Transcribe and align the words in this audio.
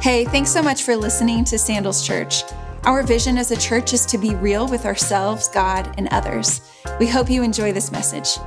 Hey, 0.00 0.24
thanks 0.24 0.50
so 0.50 0.62
much 0.62 0.84
for 0.84 0.96
listening 0.96 1.44
to 1.44 1.58
Sandals 1.58 2.06
Church. 2.06 2.42
Our 2.84 3.02
vision 3.02 3.36
as 3.36 3.50
a 3.50 3.56
church 3.56 3.92
is 3.92 4.06
to 4.06 4.16
be 4.16 4.34
real 4.34 4.66
with 4.66 4.86
ourselves, 4.86 5.48
God, 5.48 5.94
and 5.98 6.08
others. 6.10 6.62
We 6.98 7.06
hope 7.06 7.28
you 7.28 7.42
enjoy 7.42 7.72
this 7.72 7.92
message. 7.92 8.38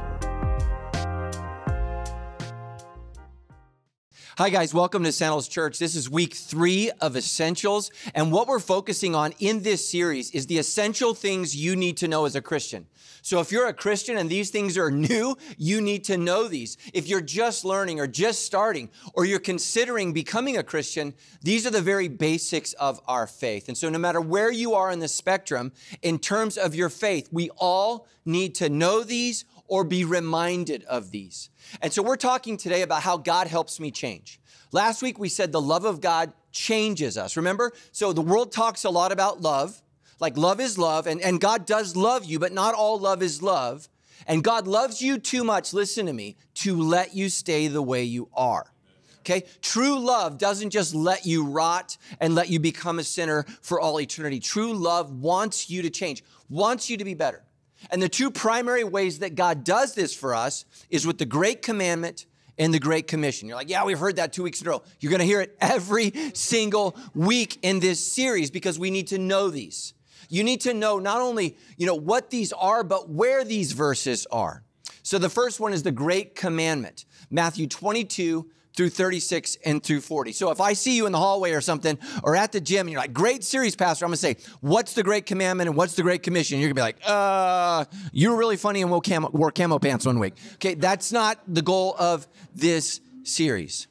Hi, 4.36 4.50
guys. 4.50 4.74
Welcome 4.74 5.04
to 5.04 5.12
Sandals 5.12 5.48
Church. 5.48 5.78
This 5.78 5.94
is 5.94 6.10
week 6.10 6.34
three 6.34 6.90
of 7.02 7.16
Essentials. 7.16 7.92
And 8.16 8.32
what 8.32 8.48
we're 8.48 8.58
focusing 8.58 9.14
on 9.14 9.36
in 9.38 9.62
this 9.62 9.88
series 9.88 10.32
is 10.32 10.48
the 10.48 10.58
essential 10.58 11.14
things 11.14 11.56
you 11.56 11.76
need 11.76 11.98
to 11.98 12.08
know 12.08 12.26
as 12.26 12.36
a 12.36 12.42
Christian. 12.42 12.88
So 13.22 13.42
if 13.42 13.52
you're 13.52 13.68
a 13.68 13.74
Christian 13.74 14.18
and 14.18 14.28
these 14.28 14.50
things 14.50 14.76
are 14.76 14.90
new, 15.12 15.38
you 15.60 15.82
need 15.82 16.04
to 16.06 16.18
know 16.18 16.48
these. 16.48 16.78
If 16.96 17.08
you're 17.08 17.22
just 17.22 17.64
learning 17.64 18.00
or 18.00 18.08
just 18.08 18.44
starting 18.44 18.90
or 19.14 19.24
you're 19.24 19.38
considering 19.38 20.14
becoming 20.14 20.58
a 20.58 20.64
Christian, 20.64 21.14
these 21.44 21.68
are 21.68 21.72
the 21.72 21.80
very 21.80 22.08
basics 22.08 22.74
of 22.74 23.00
our 23.08 23.28
faith. 23.28 23.68
And 23.68 23.78
so 23.78 23.88
no 23.88 24.00
matter 24.00 24.20
where 24.20 24.52
you 24.52 24.74
are 24.74 24.90
in 24.90 24.98
the 24.98 25.08
spectrum, 25.08 25.72
in 26.02 26.18
terms 26.18 26.58
of 26.58 26.74
your 26.74 26.90
faith, 26.90 27.30
we 27.32 27.52
all 27.58 28.08
need 28.26 28.56
to 28.56 28.70
know 28.70 29.04
these 29.04 29.46
or 29.68 29.84
be 29.84 30.04
reminded 30.04 30.84
of 30.86 31.12
these. 31.12 31.50
And 31.82 31.92
so 31.92 32.04
we're 32.04 32.16
talking 32.16 32.58
today 32.58 32.82
about 32.82 33.02
how 33.02 33.18
God 33.18 33.48
helps 33.48 33.80
me 33.80 33.92
change. 33.92 34.40
Last 34.72 35.02
week 35.02 35.20
we 35.20 35.30
said 35.30 35.52
the 35.52 35.62
love 35.62 35.86
of 35.86 36.02
God 36.02 36.34
changes 36.52 37.18
us. 37.18 37.38
Remember? 37.38 37.72
So 37.92 38.14
the 38.14 38.22
world 38.22 38.52
talks 38.52 38.84
a 38.84 38.90
lot 38.90 39.12
about 39.12 39.42
love, 39.42 39.82
like 40.20 40.38
love 40.38 40.60
is 40.60 40.78
love, 40.78 41.08
and, 41.08 41.22
and 41.22 41.40
God 41.40 41.66
does 41.66 41.96
love 41.96 42.26
you, 42.26 42.40
but 42.40 42.52
not 42.52 42.76
all 42.76 43.00
love 43.00 43.22
is 43.22 43.42
love. 43.42 43.90
And 44.28 44.44
God 44.44 44.68
loves 44.68 45.02
you 45.02 45.18
too 45.18 45.44
much, 45.44 45.74
listen 45.74 46.06
to 46.06 46.14
me, 46.14 46.38
to 46.56 46.76
let 46.82 47.14
you 47.14 47.30
stay 47.30 47.68
the 47.68 47.82
way 47.82 48.04
you 48.04 48.30
are. 48.34 48.72
Okay? 49.20 49.44
True 49.62 50.00
love 50.00 50.38
doesn't 50.38 50.70
just 50.70 50.94
let 50.94 51.26
you 51.26 51.46
rot 51.46 51.98
and 52.20 52.36
let 52.36 52.50
you 52.50 52.60
become 52.60 53.00
a 53.00 53.04
sinner 53.04 53.46
for 53.62 53.80
all 53.80 54.00
eternity. 54.00 54.40
True 54.40 54.74
love 54.74 55.12
wants 55.12 55.70
you 55.70 55.82
to 55.82 55.90
change, 55.90 56.24
wants 56.50 56.90
you 56.90 56.98
to 56.98 57.06
be 57.06 57.14
better. 57.14 57.44
And 57.90 58.02
the 58.02 58.10
two 58.10 58.32
primary 58.32 58.84
ways 58.84 59.20
that 59.20 59.36
God 59.36 59.64
does 59.64 59.96
this 59.96 60.16
for 60.16 60.34
us 60.34 60.66
is 60.90 61.06
with 61.06 61.18
the 61.18 61.26
Great 61.26 61.62
Commandment 61.62 62.26
and 62.58 62.74
the 62.74 62.80
Great 62.80 63.08
Commission. 63.08 63.48
You're 63.48 63.58
like, 63.58 63.70
yeah, 63.70 63.84
we've 63.84 64.00
heard 64.00 64.18
that 64.18 64.34
two 64.34 64.44
weeks 64.44 64.62
in 64.62 64.68
a 64.68 64.72
row. 64.72 64.84
You're 65.00 65.10
going 65.10 65.20
to 65.20 65.26
hear 65.26 65.42
it 65.42 65.56
every 65.60 66.14
single 66.34 66.96
week 67.14 67.60
in 67.62 67.80
this 67.80 68.06
series 68.06 68.52
because 68.52 68.78
we 68.78 68.92
need 68.92 69.08
to 69.08 69.18
know 69.18 69.50
these. 69.50 69.94
You 70.30 70.44
need 70.44 70.62
to 70.62 70.74
know 70.74 71.00
not 71.00 71.22
only, 71.22 71.58
you 71.78 71.86
know, 71.86 71.96
what 71.96 72.30
these 72.30 72.54
are, 72.54 72.84
but 72.84 73.10
where 73.10 73.44
these 73.44 73.72
verses 73.72 74.26
are. 74.32 74.64
So 75.04 75.18
the 75.18 75.30
first 75.30 75.60
one 75.60 75.74
is 75.74 75.84
the 75.84 75.92
Great 75.92 76.36
Commandment, 76.36 77.06
Matthew 77.30 77.68
22, 77.68 78.50
through 78.76 78.90
36 78.90 79.58
and 79.66 79.84
through 79.84 80.02
40. 80.02 80.32
So 80.32 80.52
if 80.52 80.60
I 80.60 80.74
see 80.74 80.96
you 80.96 81.06
in 81.06 81.12
the 81.12 81.20
hallway 81.20 81.52
or 81.52 81.62
something 81.62 81.98
or 82.24 82.36
at 82.36 82.52
the 82.52 82.60
gym 82.60 82.82
and 82.82 82.92
you're 82.92 83.02
like, 83.02 83.14
great 83.14 83.44
series, 83.44 83.76
Pastor, 83.76 84.06
I'm 84.06 84.10
gonna 84.10 84.18
say, 84.18 84.38
what's 84.62 84.94
the 84.94 85.04
great 85.04 85.26
commandment 85.26 85.68
and 85.70 85.78
what's 85.78 85.96
the 85.96 86.04
great 86.04 86.24
commission? 86.24 86.60
You're 86.60 86.70
gonna 86.70 86.76
be 86.76 86.82
like, 86.82 86.98
uh, 87.06 87.86
you're 88.12 88.36
really 88.36 88.58
funny 88.58 88.82
and 88.82 88.90
wore 88.90 89.02
camo, 89.02 89.30
wore 89.30 89.52
camo 89.52 89.80
pants 89.80 90.06
one 90.06 90.20
week. 90.20 90.34
Okay, 90.56 90.74
that's 90.74 91.12
not 91.12 91.40
the 91.48 91.62
goal 91.62 91.96
of 92.00 92.28
this 92.56 93.00
series. 93.24 93.88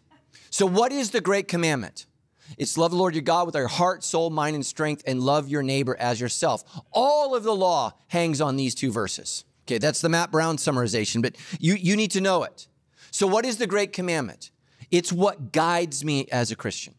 So, 0.50 0.66
what 0.66 0.92
is 0.92 1.10
the 1.10 1.20
great 1.20 1.48
commandment? 1.48 2.06
It's 2.58 2.77
love 2.77 2.91
the 2.91 2.97
Lord 2.97 3.14
your 3.14 3.22
God 3.22 3.47
with 3.47 3.56
our 3.56 3.66
heart, 3.66 4.05
soul, 4.05 4.28
mind, 4.28 4.55
and 4.55 4.66
strength, 4.66 5.03
and 5.06 5.20
love 5.20 5.48
your 5.48 5.62
neighbor 5.62 5.97
as 5.98 6.20
yourself. 6.20 6.64
All 6.92 7.34
of 7.34 7.44
the 7.44 7.55
law 7.55 7.92
hangs 8.08 8.41
on 8.41 8.56
these 8.56 8.75
two 8.75 8.92
verses. 8.92 9.44
Okay, 9.64 9.78
that's 9.78 10.00
the 10.00 10.08
Matt 10.08 10.30
Brown 10.30 10.58
summarization, 10.58 11.22
but 11.22 11.36
you, 11.58 11.75
you 11.75 11.97
need 11.97 12.10
to 12.10 12.20
know 12.20 12.42
it. 12.42 12.66
So, 13.10 13.27
what 13.27 13.47
is 13.47 13.56
the 13.56 13.66
great 13.66 13.92
commandment? 13.92 14.50
It's 14.93 15.12
what 15.12 15.51
guides 15.51 16.05
me 16.05 16.29
as 16.31 16.53
a 16.53 16.57
Christian. 16.57 16.95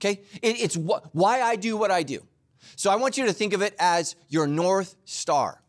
Okay? 0.00 0.20
it's 0.42 0.76
what, 0.76 1.06
why 1.12 1.42
I 1.42 1.56
do 1.56 1.76
what 1.76 1.90
I 1.90 2.02
do. 2.02 2.20
So 2.76 2.90
I 2.90 2.96
want 2.96 3.16
you 3.18 3.26
to 3.26 3.32
think 3.32 3.52
of 3.52 3.62
it 3.62 3.74
as 3.78 4.14
your 4.28 4.46
North 4.46 4.94
Star. 5.04 5.62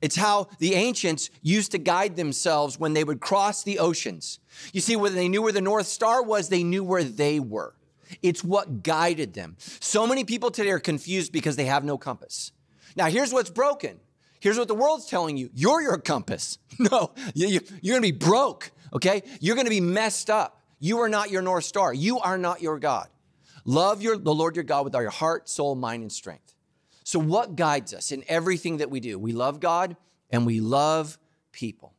It's 0.00 0.16
how 0.16 0.48
the 0.58 0.74
ancients 0.74 1.30
used 1.42 1.72
to 1.72 1.78
guide 1.78 2.16
themselves 2.16 2.78
when 2.78 2.94
they 2.94 3.04
would 3.04 3.20
cross 3.20 3.62
the 3.62 3.78
oceans. 3.78 4.40
You 4.72 4.80
see, 4.80 4.96
when 4.96 5.14
they 5.14 5.28
knew 5.28 5.42
where 5.42 5.52
the 5.52 5.60
North 5.60 5.86
Star 5.86 6.22
was, 6.22 6.48
they 6.48 6.64
knew 6.64 6.82
where 6.82 7.04
they 7.04 7.40
were. 7.40 7.74
It's 8.22 8.42
what 8.42 8.82
guided 8.82 9.34
them. 9.34 9.56
So 9.58 10.06
many 10.06 10.24
people 10.24 10.50
today 10.50 10.70
are 10.70 10.80
confused 10.80 11.32
because 11.32 11.56
they 11.56 11.64
have 11.66 11.84
no 11.84 11.96
compass. 11.96 12.52
Now, 12.96 13.06
here's 13.06 13.32
what's 13.32 13.50
broken. 13.50 14.00
Here's 14.40 14.58
what 14.58 14.68
the 14.68 14.74
world's 14.74 15.06
telling 15.06 15.36
you 15.36 15.50
you're 15.54 15.80
your 15.80 15.98
compass. 15.98 16.58
No, 16.76 17.12
you're 17.34 17.60
gonna 17.86 18.00
be 18.00 18.10
broke, 18.10 18.72
okay? 18.92 19.22
You're 19.40 19.54
gonna 19.54 19.70
be 19.70 19.80
messed 19.80 20.28
up. 20.28 20.60
You 20.78 21.00
are 21.00 21.08
not 21.08 21.30
your 21.30 21.42
North 21.42 21.64
Star. 21.64 21.92
You 21.92 22.18
are 22.20 22.38
not 22.38 22.62
your 22.62 22.78
God. 22.78 23.08
Love 23.64 24.02
your, 24.02 24.16
the 24.16 24.34
Lord 24.34 24.56
your 24.56 24.64
God 24.64 24.84
with 24.84 24.94
all 24.94 25.02
your 25.02 25.10
heart, 25.10 25.48
soul, 25.48 25.74
mind, 25.74 26.02
and 26.02 26.12
strength. 26.12 26.54
So, 27.04 27.18
what 27.18 27.56
guides 27.56 27.94
us 27.94 28.12
in 28.12 28.24
everything 28.28 28.78
that 28.78 28.90
we 28.90 29.00
do? 29.00 29.18
We 29.18 29.32
love 29.32 29.60
God 29.60 29.96
and 30.30 30.46
we 30.46 30.60
love 30.60 31.18
people. 31.52 31.94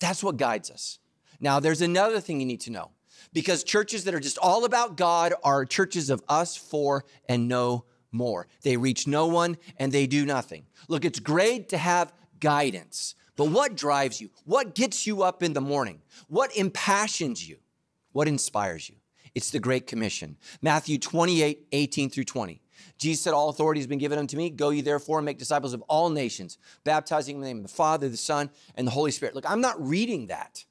That's 0.00 0.22
what 0.22 0.36
guides 0.36 0.70
us. 0.70 0.98
Now, 1.40 1.60
there's 1.60 1.82
another 1.82 2.20
thing 2.20 2.40
you 2.40 2.46
need 2.46 2.62
to 2.62 2.70
know 2.70 2.90
because 3.32 3.64
churches 3.64 4.04
that 4.04 4.14
are 4.14 4.20
just 4.20 4.38
all 4.38 4.64
about 4.64 4.96
God 4.96 5.34
are 5.44 5.64
churches 5.64 6.10
of 6.10 6.22
us, 6.28 6.56
four, 6.56 7.04
and 7.28 7.48
no 7.48 7.84
more. 8.12 8.46
They 8.62 8.76
reach 8.76 9.06
no 9.06 9.26
one 9.26 9.56
and 9.78 9.92
they 9.92 10.06
do 10.06 10.24
nothing. 10.24 10.66
Look, 10.88 11.04
it's 11.04 11.20
great 11.20 11.68
to 11.70 11.78
have 11.78 12.12
guidance, 12.40 13.14
but 13.36 13.50
what 13.50 13.76
drives 13.76 14.20
you? 14.20 14.30
What 14.44 14.74
gets 14.74 15.06
you 15.06 15.22
up 15.22 15.42
in 15.42 15.52
the 15.52 15.60
morning? 15.60 16.00
What 16.28 16.56
impassions 16.56 17.46
you? 17.46 17.58
What 18.16 18.28
inspires 18.28 18.88
you? 18.88 18.96
It's 19.34 19.50
the 19.50 19.58
Great 19.58 19.86
Commission. 19.86 20.38
Matthew 20.62 20.96
28, 20.96 21.66
18 21.70 22.08
through 22.08 22.24
20. 22.24 22.62
Jesus 22.96 23.22
said, 23.22 23.34
All 23.34 23.50
authority 23.50 23.78
has 23.78 23.86
been 23.86 23.98
given 23.98 24.18
unto 24.18 24.38
me. 24.38 24.48
Go 24.48 24.70
ye 24.70 24.80
therefore 24.80 25.18
and 25.18 25.26
make 25.26 25.36
disciples 25.36 25.74
of 25.74 25.82
all 25.82 26.08
nations, 26.08 26.56
baptizing 26.82 27.34
in 27.34 27.42
the 27.42 27.46
name 27.46 27.58
of 27.58 27.64
the 27.64 27.68
Father, 27.68 28.08
the 28.08 28.16
Son, 28.16 28.48
and 28.74 28.86
the 28.86 28.90
Holy 28.92 29.10
Spirit. 29.10 29.34
Look, 29.34 29.44
I'm 29.46 29.60
not 29.60 29.86
reading 29.86 30.28
that. 30.28 30.64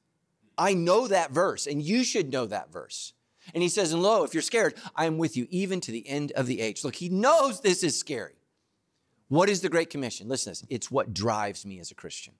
I 0.58 0.74
know 0.74 1.06
that 1.06 1.30
verse, 1.30 1.68
and 1.68 1.80
you 1.80 2.02
should 2.02 2.32
know 2.32 2.46
that 2.46 2.72
verse. 2.72 3.12
And 3.54 3.62
he 3.62 3.68
says, 3.68 3.92
And 3.92 4.02
lo, 4.02 4.24
if 4.24 4.34
you're 4.34 4.42
scared, 4.42 4.74
I 4.96 5.06
am 5.06 5.16
with 5.16 5.36
you 5.36 5.46
even 5.48 5.80
to 5.82 5.92
the 5.92 6.08
end 6.08 6.32
of 6.32 6.48
the 6.48 6.60
age. 6.60 6.82
Look, 6.82 6.96
he 6.96 7.08
knows 7.08 7.60
this 7.60 7.84
is 7.84 7.96
scary. 7.96 8.40
What 9.28 9.48
is 9.48 9.60
the 9.60 9.68
Great 9.68 9.90
Commission? 9.90 10.26
Listen 10.26 10.52
to 10.52 10.62
this. 10.62 10.68
It's 10.68 10.90
what 10.90 11.14
drives 11.14 11.64
me 11.64 11.78
as 11.78 11.92
a 11.92 11.94
Christian. 11.94 12.34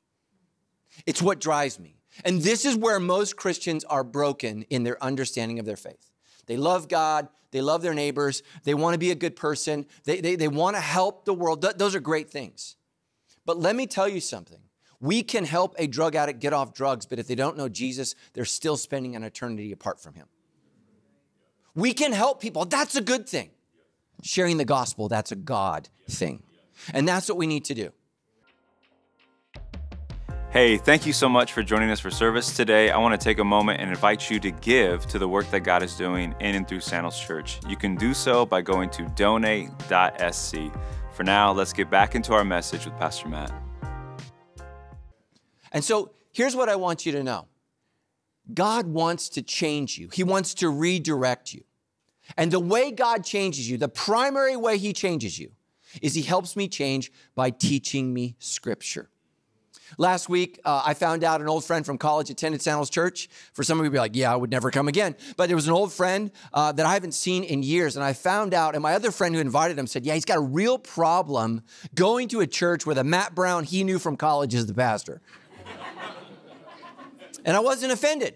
It's 1.07 1.23
what 1.23 1.41
drives 1.41 1.79
me. 1.79 1.96
And 2.25 2.43
this 2.43 2.65
is 2.65 2.77
where 2.77 2.99
most 2.99 3.37
Christians 3.37 3.85
are 3.85 4.05
broken 4.05 4.63
in 4.71 4.85
their 4.85 5.03
understanding 5.03 5.59
of 5.59 5.67
their 5.67 5.77
faith. 5.77 6.11
They 6.47 6.57
love 6.57 6.89
God, 6.89 7.29
they 7.51 7.61
love 7.61 7.83
their 7.83 7.95
neighbors, 7.95 8.43
they 8.65 8.75
want 8.75 8.95
to 8.95 8.99
be 8.99 9.11
a 9.11 9.17
good 9.17 9.37
person, 9.37 9.87
they, 10.05 10.21
they, 10.21 10.37
they 10.37 10.49
want 10.49 10.77
to 10.77 10.81
help 10.81 11.25
the 11.25 11.35
world. 11.35 11.63
Th- 11.63 11.75
those 11.75 11.95
are 11.95 12.01
great 12.01 12.31
things. 12.31 12.77
But 13.45 13.59
let 13.59 13.77
me 13.77 13.87
tell 13.87 14.09
you 14.09 14.21
something. 14.21 14.61
We 15.01 15.23
can 15.23 15.45
help 15.45 15.75
a 15.79 15.87
drug 15.87 16.15
addict 16.15 16.41
get 16.41 16.53
off 16.53 16.73
drugs, 16.73 17.05
but 17.07 17.19
if 17.19 17.27
they 17.27 17.35
don't 17.35 17.57
know 17.57 17.69
Jesus, 17.69 18.15
they're 18.33 18.45
still 18.45 18.77
spending 18.77 19.15
an 19.15 19.23
eternity 19.23 19.73
apart 19.73 20.01
from 20.01 20.15
him. 20.15 20.27
We 21.75 21.93
can 21.93 22.13
help 22.13 22.41
people. 22.41 22.65
That's 22.65 22.97
a 22.97 23.03
good 23.03 23.29
thing. 23.29 23.51
Sharing 24.23 24.57
the 24.57 24.65
gospel, 24.65 25.09
that's 25.09 25.31
a 25.33 25.37
God 25.37 25.91
thing. 26.09 26.43
And 26.95 27.07
that's 27.07 27.29
what 27.29 27.37
we 27.37 27.47
need 27.47 27.67
to 27.67 27.75
do. 27.75 27.93
Hey, 30.57 30.79
thank 30.79 31.05
you 31.05 31.13
so 31.13 31.29
much 31.29 31.53
for 31.53 31.63
joining 31.63 31.91
us 31.91 32.01
for 32.01 32.11
service 32.11 32.57
today. 32.57 32.91
I 32.91 32.97
want 32.97 33.13
to 33.13 33.23
take 33.23 33.41
a 33.41 33.45
moment 33.45 33.79
and 33.79 33.91
invite 33.91 34.31
you 34.31 34.41
to 34.41 34.51
give 34.51 35.05
to 35.09 35.19
the 35.19 35.29
work 35.29 35.51
that 35.51 35.61
God 35.61 35.83
is 35.83 35.95
doing 35.97 36.35
in 36.41 36.55
and 36.55 36.67
through 36.67 36.81
Sandals 36.81 37.21
Church. 37.21 37.61
You 37.69 37.77
can 37.77 37.95
do 37.95 38.15
so 38.15 38.47
by 38.47 38.63
going 38.63 38.89
to 38.89 39.03
donate.sc. 39.17 40.55
For 41.13 41.25
now, 41.25 41.53
let's 41.53 41.75
get 41.75 41.91
back 41.91 42.15
into 42.15 42.33
our 42.33 42.43
message 42.43 42.87
with 42.87 42.97
Pastor 42.97 43.29
Matt. 43.29 43.53
And 45.73 45.85
so 45.85 46.13
here's 46.33 46.57
what 46.57 46.71
I 46.71 46.77
want 46.77 47.05
you 47.05 47.13
to 47.13 47.23
know 47.23 47.49
God 48.55 48.87
wants 48.87 49.29
to 49.29 49.43
change 49.43 49.99
you, 49.99 50.09
He 50.11 50.25
wants 50.25 50.55
to 50.55 50.71
redirect 50.71 51.53
you. 51.53 51.65
And 52.35 52.51
the 52.51 52.61
way 52.61 52.93
God 52.93 53.25
changes 53.25 53.69
you, 53.69 53.77
the 53.77 53.91
primary 53.91 54.57
way 54.57 54.79
He 54.79 54.95
changes 54.95 55.39
you, 55.39 55.53
is 56.01 56.15
He 56.15 56.23
helps 56.23 56.57
me 56.57 56.67
change 56.67 57.13
by 57.35 57.51
teaching 57.51 58.15
me 58.15 58.37
Scripture. 58.39 59.11
Last 59.99 60.29
week, 60.29 60.61
uh, 60.65 60.83
I 60.85 60.95
found 60.95 61.25
out 61.25 61.41
an 61.41 61.49
old 61.49 61.65
friend 61.65 61.87
from 61.87 61.99
college 61.99 62.31
attended 62.31 62.61
Sandals 62.61 62.91
Church. 62.91 63.29
For 63.53 63.63
some 63.63 63.79
of 63.79 63.85
you, 63.85 63.91
be 63.91 63.99
like, 63.99 64.17
yeah, 64.17 64.33
I 64.33 64.37
would 64.37 64.51
never 64.51 64.71
come 64.71 64.89
again. 64.89 65.17
But 65.37 65.47
there 65.47 65.57
was 65.57 65.67
an 65.67 65.73
old 65.73 65.93
friend 65.93 66.31
uh, 66.53 66.73
that 66.73 66.85
I 66.85 66.95
haven't 66.95 67.13
seen 67.13 67.45
in 67.45 67.63
years. 67.63 67.97
And 67.97 68.05
I 68.05 68.13
found 68.13 68.53
out, 68.53 68.75
and 68.75 68.83
my 68.83 68.95
other 68.95 69.11
friend 69.11 69.35
who 69.35 69.41
invited 69.41 69.79
him 69.79 69.87
said, 69.87 70.05
yeah, 70.05 70.15
he's 70.15 70.25
got 70.25 70.39
a 70.39 70.43
real 70.43 70.79
problem 70.79 71.63
going 71.95 72.29
to 72.29 72.41
a 72.41 72.47
church 72.47 72.85
where 72.85 72.95
the 72.95 73.05
Matt 73.05 73.35
Brown 73.35 73.65
he 73.65 73.85
knew 73.85 73.99
from 73.99 74.17
college 74.17 74.55
is 74.55 74.67
the 74.67 74.75
pastor. 74.75 75.21
and 77.45 77.57
I 77.57 77.61
wasn't 77.61 77.93
offended. 77.93 78.35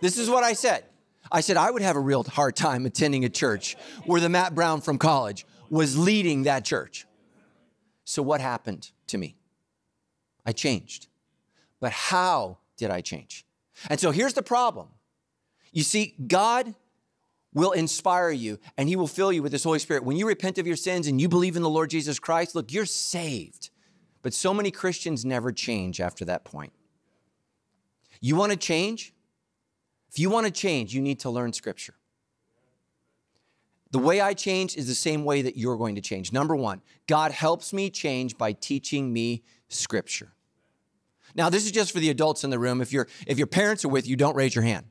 This 0.00 0.18
is 0.18 0.28
what 0.28 0.44
I 0.44 0.52
said. 0.52 0.84
I 1.30 1.40
said, 1.40 1.56
I 1.56 1.70
would 1.70 1.82
have 1.82 1.96
a 1.96 2.00
real 2.00 2.24
hard 2.24 2.56
time 2.56 2.86
attending 2.86 3.24
a 3.24 3.28
church 3.28 3.76
where 4.06 4.20
the 4.20 4.28
Matt 4.28 4.54
Brown 4.54 4.80
from 4.80 4.98
college 4.98 5.46
was 5.70 5.96
leading 5.96 6.44
that 6.44 6.64
church. 6.64 7.06
So, 8.04 8.22
what 8.22 8.40
happened 8.40 8.90
to 9.08 9.18
me? 9.18 9.37
I 10.48 10.52
changed. 10.52 11.08
But 11.78 11.92
how 11.92 12.56
did 12.78 12.90
I 12.90 13.02
change? 13.02 13.44
And 13.90 14.00
so 14.00 14.12
here's 14.12 14.32
the 14.32 14.42
problem. 14.42 14.88
You 15.72 15.82
see, 15.82 16.14
God 16.26 16.74
will 17.52 17.72
inspire 17.72 18.30
you 18.30 18.58
and 18.78 18.88
he 18.88 18.96
will 18.96 19.06
fill 19.06 19.30
you 19.30 19.42
with 19.42 19.52
his 19.52 19.62
Holy 19.62 19.78
Spirit. 19.78 20.04
When 20.04 20.16
you 20.16 20.26
repent 20.26 20.56
of 20.56 20.66
your 20.66 20.74
sins 20.74 21.06
and 21.06 21.20
you 21.20 21.28
believe 21.28 21.54
in 21.54 21.62
the 21.62 21.68
Lord 21.68 21.90
Jesus 21.90 22.18
Christ, 22.18 22.54
look, 22.54 22.72
you're 22.72 22.86
saved. 22.86 23.68
But 24.22 24.32
so 24.32 24.54
many 24.54 24.70
Christians 24.70 25.22
never 25.22 25.52
change 25.52 26.00
after 26.00 26.24
that 26.24 26.46
point. 26.46 26.72
You 28.22 28.34
want 28.34 28.52
to 28.52 28.58
change? 28.58 29.12
If 30.10 30.18
you 30.18 30.30
want 30.30 30.46
to 30.46 30.52
change, 30.52 30.94
you 30.94 31.02
need 31.02 31.20
to 31.20 31.30
learn 31.30 31.52
scripture. 31.52 31.94
The 33.90 33.98
way 33.98 34.22
I 34.22 34.32
change 34.32 34.78
is 34.78 34.86
the 34.86 34.94
same 34.94 35.26
way 35.26 35.42
that 35.42 35.58
you're 35.58 35.76
going 35.76 35.96
to 35.96 36.00
change. 36.00 36.32
Number 36.32 36.56
one, 36.56 36.80
God 37.06 37.32
helps 37.32 37.74
me 37.74 37.90
change 37.90 38.38
by 38.38 38.52
teaching 38.52 39.12
me 39.12 39.42
scripture. 39.68 40.32
Now, 41.38 41.48
this 41.48 41.64
is 41.64 41.70
just 41.70 41.92
for 41.92 42.00
the 42.00 42.10
adults 42.10 42.42
in 42.42 42.50
the 42.50 42.58
room. 42.58 42.80
If, 42.80 42.92
you 42.92 43.04
if 43.24 43.38
your 43.38 43.46
parents 43.46 43.84
are 43.84 43.88
with 43.88 44.08
you, 44.08 44.16
don't 44.16 44.34
raise 44.34 44.56
your 44.56 44.64
hand. 44.64 44.86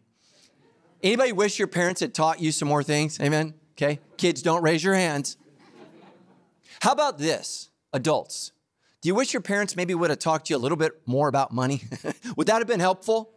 Anybody 1.03 1.33
wish 1.33 1.59
your 1.59 1.67
parents 1.67 1.99
had 1.99 2.13
taught 2.13 2.41
you 2.41 2.53
some 2.53 2.69
more 2.69 2.83
things? 2.83 3.19
Amen? 3.19 3.53
Okay. 3.73 3.99
Kids, 4.15 4.41
don't 4.41 4.63
raise 4.63 4.81
your 4.81 4.95
hands. 4.95 5.35
How 6.81 6.93
about 6.93 7.17
this, 7.17 7.69
adults? 7.91 8.53
Do 9.01 9.09
you 9.09 9.13
wish 9.13 9.33
your 9.33 9.41
parents 9.41 9.75
maybe 9.75 9.93
would 9.93 10.09
have 10.09 10.19
talked 10.19 10.47
to 10.47 10.53
you 10.53 10.57
a 10.57 10.59
little 10.59 10.77
bit 10.77 10.93
more 11.05 11.27
about 11.27 11.51
money? 11.51 11.83
would 12.37 12.47
that 12.47 12.59
have 12.59 12.67
been 12.67 12.79
helpful? 12.79 13.33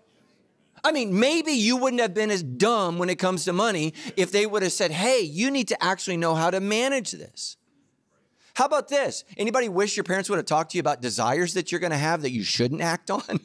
I 0.84 0.92
mean, 0.92 1.18
maybe 1.18 1.50
you 1.50 1.76
wouldn't 1.76 2.00
have 2.00 2.14
been 2.14 2.30
as 2.30 2.44
dumb 2.44 2.98
when 2.98 3.10
it 3.10 3.18
comes 3.18 3.44
to 3.46 3.52
money 3.52 3.92
if 4.16 4.30
they 4.30 4.46
would 4.46 4.62
have 4.62 4.72
said, 4.72 4.92
hey, 4.92 5.20
you 5.20 5.50
need 5.50 5.66
to 5.68 5.82
actually 5.82 6.16
know 6.16 6.36
how 6.36 6.50
to 6.50 6.60
manage 6.60 7.10
this. 7.10 7.56
How 8.60 8.66
about 8.66 8.88
this? 8.88 9.24
Anybody 9.38 9.70
wish 9.70 9.96
your 9.96 10.04
parents 10.04 10.28
would 10.28 10.36
have 10.36 10.44
talked 10.44 10.72
to 10.72 10.76
you 10.76 10.80
about 10.80 11.00
desires 11.00 11.54
that 11.54 11.72
you're 11.72 11.80
going 11.80 11.92
to 11.92 11.96
have 11.96 12.20
that 12.20 12.30
you 12.30 12.42
shouldn't 12.42 12.82
act 12.82 13.10
on? 13.10 13.40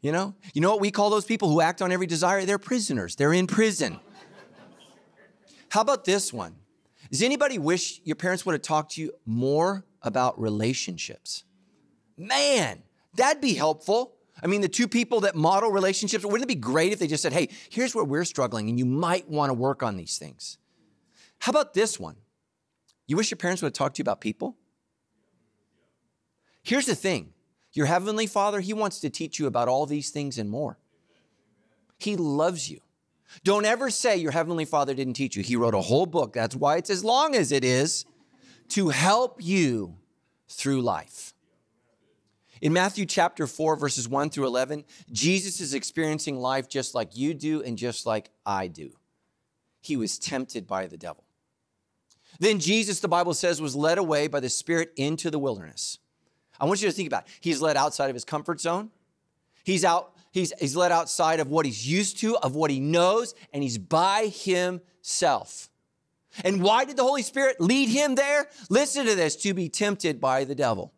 You 0.00 0.10
know? 0.10 0.34
You 0.52 0.60
know 0.60 0.72
what 0.72 0.80
we 0.80 0.90
call 0.90 1.08
those 1.08 1.24
people 1.24 1.48
who 1.48 1.60
act 1.60 1.80
on 1.80 1.92
every 1.92 2.08
desire? 2.08 2.44
They're 2.44 2.58
prisoners. 2.58 3.14
They're 3.14 3.32
in 3.32 3.46
prison. 3.46 4.00
How 5.68 5.82
about 5.82 6.04
this 6.04 6.32
one? 6.32 6.56
Does 7.12 7.22
anybody 7.22 7.60
wish 7.60 8.00
your 8.02 8.16
parents 8.16 8.44
would 8.44 8.54
have 8.54 8.62
talked 8.62 8.94
to 8.94 9.02
you 9.02 9.12
more 9.24 9.84
about 10.02 10.40
relationships? 10.40 11.44
Man, 12.18 12.82
that'd 13.14 13.40
be 13.40 13.54
helpful. 13.54 14.16
I 14.42 14.48
mean, 14.48 14.62
the 14.62 14.68
two 14.68 14.88
people 14.88 15.20
that 15.20 15.36
model 15.36 15.70
relationships, 15.70 16.24
wouldn't 16.24 16.42
it 16.42 16.48
be 16.48 16.56
great 16.56 16.92
if 16.92 16.98
they 16.98 17.06
just 17.06 17.22
said, 17.22 17.32
hey, 17.32 17.50
here's 17.70 17.94
where 17.94 18.02
we're 18.02 18.24
struggling 18.24 18.68
and 18.68 18.80
you 18.80 18.84
might 18.84 19.28
want 19.28 19.50
to 19.50 19.54
work 19.54 19.84
on 19.84 19.96
these 19.96 20.18
things? 20.18 20.58
How 21.38 21.50
about 21.50 21.72
this 21.72 22.00
one? 22.00 22.16
You 23.10 23.16
wish 23.16 23.28
your 23.28 23.38
parents 23.38 23.60
would 23.60 23.66
have 23.66 23.72
talked 23.72 23.96
to 23.96 24.00
you 24.00 24.04
about 24.04 24.20
people? 24.20 24.56
Here's 26.62 26.86
the 26.86 26.94
thing 26.94 27.32
your 27.72 27.86
heavenly 27.86 28.28
Father, 28.28 28.60
He 28.60 28.72
wants 28.72 29.00
to 29.00 29.10
teach 29.10 29.36
you 29.36 29.48
about 29.48 29.66
all 29.66 29.84
these 29.84 30.10
things 30.10 30.38
and 30.38 30.48
more. 30.48 30.78
He 31.98 32.14
loves 32.14 32.70
you. 32.70 32.78
Don't 33.42 33.64
ever 33.64 33.90
say 33.90 34.16
your 34.16 34.30
heavenly 34.30 34.64
Father 34.64 34.94
didn't 34.94 35.14
teach 35.14 35.34
you. 35.34 35.42
He 35.42 35.56
wrote 35.56 35.74
a 35.74 35.80
whole 35.80 36.06
book. 36.06 36.32
That's 36.34 36.54
why 36.54 36.76
it's 36.76 36.88
as 36.88 37.02
long 37.02 37.34
as 37.34 37.50
it 37.50 37.64
is 37.64 38.04
to 38.68 38.90
help 38.90 39.42
you 39.42 39.96
through 40.48 40.80
life. 40.80 41.34
In 42.60 42.72
Matthew 42.72 43.06
chapter 43.06 43.48
4, 43.48 43.74
verses 43.74 44.08
1 44.08 44.30
through 44.30 44.46
11, 44.46 44.84
Jesus 45.10 45.60
is 45.60 45.74
experiencing 45.74 46.38
life 46.38 46.68
just 46.68 46.94
like 46.94 47.16
you 47.16 47.34
do 47.34 47.60
and 47.60 47.76
just 47.76 48.06
like 48.06 48.30
I 48.46 48.68
do. 48.68 48.92
He 49.80 49.96
was 49.96 50.16
tempted 50.16 50.68
by 50.68 50.86
the 50.86 50.96
devil. 50.96 51.24
Then 52.40 52.58
Jesus, 52.58 53.00
the 53.00 53.08
Bible 53.08 53.34
says, 53.34 53.60
was 53.60 53.76
led 53.76 53.98
away 53.98 54.26
by 54.26 54.40
the 54.40 54.48
Spirit 54.48 54.92
into 54.96 55.30
the 55.30 55.38
wilderness. 55.38 55.98
I 56.58 56.64
want 56.64 56.82
you 56.82 56.88
to 56.88 56.92
think 56.92 57.06
about 57.06 57.26
it. 57.26 57.32
He's 57.40 57.62
led 57.62 57.76
outside 57.76 58.08
of 58.08 58.14
his 58.16 58.24
comfort 58.24 58.60
zone. 58.60 58.90
He's 59.62 59.84
out, 59.84 60.16
he's, 60.32 60.52
he's 60.58 60.74
led 60.74 60.90
outside 60.90 61.38
of 61.38 61.48
what 61.48 61.66
he's 61.66 61.86
used 61.86 62.18
to, 62.20 62.36
of 62.38 62.54
what 62.54 62.70
he 62.70 62.80
knows, 62.80 63.34
and 63.52 63.62
he's 63.62 63.78
by 63.78 64.32
himself. 64.32 65.68
And 66.42 66.62
why 66.62 66.84
did 66.84 66.96
the 66.96 67.02
Holy 67.02 67.22
Spirit 67.22 67.60
lead 67.60 67.90
him 67.90 68.14
there? 68.14 68.48
Listen 68.70 69.04
to 69.04 69.14
this 69.14 69.36
to 69.36 69.52
be 69.52 69.68
tempted 69.68 70.20
by 70.20 70.44
the 70.44 70.54
devil. 70.54 70.94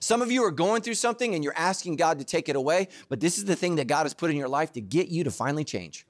Some 0.00 0.20
of 0.20 0.30
you 0.30 0.44
are 0.44 0.50
going 0.50 0.82
through 0.82 0.94
something 0.94 1.34
and 1.34 1.44
you're 1.44 1.56
asking 1.56 1.96
God 1.96 2.18
to 2.18 2.24
take 2.24 2.48
it 2.48 2.56
away, 2.56 2.88
but 3.08 3.20
this 3.20 3.38
is 3.38 3.44
the 3.44 3.56
thing 3.56 3.76
that 3.76 3.86
God 3.86 4.02
has 4.02 4.14
put 4.14 4.30
in 4.30 4.36
your 4.36 4.48
life 4.48 4.72
to 4.72 4.80
get 4.80 5.08
you 5.08 5.24
to 5.24 5.30
finally 5.30 5.64
change. 5.64 6.06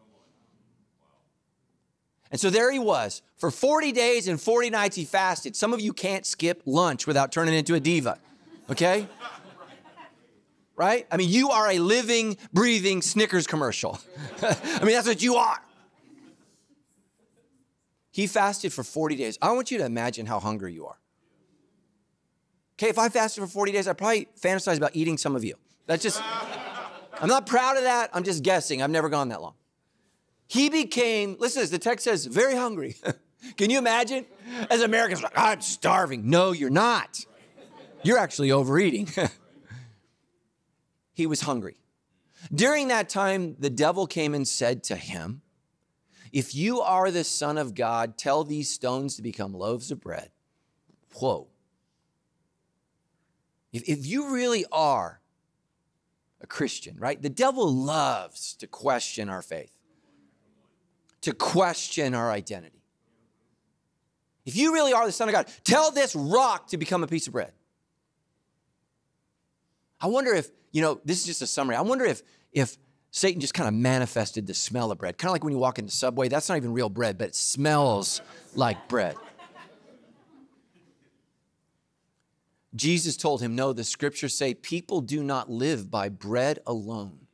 And 2.32 2.40
so 2.40 2.48
there 2.48 2.72
he 2.72 2.78
was. 2.78 3.20
For 3.36 3.50
40 3.50 3.92
days 3.92 4.26
and 4.26 4.40
40 4.40 4.70
nights 4.70 4.96
he 4.96 5.04
fasted. 5.04 5.54
Some 5.54 5.74
of 5.74 5.80
you 5.80 5.92
can't 5.92 6.24
skip 6.24 6.62
lunch 6.64 7.06
without 7.06 7.30
turning 7.30 7.54
into 7.54 7.74
a 7.74 7.80
diva, 7.80 8.18
okay? 8.70 9.06
Right? 10.74 11.06
I 11.12 11.18
mean, 11.18 11.28
you 11.28 11.50
are 11.50 11.70
a 11.70 11.78
living, 11.78 12.38
breathing 12.52 13.02
Snickers 13.02 13.46
commercial. 13.46 14.00
I 14.42 14.82
mean, 14.82 14.94
that's 14.94 15.06
what 15.06 15.22
you 15.22 15.36
are. 15.36 15.58
He 18.10 18.26
fasted 18.26 18.72
for 18.72 18.82
40 18.82 19.16
days. 19.16 19.38
I 19.42 19.52
want 19.52 19.70
you 19.70 19.78
to 19.78 19.84
imagine 19.84 20.24
how 20.24 20.40
hungry 20.40 20.72
you 20.72 20.86
are. 20.86 20.98
Okay, 22.76 22.88
if 22.88 22.98
I 22.98 23.10
fasted 23.10 23.44
for 23.44 23.48
40 23.48 23.72
days, 23.72 23.86
I 23.86 23.92
probably 23.92 24.28
fantasize 24.40 24.78
about 24.78 24.96
eating 24.96 25.18
some 25.18 25.36
of 25.36 25.44
you. 25.44 25.54
That's 25.86 26.02
just, 26.02 26.22
I'm 27.20 27.28
not 27.28 27.46
proud 27.46 27.76
of 27.76 27.82
that. 27.82 28.10
I'm 28.14 28.24
just 28.24 28.42
guessing. 28.42 28.82
I've 28.82 28.90
never 28.90 29.10
gone 29.10 29.28
that 29.28 29.42
long. 29.42 29.54
He 30.52 30.68
became, 30.68 31.36
listen, 31.38 31.62
this 31.62 31.70
the 31.70 31.78
text 31.78 32.04
says, 32.04 32.26
very 32.26 32.54
hungry. 32.54 32.96
Can 33.56 33.70
you 33.70 33.78
imagine? 33.78 34.26
As 34.70 34.82
Americans, 34.82 35.22
like, 35.22 35.32
I'm 35.34 35.62
starving. 35.62 36.28
No, 36.28 36.52
you're 36.52 36.68
not. 36.68 37.24
You're 38.02 38.18
actually 38.18 38.52
overeating. 38.52 39.08
he 41.14 41.26
was 41.26 41.40
hungry. 41.40 41.78
During 42.54 42.88
that 42.88 43.08
time, 43.08 43.56
the 43.60 43.70
devil 43.70 44.06
came 44.06 44.34
and 44.34 44.46
said 44.46 44.84
to 44.84 44.96
him, 44.96 45.40
If 46.32 46.54
you 46.54 46.82
are 46.82 47.10
the 47.10 47.24
Son 47.24 47.56
of 47.56 47.74
God, 47.74 48.18
tell 48.18 48.44
these 48.44 48.70
stones 48.70 49.16
to 49.16 49.22
become 49.22 49.54
loaves 49.54 49.90
of 49.90 50.02
bread. 50.02 50.32
Whoa. 51.14 51.46
If, 53.72 53.88
if 53.88 54.04
you 54.04 54.34
really 54.34 54.66
are 54.70 55.22
a 56.42 56.46
Christian, 56.46 56.98
right? 56.98 57.22
The 57.22 57.30
devil 57.30 57.72
loves 57.72 58.54
to 58.56 58.66
question 58.66 59.30
our 59.30 59.40
faith, 59.40 59.71
to 61.22 61.32
question 61.32 62.14
our 62.14 62.30
identity. 62.30 62.82
If 64.44 64.56
you 64.56 64.72
really 64.72 64.92
are 64.92 65.06
the 65.06 65.12
Son 65.12 65.28
of 65.28 65.34
God, 65.34 65.48
tell 65.64 65.90
this 65.90 66.14
rock 66.14 66.68
to 66.68 66.76
become 66.76 67.02
a 67.02 67.06
piece 67.06 67.26
of 67.26 67.32
bread. 67.32 67.52
I 70.00 70.08
wonder 70.08 70.34
if, 70.34 70.50
you 70.72 70.82
know, 70.82 71.00
this 71.04 71.20
is 71.20 71.26
just 71.26 71.42
a 71.42 71.46
summary. 71.46 71.76
I 71.76 71.82
wonder 71.82 72.04
if 72.04 72.22
if 72.52 72.76
Satan 73.12 73.40
just 73.40 73.54
kind 73.54 73.68
of 73.68 73.74
manifested 73.74 74.46
the 74.46 74.54
smell 74.54 74.90
of 74.90 74.98
bread. 74.98 75.16
Kind 75.16 75.28
of 75.28 75.32
like 75.32 75.44
when 75.44 75.52
you 75.52 75.58
walk 75.58 75.78
into 75.78 75.90
the 75.90 75.96
Subway, 75.96 76.28
that's 76.28 76.48
not 76.48 76.56
even 76.56 76.72
real 76.72 76.88
bread, 76.88 77.18
but 77.18 77.28
it 77.28 77.34
smells 77.34 78.20
like 78.54 78.88
bread. 78.88 79.16
Jesus 82.74 83.18
told 83.18 83.42
him, 83.42 83.54
No, 83.54 83.72
the 83.72 83.84
scriptures 83.84 84.34
say 84.34 84.54
people 84.54 85.02
do 85.02 85.22
not 85.22 85.50
live 85.50 85.90
by 85.90 86.08
bread 86.08 86.58
alone, 86.66 87.26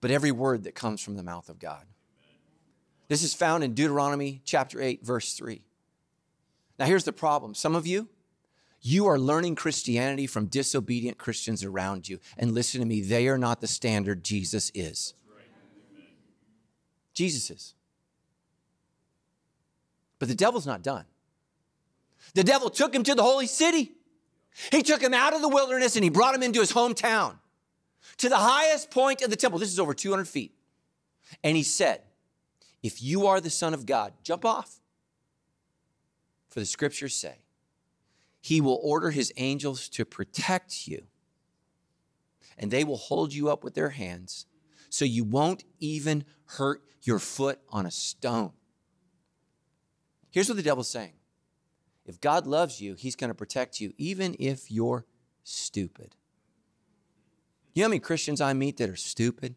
but 0.00 0.10
every 0.10 0.32
word 0.32 0.64
that 0.64 0.74
comes 0.74 1.00
from 1.00 1.16
the 1.16 1.22
mouth 1.22 1.48
of 1.48 1.58
God. 1.58 1.84
This 3.08 3.22
is 3.22 3.34
found 3.34 3.64
in 3.64 3.74
Deuteronomy 3.74 4.42
chapter 4.44 4.80
8, 4.80 5.04
verse 5.04 5.34
3. 5.34 5.62
Now, 6.78 6.86
here's 6.86 7.04
the 7.04 7.12
problem 7.12 7.54
some 7.54 7.74
of 7.74 7.86
you, 7.86 8.08
you 8.80 9.06
are 9.06 9.18
learning 9.18 9.56
Christianity 9.56 10.26
from 10.26 10.46
disobedient 10.46 11.18
Christians 11.18 11.64
around 11.64 12.08
you. 12.08 12.20
And 12.36 12.52
listen 12.52 12.80
to 12.80 12.86
me, 12.86 13.00
they 13.00 13.26
are 13.28 13.38
not 13.38 13.60
the 13.60 13.66
standard, 13.66 14.22
Jesus 14.22 14.70
is. 14.74 15.14
Jesus 17.14 17.50
is. 17.50 17.74
But 20.20 20.28
the 20.28 20.34
devil's 20.34 20.66
not 20.66 20.82
done. 20.82 21.04
The 22.34 22.44
devil 22.44 22.70
took 22.70 22.94
him 22.94 23.02
to 23.04 23.14
the 23.14 23.22
holy 23.22 23.46
city. 23.46 23.92
He 24.70 24.82
took 24.82 25.02
him 25.02 25.14
out 25.14 25.34
of 25.34 25.42
the 25.42 25.48
wilderness 25.48 25.96
and 25.96 26.04
he 26.04 26.10
brought 26.10 26.34
him 26.34 26.42
into 26.42 26.60
his 26.60 26.72
hometown 26.72 27.36
to 28.18 28.28
the 28.28 28.36
highest 28.36 28.90
point 28.90 29.22
of 29.22 29.30
the 29.30 29.36
temple. 29.36 29.58
This 29.58 29.72
is 29.72 29.80
over 29.80 29.94
200 29.94 30.28
feet. 30.28 30.54
And 31.42 31.56
he 31.56 31.62
said, 31.62 32.02
If 32.82 33.02
you 33.02 33.26
are 33.26 33.40
the 33.40 33.50
Son 33.50 33.74
of 33.74 33.86
God, 33.86 34.12
jump 34.22 34.44
off. 34.44 34.80
For 36.48 36.60
the 36.60 36.66
scriptures 36.66 37.14
say, 37.14 37.38
He 38.40 38.60
will 38.60 38.80
order 38.82 39.10
His 39.10 39.32
angels 39.36 39.88
to 39.90 40.04
protect 40.04 40.86
you, 40.86 41.04
and 42.56 42.70
they 42.70 42.84
will 42.84 42.96
hold 42.96 43.34
you 43.34 43.50
up 43.50 43.64
with 43.64 43.74
their 43.74 43.90
hands 43.90 44.46
so 44.90 45.04
you 45.04 45.24
won't 45.24 45.64
even 45.80 46.24
hurt 46.44 46.82
your 47.02 47.18
foot 47.18 47.60
on 47.68 47.86
a 47.86 47.90
stone. 47.90 48.52
Here's 50.30 50.48
what 50.48 50.56
the 50.56 50.62
devil's 50.62 50.88
saying 50.88 51.14
if 52.06 52.20
God 52.20 52.46
loves 52.46 52.80
you, 52.80 52.94
He's 52.94 53.16
going 53.16 53.28
to 53.28 53.34
protect 53.34 53.80
you, 53.80 53.92
even 53.98 54.34
if 54.38 54.70
you're 54.70 55.04
stupid. 55.44 56.16
You 57.74 57.82
know 57.82 57.86
how 57.86 57.90
many 57.90 58.00
Christians 58.00 58.40
I 58.40 58.54
meet 58.54 58.78
that 58.78 58.88
are 58.88 58.96
stupid? 58.96 59.56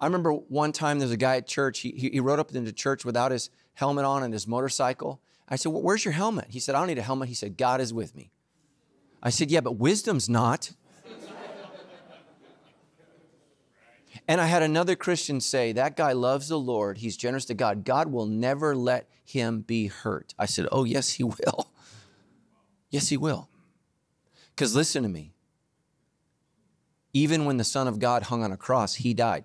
I 0.00 0.06
remember 0.06 0.32
one 0.32 0.72
time 0.72 0.98
there's 0.98 1.10
a 1.10 1.16
guy 1.16 1.36
at 1.36 1.46
church, 1.46 1.80
he, 1.80 1.90
he 1.90 2.20
rode 2.20 2.38
up 2.38 2.54
into 2.54 2.72
church 2.72 3.04
without 3.04 3.32
his 3.32 3.50
helmet 3.74 4.04
on 4.04 4.22
and 4.22 4.32
his 4.32 4.46
motorcycle. 4.46 5.20
I 5.48 5.56
said, 5.56 5.72
well, 5.72 5.82
Where's 5.82 6.04
your 6.04 6.12
helmet? 6.12 6.46
He 6.48 6.60
said, 6.60 6.74
I 6.74 6.78
don't 6.78 6.88
need 6.88 6.98
a 6.98 7.02
helmet. 7.02 7.28
He 7.28 7.34
said, 7.34 7.56
God 7.56 7.80
is 7.80 7.92
with 7.92 8.14
me. 8.14 8.30
I 9.22 9.30
said, 9.30 9.50
Yeah, 9.50 9.60
but 9.60 9.72
wisdom's 9.72 10.28
not. 10.28 10.72
And 14.26 14.40
I 14.40 14.46
had 14.46 14.62
another 14.62 14.94
Christian 14.96 15.40
say, 15.40 15.72
That 15.72 15.96
guy 15.96 16.12
loves 16.12 16.48
the 16.48 16.58
Lord. 16.58 16.98
He's 16.98 17.16
generous 17.16 17.44
to 17.46 17.54
God. 17.54 17.84
God 17.84 18.12
will 18.12 18.26
never 18.26 18.76
let 18.76 19.08
him 19.24 19.60
be 19.60 19.88
hurt. 19.88 20.34
I 20.38 20.46
said, 20.46 20.68
Oh, 20.70 20.84
yes, 20.84 21.10
he 21.10 21.24
will. 21.24 21.72
Yes, 22.90 23.08
he 23.08 23.16
will. 23.16 23.48
Because 24.54 24.74
listen 24.74 25.02
to 25.04 25.08
me. 25.08 25.32
Even 27.12 27.44
when 27.44 27.56
the 27.56 27.64
Son 27.64 27.88
of 27.88 27.98
God 27.98 28.24
hung 28.24 28.42
on 28.42 28.52
a 28.52 28.56
cross, 28.56 28.94
he 28.96 29.14
died. 29.14 29.44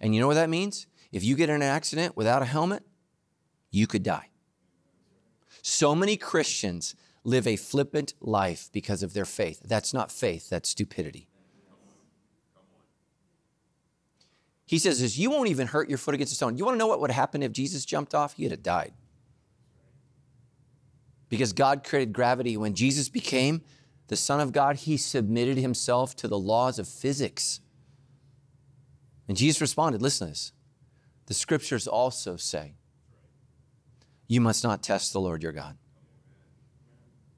And 0.00 0.14
you 0.14 0.20
know 0.20 0.26
what 0.26 0.34
that 0.34 0.50
means? 0.50 0.86
If 1.12 1.24
you 1.24 1.36
get 1.36 1.50
in 1.50 1.56
an 1.56 1.62
accident 1.62 2.16
without 2.16 2.42
a 2.42 2.46
helmet, 2.46 2.82
you 3.70 3.86
could 3.86 4.02
die. 4.02 4.30
So 5.62 5.94
many 5.94 6.16
Christians 6.16 6.94
live 7.24 7.46
a 7.46 7.56
flippant 7.56 8.14
life 8.20 8.70
because 8.72 9.02
of 9.02 9.12
their 9.12 9.24
faith. 9.24 9.60
That's 9.64 9.92
not 9.92 10.10
faith, 10.10 10.48
that's 10.48 10.70
stupidity. 10.70 11.28
He 14.64 14.78
says 14.78 15.00
this, 15.00 15.18
you 15.18 15.30
won't 15.30 15.48
even 15.48 15.66
hurt 15.66 15.88
your 15.88 15.98
foot 15.98 16.14
against 16.14 16.32
a 16.32 16.36
stone. 16.36 16.56
You 16.56 16.64
want 16.64 16.76
to 16.76 16.78
know 16.78 16.86
what 16.86 17.00
would 17.00 17.10
happen 17.10 17.42
if 17.42 17.50
Jesus 17.50 17.84
jumped 17.84 18.14
off? 18.14 18.34
He'd 18.34 18.52
have 18.52 18.62
died. 18.62 18.92
Because 21.28 21.52
God 21.52 21.82
created 21.82 22.12
gravity. 22.12 22.56
When 22.56 22.74
Jesus 22.74 23.08
became 23.08 23.62
the 24.06 24.16
Son 24.16 24.38
of 24.38 24.52
God, 24.52 24.76
he 24.76 24.96
submitted 24.96 25.58
himself 25.58 26.14
to 26.16 26.28
the 26.28 26.38
laws 26.38 26.78
of 26.78 26.86
physics. 26.86 27.60
And 29.30 29.36
Jesus 29.36 29.60
responded, 29.60 30.02
listen 30.02 30.26
to 30.26 30.32
this. 30.32 30.50
The 31.26 31.34
scriptures 31.34 31.86
also 31.86 32.36
say, 32.36 32.74
you 34.26 34.40
must 34.40 34.64
not 34.64 34.82
test 34.82 35.12
the 35.12 35.20
Lord 35.20 35.40
your 35.40 35.52
God. 35.52 35.78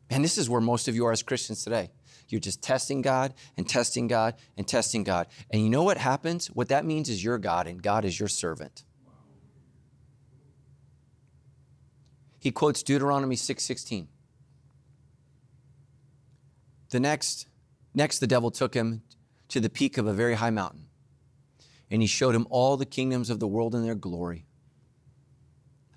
And 0.09 0.25
this 0.25 0.39
is 0.39 0.49
where 0.49 0.63
most 0.63 0.89
of 0.89 0.95
you 0.95 1.05
are 1.05 1.13
as 1.13 1.23
Christians 1.23 1.63
today. 1.63 1.91
You're 2.31 2.41
just 2.41 2.63
testing 2.63 3.03
God 3.03 3.35
and 3.59 3.69
testing 3.69 4.09
God 4.09 4.37
and 4.57 4.67
testing 4.67 5.05
God. 5.05 5.27
And 5.51 5.63
you 5.63 5.69
know 5.69 5.83
what 5.83 5.99
happens? 5.99 6.47
What 6.47 6.71
that 6.71 6.87
means 6.87 7.11
is 7.11 7.23
you're 7.23 7.37
God 7.37 7.67
and 7.67 7.83
God 7.83 8.07
is 8.07 8.19
your 8.19 8.31
servant. 8.31 8.85
He 12.41 12.51
quotes 12.51 12.83
Deuteronomy 12.83 13.37
6:16. 13.37 14.07
the 16.89 17.01
next 17.01 17.49
next 17.93 18.19
the 18.21 18.27
devil 18.27 18.51
took 18.51 18.73
him 18.73 19.03
to 19.49 19.61
the 19.61 19.69
peak 19.69 19.99
of 19.99 20.07
a 20.07 20.15
very 20.15 20.37
high 20.37 20.49
mountain 20.49 20.87
and 21.93 22.01
he 22.01 22.09
showed 22.09 22.35
him 22.35 22.47
all 22.49 22.79
the 22.79 22.87
kingdoms 22.87 23.29
of 23.29 23.39
the 23.39 23.47
world 23.47 23.75
in 23.75 23.85
their 23.85 23.95
glory. 23.95 24.47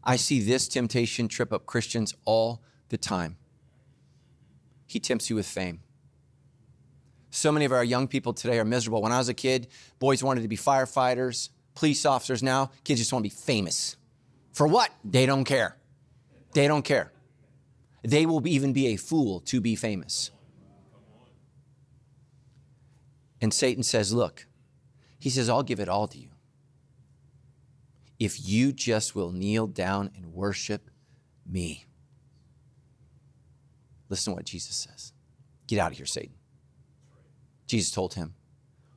I 0.04 0.18
see 0.18 0.42
this 0.42 0.68
temptation 0.68 1.30
trip 1.30 1.54
up 1.54 1.66
Christians 1.66 2.14
all 2.26 2.62
the 2.90 2.98
time. 2.98 3.38
He 4.86 5.00
tempts 5.00 5.30
you 5.30 5.38
with 5.38 5.48
fame. 5.48 5.80
So 7.32 7.50
many 7.50 7.64
of 7.64 7.72
our 7.72 7.84
young 7.84 8.10
people 8.10 8.34
today 8.34 8.60
are 8.60 8.66
miserable. 8.66 9.02
When 9.02 9.14
I 9.14 9.18
was 9.18 9.30
a 9.30 9.34
kid, 9.34 9.68
boys 9.98 10.22
wanted 10.22 10.42
to 10.42 10.50
be 10.50 10.58
firefighters, 10.58 11.50
police 11.76 12.06
officers. 12.06 12.44
Now, 12.44 12.72
kids 12.84 13.00
just 13.00 13.14
want 13.14 13.24
to 13.24 13.30
be 13.30 13.36
famous. 13.36 13.96
For 14.52 14.68
what? 14.68 14.92
They 15.06 15.26
don't 15.26 15.46
care. 15.46 15.78
They 16.54 16.68
don't 16.68 16.84
care. 16.84 17.14
They 18.04 18.26
will 18.26 18.46
even 18.46 18.74
be 18.74 18.88
a 18.88 18.98
fool 18.98 19.40
to 19.42 19.62
be 19.62 19.76
famous. 19.76 20.32
And 23.42 23.54
Satan 23.54 23.84
says, 23.84 24.14
Look, 24.14 24.46
he 25.26 25.32
says, 25.32 25.50
I'll 25.50 25.64
give 25.64 25.80
it 25.80 25.90
all 25.90 26.06
to 26.10 26.20
you. 26.20 26.30
If 28.20 28.48
you 28.48 28.72
just 28.72 29.16
will 29.16 29.32
kneel 29.32 29.66
down 29.66 30.12
and 30.16 30.36
worship 30.36 30.92
me. 31.44 31.88
Listen 34.08 34.34
to 34.34 34.36
what 34.36 34.46
Jesus 34.46 34.76
says. 34.76 35.14
Get 35.66 35.80
out 35.80 35.90
of 35.90 35.98
here, 35.98 36.06
Satan. 36.06 36.36
Jesus 37.66 37.90
told 37.90 38.14
him, 38.14 38.36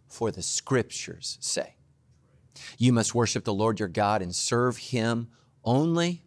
For 0.06 0.30
the 0.30 0.42
scriptures 0.42 1.38
say, 1.40 1.76
You 2.76 2.92
must 2.92 3.14
worship 3.14 3.44
the 3.44 3.54
Lord 3.54 3.80
your 3.80 3.88
God 3.88 4.20
and 4.20 4.34
serve 4.34 4.76
him 4.76 5.28
only. 5.64 6.24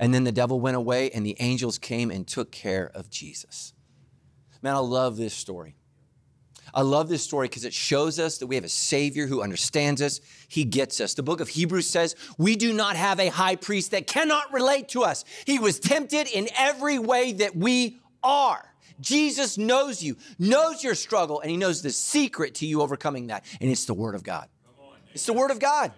And 0.00 0.12
then 0.12 0.24
the 0.24 0.32
devil 0.32 0.58
went 0.58 0.76
away, 0.76 1.08
and 1.10 1.24
the 1.24 1.36
angels 1.38 1.78
came 1.78 2.10
and 2.10 2.26
took 2.26 2.50
care 2.50 2.90
of 2.96 3.10
Jesus. 3.10 3.74
Man, 4.60 4.74
I 4.74 4.78
love 4.78 5.16
this 5.16 5.34
story. 5.34 5.76
I 6.74 6.82
love 6.82 7.08
this 7.08 7.22
story 7.22 7.48
because 7.48 7.64
it 7.64 7.72
shows 7.72 8.18
us 8.18 8.38
that 8.38 8.46
we 8.46 8.56
have 8.56 8.64
a 8.64 8.68
Savior 8.68 9.26
who 9.26 9.42
understands 9.42 10.02
us. 10.02 10.20
He 10.48 10.64
gets 10.64 11.00
us. 11.00 11.14
The 11.14 11.22
book 11.22 11.40
of 11.40 11.48
Hebrews 11.48 11.88
says, 11.88 12.16
We 12.38 12.56
do 12.56 12.72
not 12.72 12.96
have 12.96 13.20
a 13.20 13.28
high 13.28 13.56
priest 13.56 13.92
that 13.92 14.06
cannot 14.06 14.52
relate 14.52 14.88
to 14.90 15.02
us. 15.02 15.24
He 15.44 15.58
was 15.58 15.78
tempted 15.78 16.28
in 16.28 16.48
every 16.56 16.98
way 16.98 17.32
that 17.32 17.56
we 17.56 17.98
are. 18.22 18.72
Jesus 19.00 19.58
knows 19.58 20.02
you, 20.02 20.16
knows 20.38 20.82
your 20.82 20.94
struggle, 20.94 21.40
and 21.40 21.50
He 21.50 21.56
knows 21.56 21.82
the 21.82 21.90
secret 21.90 22.56
to 22.56 22.66
you 22.66 22.82
overcoming 22.82 23.28
that. 23.28 23.44
And 23.60 23.70
it's 23.70 23.84
the 23.84 23.94
Word 23.94 24.14
of 24.14 24.22
God. 24.22 24.48
It's 25.12 25.26
the 25.26 25.32
Word 25.32 25.50
of 25.50 25.58
God. 25.58 25.92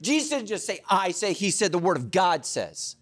Jesus 0.00 0.30
didn't 0.30 0.46
just 0.46 0.66
say, 0.66 0.80
I 0.88 1.10
say, 1.10 1.32
He 1.32 1.50
said, 1.50 1.72
the 1.72 1.78
Word 1.78 1.96
of 1.96 2.10
God 2.10 2.46
says. 2.46 2.96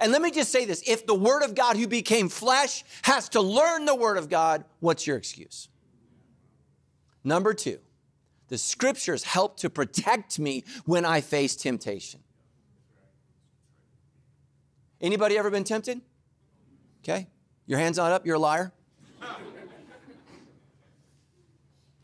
And 0.00 0.12
let 0.12 0.20
me 0.20 0.30
just 0.30 0.52
say 0.52 0.64
this 0.64 0.82
if 0.86 1.06
the 1.06 1.14
Word 1.14 1.42
of 1.42 1.54
God 1.54 1.76
who 1.76 1.86
became 1.86 2.28
flesh 2.28 2.84
has 3.02 3.28
to 3.30 3.40
learn 3.40 3.86
the 3.86 3.94
Word 3.94 4.18
of 4.18 4.28
God, 4.28 4.64
what's 4.80 5.06
your 5.06 5.16
excuse? 5.16 5.68
Number 7.24 7.54
two, 7.54 7.78
the 8.48 8.58
scriptures 8.58 9.24
help 9.24 9.58
to 9.58 9.70
protect 9.70 10.38
me 10.38 10.64
when 10.84 11.04
I 11.04 11.20
face 11.20 11.54
temptation. 11.56 12.20
Anybody 15.00 15.38
ever 15.38 15.50
been 15.50 15.64
tempted? 15.64 16.00
Okay. 17.02 17.28
Your 17.66 17.78
hand's 17.78 17.98
not 17.98 18.12
up, 18.12 18.26
you're 18.26 18.36
a 18.36 18.40
liar. 18.40 18.72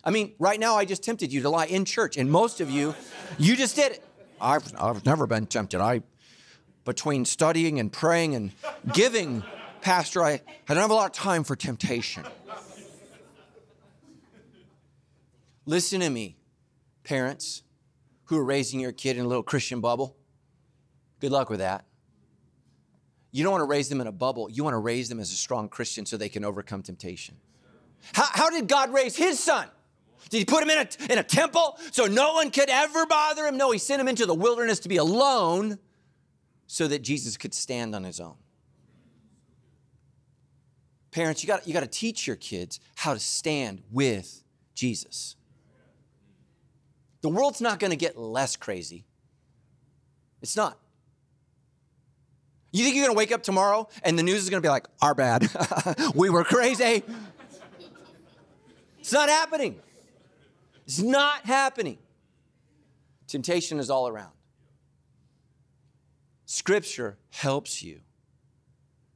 I 0.05 0.11
mean, 0.11 0.35
right 0.39 0.61
now 0.61 0.77
I 0.77 0.85
just 0.85 1.03
tempted 1.03 1.33
you 1.33 1.41
to 1.43 1.49
lie 1.49 1.65
in 1.65 1.87
church, 1.87 2.19
and 2.19 2.31
most 2.31 2.61
of 2.61 2.71
you, 2.71 2.95
you 3.39 3.57
just 3.57 3.75
did 3.75 3.93
it. 3.93 4.05
I've, 4.39 4.71
I've 4.79 5.05
never 5.07 5.27
been 5.27 5.47
tempted. 5.47 5.81
I, 5.81 6.03
between 6.85 7.25
studying 7.25 7.81
and 7.81 7.91
praying 7.91 8.35
and 8.35 8.53
giving, 8.93 9.43
Pastor, 9.81 10.23
I, 10.23 10.33
I 10.33 10.75
don't 10.75 10.83
have 10.83 10.91
a 10.91 10.95
lot 10.95 11.07
of 11.07 11.13
time 11.13 11.43
for 11.43 11.57
temptation. 11.57 12.25
Listen 15.67 16.01
to 16.01 16.11
me, 16.11 16.37
parents 17.05 17.63
who 18.25 18.39
are 18.39 18.45
raising 18.45 18.81
your 18.81 18.93
kid 18.93 19.17
in 19.17 19.25
a 19.25 19.29
little 19.29 19.43
Christian 19.43 19.81
bubble. 19.81 20.17
Good 21.21 21.33
luck 21.33 21.51
with 21.51 21.61
that. 21.61 21.85
You 23.31 23.43
don't 23.43 23.53
want 23.53 23.63
to 23.63 23.67
raise 23.67 23.89
them 23.89 24.01
in 24.01 24.07
a 24.07 24.13
bubble. 24.13 24.49
You 24.51 24.63
want 24.63 24.75
to 24.75 24.79
raise 24.79 25.09
them 25.09 25.19
as 25.19 25.33
a 25.33 25.37
strong 25.37 25.69
Christian 25.69 26.07
so 26.07 26.17
they 26.17 26.29
can 26.29 26.45
overcome 26.45 26.83
temptation. 26.83 27.37
How, 28.13 28.27
how 28.31 28.51
did 28.51 28.69
God 28.69 28.93
raise 28.93 29.17
his 29.17 29.41
son? 29.41 29.69
Did 30.31 30.39
he 30.39 30.45
put 30.45 30.63
him 30.63 30.71
in 30.71 30.79
a, 30.79 31.13
in 31.13 31.19
a 31.19 31.23
temple 31.23 31.79
so 31.91 32.07
no 32.07 32.35
one 32.35 32.51
could 32.51 32.71
ever 32.71 33.07
bother 33.07 33.47
him? 33.47 33.57
No, 33.57 33.71
he 33.71 33.79
sent 33.79 34.01
him 34.01 34.09
into 34.09 34.27
the 34.27 34.35
wilderness 34.35 34.81
to 34.81 34.89
be 34.89 34.97
alone 34.99 35.79
so 36.67 36.87
that 36.89 37.03
Jesus 37.03 37.37
could 37.37 37.55
stand 37.55 37.95
on 37.95 38.05
his 38.05 38.21
own. 38.21 38.37
Parents, 41.11 41.43
you 41.43 41.47
got, 41.47 41.67
you 41.67 41.73
got 41.73 41.81
to 41.81 41.87
teach 41.87 42.27
your 42.27 42.37
kids 42.37 42.81
how 42.97 43.15
to 43.15 43.21
stand 43.21 43.83
with 43.91 44.43
Jesus. 44.75 45.37
The 47.25 47.31
world's 47.31 47.63
not 47.63 47.81
going 47.81 47.91
to 47.91 47.97
get 47.97 48.19
less 48.19 48.55
crazy. 48.55 49.07
It's 50.43 50.57
not. 50.57 50.79
You 52.71 52.85
think 52.85 52.95
you're 52.95 53.07
going 53.07 53.15
to 53.15 53.17
wake 53.17 53.33
up 53.33 53.43
tomorrow 53.43 53.89
and 54.03 54.19
the 54.19 54.23
news 54.23 54.43
is 54.43 54.51
going 54.51 54.63
to 54.63 54.67
be 54.67 54.69
like, 54.69 54.87
our 55.01 55.15
bad. 55.15 55.49
we 56.15 56.29
were 56.29 56.45
crazy. 56.45 57.03
It's 58.99 59.11
not 59.11 59.31
happening. 59.31 59.81
It's 60.85 61.01
not 61.01 61.47
happening. 61.47 61.97
Temptation 63.27 63.79
is 63.81 63.89
all 63.89 64.07
around. 64.07 64.33
Scripture 66.45 67.17
helps 67.31 67.83
you 67.83 68.01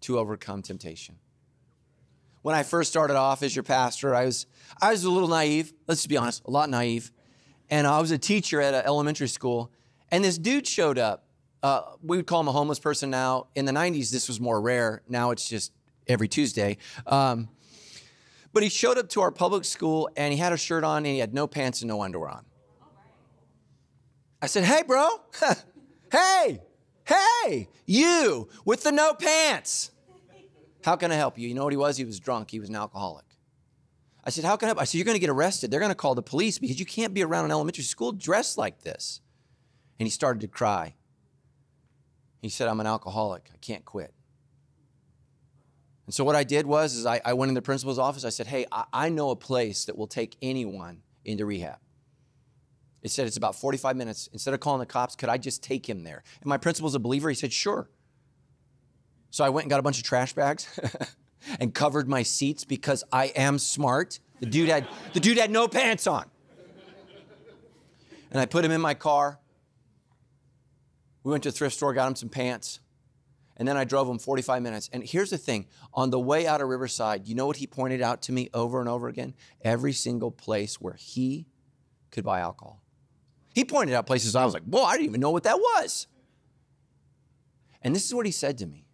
to 0.00 0.18
overcome 0.18 0.62
temptation. 0.62 1.16
When 2.40 2.54
I 2.54 2.62
first 2.62 2.88
started 2.88 3.16
off 3.16 3.42
as 3.42 3.54
your 3.54 3.64
pastor, 3.64 4.14
I 4.14 4.24
was, 4.24 4.46
I 4.80 4.92
was 4.92 5.04
a 5.04 5.10
little 5.10 5.28
naive. 5.28 5.74
Let's 5.86 6.00
just 6.00 6.08
be 6.08 6.16
honest, 6.16 6.42
a 6.46 6.50
lot 6.50 6.70
naive 6.70 7.12
and 7.70 7.86
I 7.86 8.00
was 8.00 8.10
a 8.10 8.18
teacher 8.18 8.60
at 8.60 8.74
an 8.74 8.82
elementary 8.84 9.28
school, 9.28 9.70
and 10.10 10.24
this 10.24 10.38
dude 10.38 10.66
showed 10.66 10.98
up. 10.98 11.24
Uh, 11.60 11.82
we 12.04 12.16
would 12.16 12.26
call 12.26 12.40
him 12.40 12.46
a 12.48 12.52
homeless 12.52 12.78
person 12.78 13.10
now. 13.10 13.48
In 13.56 13.64
the 13.64 13.72
90s, 13.72 14.10
this 14.10 14.28
was 14.28 14.38
more 14.38 14.60
rare. 14.60 15.02
Now 15.08 15.32
it's 15.32 15.48
just 15.48 15.72
every 16.06 16.28
Tuesday. 16.28 16.78
Um, 17.04 17.48
but 18.52 18.62
he 18.62 18.68
showed 18.68 18.98
up 18.98 19.08
to 19.10 19.20
our 19.20 19.30
public 19.30 19.64
school 19.64 20.08
and 20.16 20.32
he 20.32 20.38
had 20.38 20.52
a 20.52 20.56
shirt 20.56 20.84
on 20.84 20.98
and 20.98 21.06
he 21.06 21.18
had 21.18 21.34
no 21.34 21.46
pants 21.46 21.82
and 21.82 21.88
no 21.88 22.02
underwear 22.02 22.30
on. 22.30 22.44
I 24.40 24.46
said, 24.46 24.64
Hey, 24.64 24.82
bro. 24.86 25.08
hey, 26.12 26.60
hey, 27.04 27.68
you 27.86 28.48
with 28.64 28.84
the 28.84 28.92
no 28.92 29.14
pants. 29.14 29.90
How 30.84 30.96
can 30.96 31.10
I 31.12 31.16
help 31.16 31.38
you? 31.38 31.48
You 31.48 31.54
know 31.54 31.64
what 31.64 31.72
he 31.72 31.76
was? 31.76 31.96
He 31.96 32.04
was 32.04 32.20
drunk. 32.20 32.50
He 32.50 32.60
was 32.60 32.68
an 32.68 32.76
alcoholic. 32.76 33.24
I 34.28 34.30
said, 34.30 34.44
How 34.44 34.58
can 34.58 34.68
I? 34.68 34.82
I 34.82 34.84
said, 34.84 34.98
You're 34.98 35.06
going 35.06 35.14
to 35.14 35.20
get 35.20 35.30
arrested. 35.30 35.70
They're 35.70 35.80
going 35.80 35.88
to 35.88 35.94
call 35.94 36.14
the 36.14 36.20
police 36.20 36.58
because 36.58 36.78
you 36.78 36.84
can't 36.84 37.14
be 37.14 37.24
around 37.24 37.46
an 37.46 37.50
elementary 37.50 37.82
school 37.82 38.12
dressed 38.12 38.58
like 38.58 38.82
this. 38.82 39.22
And 39.98 40.06
he 40.06 40.10
started 40.10 40.40
to 40.40 40.48
cry. 40.48 40.96
He 42.42 42.50
said, 42.50 42.68
I'm 42.68 42.78
an 42.78 42.86
alcoholic. 42.86 43.48
I 43.54 43.56
can't 43.56 43.86
quit. 43.86 44.12
And 46.04 46.14
so 46.14 46.24
what 46.24 46.36
I 46.36 46.44
did 46.44 46.66
was 46.66 46.94
is 46.94 47.06
I, 47.06 47.22
I 47.24 47.32
went 47.32 47.48
in 47.48 47.54
the 47.54 47.62
principal's 47.62 47.98
office. 47.98 48.26
I 48.26 48.28
said, 48.28 48.48
Hey, 48.48 48.66
I, 48.70 48.84
I 48.92 49.08
know 49.08 49.30
a 49.30 49.36
place 49.36 49.86
that 49.86 49.96
will 49.96 50.06
take 50.06 50.36
anyone 50.42 51.00
into 51.24 51.46
rehab. 51.46 51.78
It 53.00 53.10
said 53.10 53.26
it's 53.26 53.38
about 53.38 53.56
45 53.56 53.96
minutes. 53.96 54.28
Instead 54.34 54.52
of 54.52 54.60
calling 54.60 54.80
the 54.80 54.86
cops, 54.86 55.16
could 55.16 55.30
I 55.30 55.38
just 55.38 55.62
take 55.62 55.88
him 55.88 56.02
there? 56.04 56.22
And 56.42 56.50
my 56.50 56.58
principal's 56.58 56.94
a 56.94 56.98
believer. 56.98 57.30
He 57.30 57.34
said, 57.34 57.54
sure. 57.54 57.88
So 59.30 59.42
I 59.42 59.48
went 59.48 59.64
and 59.64 59.70
got 59.70 59.80
a 59.80 59.82
bunch 59.82 59.96
of 59.96 60.04
trash 60.04 60.34
bags 60.34 60.68
and 61.60 61.74
covered 61.74 62.08
my 62.08 62.22
seats 62.22 62.64
because 62.64 63.04
I 63.12 63.26
am 63.26 63.58
smart. 63.58 64.20
The 64.40 64.46
dude 64.46 64.68
had 64.68 64.86
the 65.12 65.20
dude 65.20 65.38
had 65.38 65.50
no 65.50 65.68
pants 65.68 66.06
on. 66.06 66.26
And 68.30 68.40
I 68.40 68.46
put 68.46 68.64
him 68.64 68.70
in 68.70 68.80
my 68.80 68.94
car. 68.94 69.38
We 71.22 71.30
went 71.30 71.42
to 71.44 71.48
a 71.48 71.52
thrift 71.52 71.76
store, 71.76 71.94
got 71.94 72.08
him 72.08 72.16
some 72.16 72.28
pants. 72.28 72.80
And 73.56 73.66
then 73.66 73.76
I 73.76 73.84
drove 73.84 74.08
him 74.08 74.18
45 74.18 74.62
minutes. 74.62 74.88
And 74.92 75.02
here's 75.02 75.30
the 75.30 75.38
thing 75.38 75.66
on 75.92 76.10
the 76.10 76.18
way 76.18 76.46
out 76.46 76.60
of 76.60 76.68
Riverside, 76.68 77.26
you 77.26 77.34
know 77.34 77.46
what 77.46 77.56
he 77.56 77.66
pointed 77.66 78.00
out 78.00 78.22
to 78.22 78.32
me 78.32 78.48
over 78.54 78.80
and 78.80 78.88
over 78.88 79.08
again? 79.08 79.34
Every 79.62 79.92
single 79.92 80.30
place 80.30 80.80
where 80.80 80.94
he 80.94 81.46
could 82.10 82.24
buy 82.24 82.40
alcohol. 82.40 82.82
He 83.54 83.64
pointed 83.64 83.94
out 83.94 84.06
places 84.06 84.36
I 84.36 84.44
was 84.44 84.54
like, 84.54 84.62
whoa, 84.64 84.84
I 84.84 84.92
didn't 84.92 85.06
even 85.06 85.20
know 85.20 85.30
what 85.30 85.42
that 85.42 85.58
was. 85.58 86.06
And 87.82 87.94
this 87.94 88.04
is 88.04 88.14
what 88.14 88.26
he 88.26 88.32
said 88.32 88.58
to 88.58 88.66
me. 88.66 88.87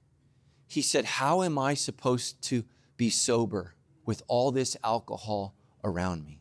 He 0.66 0.82
said, 0.82 1.04
How 1.04 1.42
am 1.42 1.58
I 1.58 1.74
supposed 1.74 2.40
to 2.42 2.64
be 2.96 3.10
sober 3.10 3.74
with 4.04 4.22
all 4.28 4.50
this 4.50 4.76
alcohol 4.82 5.54
around 5.82 6.24
me? 6.24 6.40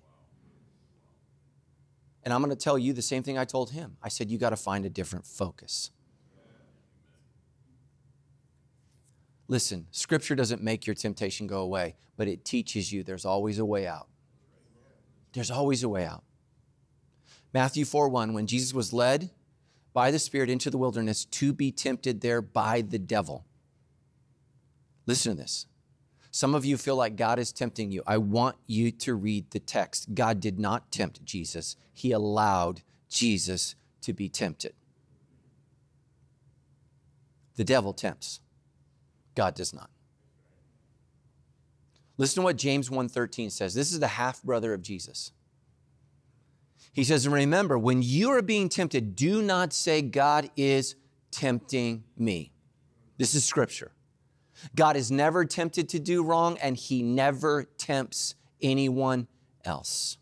And 2.24 2.34
I'm 2.34 2.42
going 2.42 2.56
to 2.56 2.62
tell 2.62 2.78
you 2.78 2.94
the 2.94 3.02
same 3.02 3.24
thing 3.24 3.38
I 3.38 3.46
told 3.46 3.72
him. 3.72 3.98
I 4.02 4.10
said, 4.10 4.30
You 4.30 4.38
got 4.38 4.52
to 4.52 4.56
find 4.56 4.86
a 4.86 4.90
different 4.90 5.26
focus. 5.26 5.92
Listen, 9.48 9.88
scripture 9.92 10.36
doesn't 10.36 10.64
make 10.64 10.88
your 10.88 10.96
temptation 10.96 11.48
go 11.48 11.60
away, 11.62 11.96
but 12.16 12.28
it 12.28 12.46
teaches 12.46 12.92
you 12.92 13.04
there's 13.04 13.26
always 13.26 13.60
a 13.60 13.66
way 13.66 13.86
out. 13.86 14.08
There's 15.34 15.52
always 15.52 15.84
a 15.84 15.90
way 15.90 16.06
out. 16.06 16.24
Matthew 17.54 17.86
4 17.86 18.10
1, 18.10 18.34
when 18.34 18.48
Jesus 18.48 18.74
was 18.74 18.94
led 18.94 19.32
by 19.94 20.10
the 20.10 20.20
Spirit 20.20 20.50
into 20.50 20.70
the 20.70 20.78
wilderness 20.78 21.26
to 21.26 21.54
be 21.54 21.72
tempted 21.72 22.22
there 22.22 22.42
by 22.42 22.82
the 22.82 22.98
devil. 22.98 23.46
Listen 25.06 25.36
to 25.36 25.42
this. 25.42 25.68
Some 26.32 26.56
of 26.56 26.66
you 26.66 26.78
feel 26.78 26.96
like 26.96 27.16
God 27.16 27.38
is 27.38 27.52
tempting 27.52 27.92
you. 27.92 28.02
I 28.08 28.18
want 28.18 28.56
you 28.66 28.90
to 28.92 29.14
read 29.14 29.52
the 29.52 29.60
text. 29.60 30.16
God 30.16 30.40
did 30.40 30.58
not 30.60 30.92
tempt 30.92 31.24
Jesus, 31.24 31.76
He 31.94 32.12
allowed 32.12 32.82
Jesus 33.10 33.76
to 34.02 34.14
be 34.14 34.30
tempted. 34.30 34.74
The 37.56 37.64
devil 37.64 37.94
tempts. 37.94 38.40
God 39.36 39.54
does 39.54 39.74
not. 39.74 39.90
Listen 42.18 42.42
to 42.42 42.46
what 42.46 42.58
James 42.58 42.90
1:13 42.90 43.52
says. 43.52 43.74
This 43.74 43.92
is 43.92 44.00
the 44.00 44.08
half 44.08 44.42
brother 44.44 44.74
of 44.74 44.82
Jesus. 44.82 45.32
He 46.92 47.04
says, 47.04 47.26
and 47.26 47.34
"Remember, 47.34 47.78
when 47.78 48.02
you 48.04 48.30
are 48.30 48.42
being 48.42 48.70
tempted, 48.70 49.16
do 49.16 49.42
not 49.42 49.74
say 49.74 50.02
God 50.02 50.52
is 50.56 50.96
tempting 51.32 52.04
me." 52.16 52.52
This 53.18 53.34
is 53.34 53.44
scripture. 53.44 53.92
God 54.76 54.96
is 54.96 55.12
never 55.12 55.46
tempted 55.46 55.90
to 55.90 56.00
do 56.00 56.24
wrong 56.24 56.58
and 56.62 56.76
he 56.76 57.04
never 57.04 57.66
tempts 57.78 58.36
anyone 58.62 59.28
else. 59.66 60.18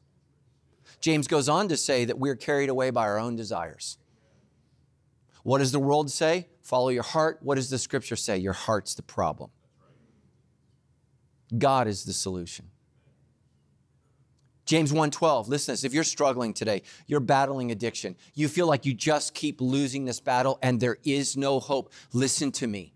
James 1.00 1.28
goes 1.28 1.50
on 1.50 1.68
to 1.70 1.78
say 1.78 2.06
that 2.06 2.20
we're 2.20 2.36
carried 2.36 2.70
away 2.70 2.90
by 2.92 3.04
our 3.04 3.18
own 3.18 3.36
desires. 3.36 3.98
What 5.44 5.58
does 5.58 5.72
the 5.72 5.80
world 5.80 6.12
say? 6.12 6.48
Follow 6.62 6.90
your 6.90 7.04
heart. 7.04 7.40
What 7.42 7.56
does 7.56 7.70
the 7.70 7.80
scripture 7.80 8.16
say? 8.16 8.38
Your 8.38 8.54
heart's 8.54 8.94
the 8.94 9.02
problem. 9.02 9.50
God 11.58 11.88
is 11.88 12.06
the 12.06 12.14
solution. 12.14 12.70
James 14.66 14.94
1:12 14.94 15.50
listen 15.50 15.74
this 15.74 15.84
if 15.84 15.94
you're 15.94 16.04
struggling 16.04 16.54
today 16.54 16.84
you're 17.06 17.20
battling 17.20 17.72
addiction 17.72 18.16
you 18.36 18.48
feel 18.48 18.68
like 18.68 18.86
you 18.86 18.94
just 18.94 19.34
keep 19.34 19.60
losing 19.60 20.06
this 20.06 20.22
battle 20.22 20.60
and 20.62 20.80
there 20.80 20.98
is 21.04 21.36
no 21.36 21.60
hope 21.60 21.92
listen 22.14 22.54
to 22.54 22.68
me 22.68 22.94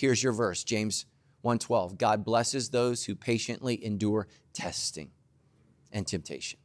here's 0.00 0.22
your 0.22 0.32
verse 0.32 0.64
James 0.64 1.06
1:12 1.44 1.98
God 1.98 2.24
blesses 2.24 2.70
those 2.70 3.04
who 3.04 3.14
patiently 3.14 3.82
endure 3.84 4.26
testing 4.52 5.10
and 5.92 6.06
temptation 6.06 6.58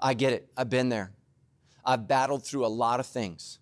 I 0.00 0.14
get 0.14 0.32
it 0.32 0.50
I've 0.56 0.70
been 0.70 0.88
there 0.88 1.12
I've 1.84 2.08
battled 2.08 2.44
through 2.44 2.64
a 2.64 2.68
lot 2.68 3.00
of 3.00 3.06
things 3.06 3.58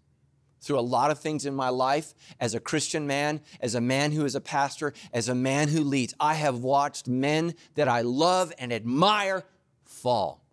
through 0.60 0.78
a 0.78 0.80
lot 0.80 1.10
of 1.10 1.18
things 1.18 1.46
in 1.46 1.54
my 1.54 1.70
life 1.70 2.14
as 2.38 2.54
a 2.54 2.60
Christian 2.60 3.06
man, 3.06 3.40
as 3.60 3.74
a 3.74 3.80
man 3.80 4.12
who 4.12 4.24
is 4.24 4.34
a 4.34 4.40
pastor, 4.40 4.92
as 5.12 5.28
a 5.28 5.34
man 5.34 5.68
who 5.68 5.82
leads. 5.82 6.14
I 6.20 6.34
have 6.34 6.58
watched 6.58 7.08
men 7.08 7.54
that 7.74 7.88
I 7.88 8.02
love 8.02 8.52
and 8.58 8.72
admire 8.72 9.44
fall. 9.84 10.44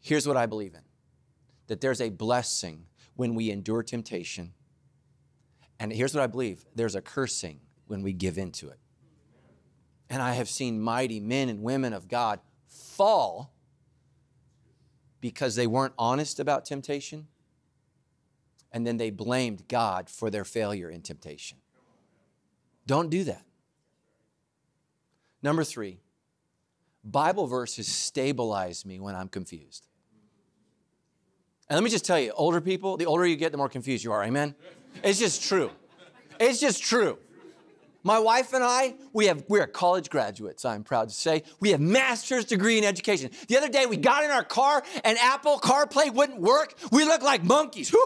Here's 0.00 0.26
what 0.26 0.36
I 0.36 0.46
believe 0.46 0.74
in 0.74 0.80
that 1.66 1.80
there's 1.80 2.00
a 2.00 2.10
blessing 2.10 2.86
when 3.16 3.34
we 3.34 3.50
endure 3.50 3.82
temptation. 3.82 4.52
And 5.78 5.92
here's 5.92 6.14
what 6.14 6.22
I 6.22 6.26
believe 6.26 6.64
there's 6.74 6.94
a 6.94 7.02
cursing 7.02 7.60
when 7.86 8.02
we 8.02 8.12
give 8.12 8.38
into 8.38 8.68
it. 8.68 8.78
And 10.08 10.22
I 10.22 10.34
have 10.34 10.48
seen 10.48 10.80
mighty 10.80 11.20
men 11.20 11.48
and 11.48 11.62
women 11.62 11.92
of 11.92 12.08
God 12.08 12.40
fall 12.66 13.52
because 15.20 15.56
they 15.56 15.66
weren't 15.66 15.94
honest 15.98 16.38
about 16.38 16.64
temptation 16.64 17.26
and 18.72 18.86
then 18.86 18.96
they 18.96 19.10
blamed 19.10 19.68
God 19.68 20.08
for 20.08 20.30
their 20.30 20.44
failure 20.44 20.90
in 20.90 21.02
temptation. 21.02 21.58
Don't 22.86 23.10
do 23.10 23.24
that. 23.24 23.42
Number 25.42 25.64
three, 25.64 26.00
Bible 27.02 27.46
verses 27.46 27.86
stabilize 27.86 28.84
me 28.84 29.00
when 29.00 29.14
I'm 29.14 29.28
confused. 29.28 29.88
And 31.68 31.76
let 31.76 31.82
me 31.82 31.90
just 31.90 32.04
tell 32.04 32.18
you, 32.18 32.32
older 32.32 32.60
people, 32.60 32.96
the 32.96 33.06
older 33.06 33.26
you 33.26 33.36
get, 33.36 33.50
the 33.50 33.58
more 33.58 33.68
confused 33.68 34.04
you 34.04 34.12
are. 34.12 34.22
Amen? 34.22 34.54
It's 35.02 35.18
just 35.18 35.42
true. 35.42 35.70
It's 36.38 36.60
just 36.60 36.82
true. 36.82 37.18
My 38.02 38.18
wife 38.20 38.52
and 38.52 38.62
I, 38.62 38.94
we 39.12 39.26
have 39.26 39.44
we're 39.48 39.66
college 39.66 40.10
graduates, 40.10 40.64
I'm 40.64 40.84
proud 40.84 41.08
to 41.08 41.14
say. 41.14 41.42
We 41.58 41.70
have 41.70 41.80
master's 41.80 42.44
degree 42.44 42.78
in 42.78 42.84
education. 42.84 43.32
The 43.48 43.56
other 43.56 43.68
day 43.68 43.86
we 43.86 43.96
got 43.96 44.22
in 44.22 44.30
our 44.30 44.44
car 44.44 44.84
and 45.02 45.18
Apple 45.18 45.58
CarPlay 45.58 46.14
wouldn't 46.14 46.40
work. 46.40 46.74
We 46.92 47.04
looked 47.04 47.24
like 47.24 47.42
monkeys. 47.42 47.92
it 47.92 47.96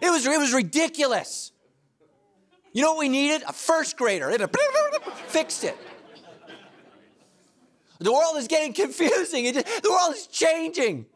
was 0.00 0.24
it 0.24 0.38
was 0.38 0.54
ridiculous. 0.54 1.52
You 2.72 2.82
know 2.82 2.92
what 2.92 3.00
we 3.00 3.08
needed? 3.10 3.42
A 3.46 3.52
first 3.52 3.98
grader. 3.98 4.30
It 4.30 4.40
fixed 5.26 5.64
it. 5.64 5.76
The 7.98 8.12
world 8.12 8.36
is 8.36 8.48
getting 8.48 8.72
confusing. 8.84 9.44
It, 9.44 9.54
the 9.54 9.90
world 9.90 10.14
is 10.14 10.26
changing. 10.26 11.06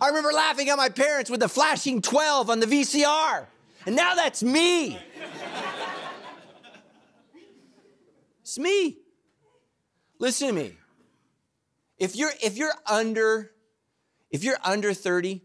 I 0.00 0.08
remember 0.08 0.32
laughing 0.32 0.68
at 0.68 0.76
my 0.76 0.88
parents 0.88 1.30
with 1.30 1.40
the 1.40 1.48
flashing 1.48 2.02
12 2.02 2.50
on 2.50 2.60
the 2.60 2.66
VCR. 2.66 3.46
And 3.86 3.96
now 3.96 4.14
that's 4.14 4.42
me. 4.42 4.98
It's 8.42 8.58
me. 8.58 8.98
Listen 10.18 10.48
to 10.48 10.54
me. 10.54 10.76
If 11.98 12.16
you're 12.16 12.32
if 12.42 12.56
you're 12.56 12.74
under 12.86 13.52
if 14.30 14.42
you're 14.42 14.58
under 14.64 14.92
30, 14.92 15.42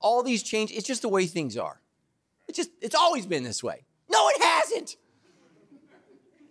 all 0.00 0.22
these 0.22 0.42
change, 0.42 0.70
it's 0.70 0.86
just 0.86 1.02
the 1.02 1.08
way 1.08 1.26
things 1.26 1.56
are. 1.56 1.80
It's 2.48 2.56
just 2.56 2.70
it's 2.80 2.94
always 2.94 3.26
been 3.26 3.42
this 3.42 3.62
way. 3.62 3.84
No, 4.10 4.28
it 4.28 4.42
hasn't. 4.42 4.96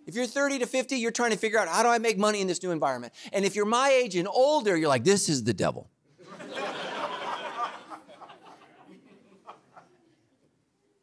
If 0.06 0.14
you're 0.14 0.26
30 0.26 0.60
to 0.60 0.66
50, 0.66 0.96
you're 0.96 1.10
trying 1.10 1.32
to 1.32 1.36
figure 1.36 1.58
out 1.58 1.66
how 1.66 1.82
do 1.82 1.88
I 1.88 1.98
make 1.98 2.16
money 2.16 2.40
in 2.40 2.46
this 2.46 2.62
new 2.62 2.70
environment. 2.70 3.12
And 3.32 3.44
if 3.44 3.56
you're 3.56 3.64
my 3.64 3.90
age 3.90 4.14
and 4.14 4.28
older, 4.28 4.76
you're 4.76 4.88
like, 4.88 5.02
this 5.02 5.28
is 5.28 5.42
the 5.42 5.52
devil. 5.52 5.90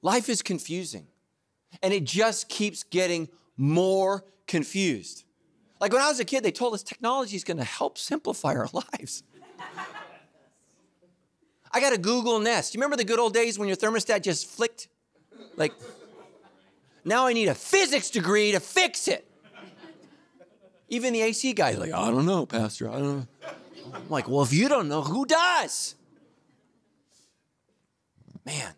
Life 0.04 0.28
is 0.28 0.42
confusing, 0.42 1.08
and 1.82 1.94
it 1.94 2.04
just 2.04 2.50
keeps 2.50 2.84
getting 2.84 3.30
more 3.58 4.26
confused. 4.46 5.24
Like 5.80 5.94
when 5.94 6.02
I 6.02 6.10
was 6.10 6.20
a 6.20 6.26
kid, 6.26 6.44
they 6.44 6.52
told 6.52 6.74
us 6.74 6.84
technology 6.84 7.38
is 7.38 7.44
going 7.46 7.58
to 7.58 7.64
help 7.64 7.98
simplify 7.98 8.54
our 8.54 8.68
lives. 8.74 9.24
I 11.72 11.80
got 11.80 11.94
a 11.94 11.98
Google 11.98 12.40
Nest. 12.40 12.76
You 12.76 12.80
remember 12.80 12.98
the 12.98 13.06
good 13.06 13.18
old 13.18 13.34
days 13.34 13.58
when 13.58 13.68
your 13.68 13.78
thermostat 13.78 14.22
just 14.22 14.46
flicked? 14.46 14.90
Like, 15.56 15.74
now 17.06 17.26
I 17.26 17.34
need 17.34 17.48
a 17.48 17.56
physics 17.56 18.10
degree 18.10 18.52
to 18.52 18.60
fix 18.60 19.08
it. 19.08 19.28
Even 20.90 21.14
the 21.14 21.22
AC 21.22 21.54
guy's 21.54 21.80
like, 21.80 21.94
I 21.94 22.12
don't 22.12 22.26
know, 22.26 22.46
Pastor. 22.46 22.90
I 22.90 23.00
don't 23.00 23.20
know. 23.20 23.28
I'm 23.96 24.10
like, 24.10 24.28
well, 24.28 24.44
if 24.44 24.54
you 24.54 24.68
don't 24.68 24.90
know, 24.90 25.02
who 25.02 25.26
does? 25.26 25.96
Man, 28.46 28.74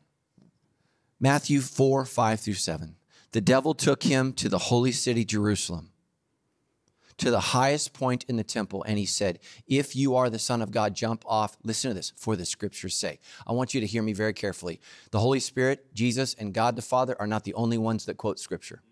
Matthew 1.26 1.60
4 1.62 2.06
5 2.06 2.40
through 2.40 2.54
7. 2.54 2.98
The 3.32 3.42
devil 3.42 3.74
took 3.74 4.04
him 4.04 4.32
to 4.34 4.48
the 4.48 4.60
holy 4.60 4.92
city, 4.92 5.26
Jerusalem, 5.26 5.90
to 7.18 7.32
the 7.32 7.40
highest 7.40 7.94
point 7.94 8.26
in 8.30 8.36
the 8.36 8.44
temple, 8.44 8.84
and 8.84 9.00
he 9.00 9.08
said, 9.08 9.40
If 9.66 9.96
you 9.96 10.16
are 10.16 10.30
the 10.30 10.38
Son 10.38 10.62
of 10.62 10.70
God, 10.70 10.94
jump 10.94 11.24
off. 11.26 11.58
Listen 11.64 11.90
to 11.90 11.96
this 11.96 12.14
for 12.16 12.36
the 12.36 12.46
scripture's 12.46 12.94
sake. 12.94 13.22
I 13.48 13.54
want 13.54 13.74
you 13.74 13.82
to 13.82 13.88
hear 13.88 14.04
me 14.04 14.14
very 14.14 14.34
carefully. 14.34 14.80
The 15.10 15.18
Holy 15.18 15.40
Spirit, 15.40 15.96
Jesus, 15.96 16.36
and 16.36 16.54
God 16.54 16.76
the 16.76 16.84
Father 16.84 17.16
are 17.20 17.26
not 17.26 17.44
the 17.44 17.56
only 17.56 17.80
ones 17.80 18.06
that 18.06 18.18
quote 18.18 18.38
scripture. 18.38 18.84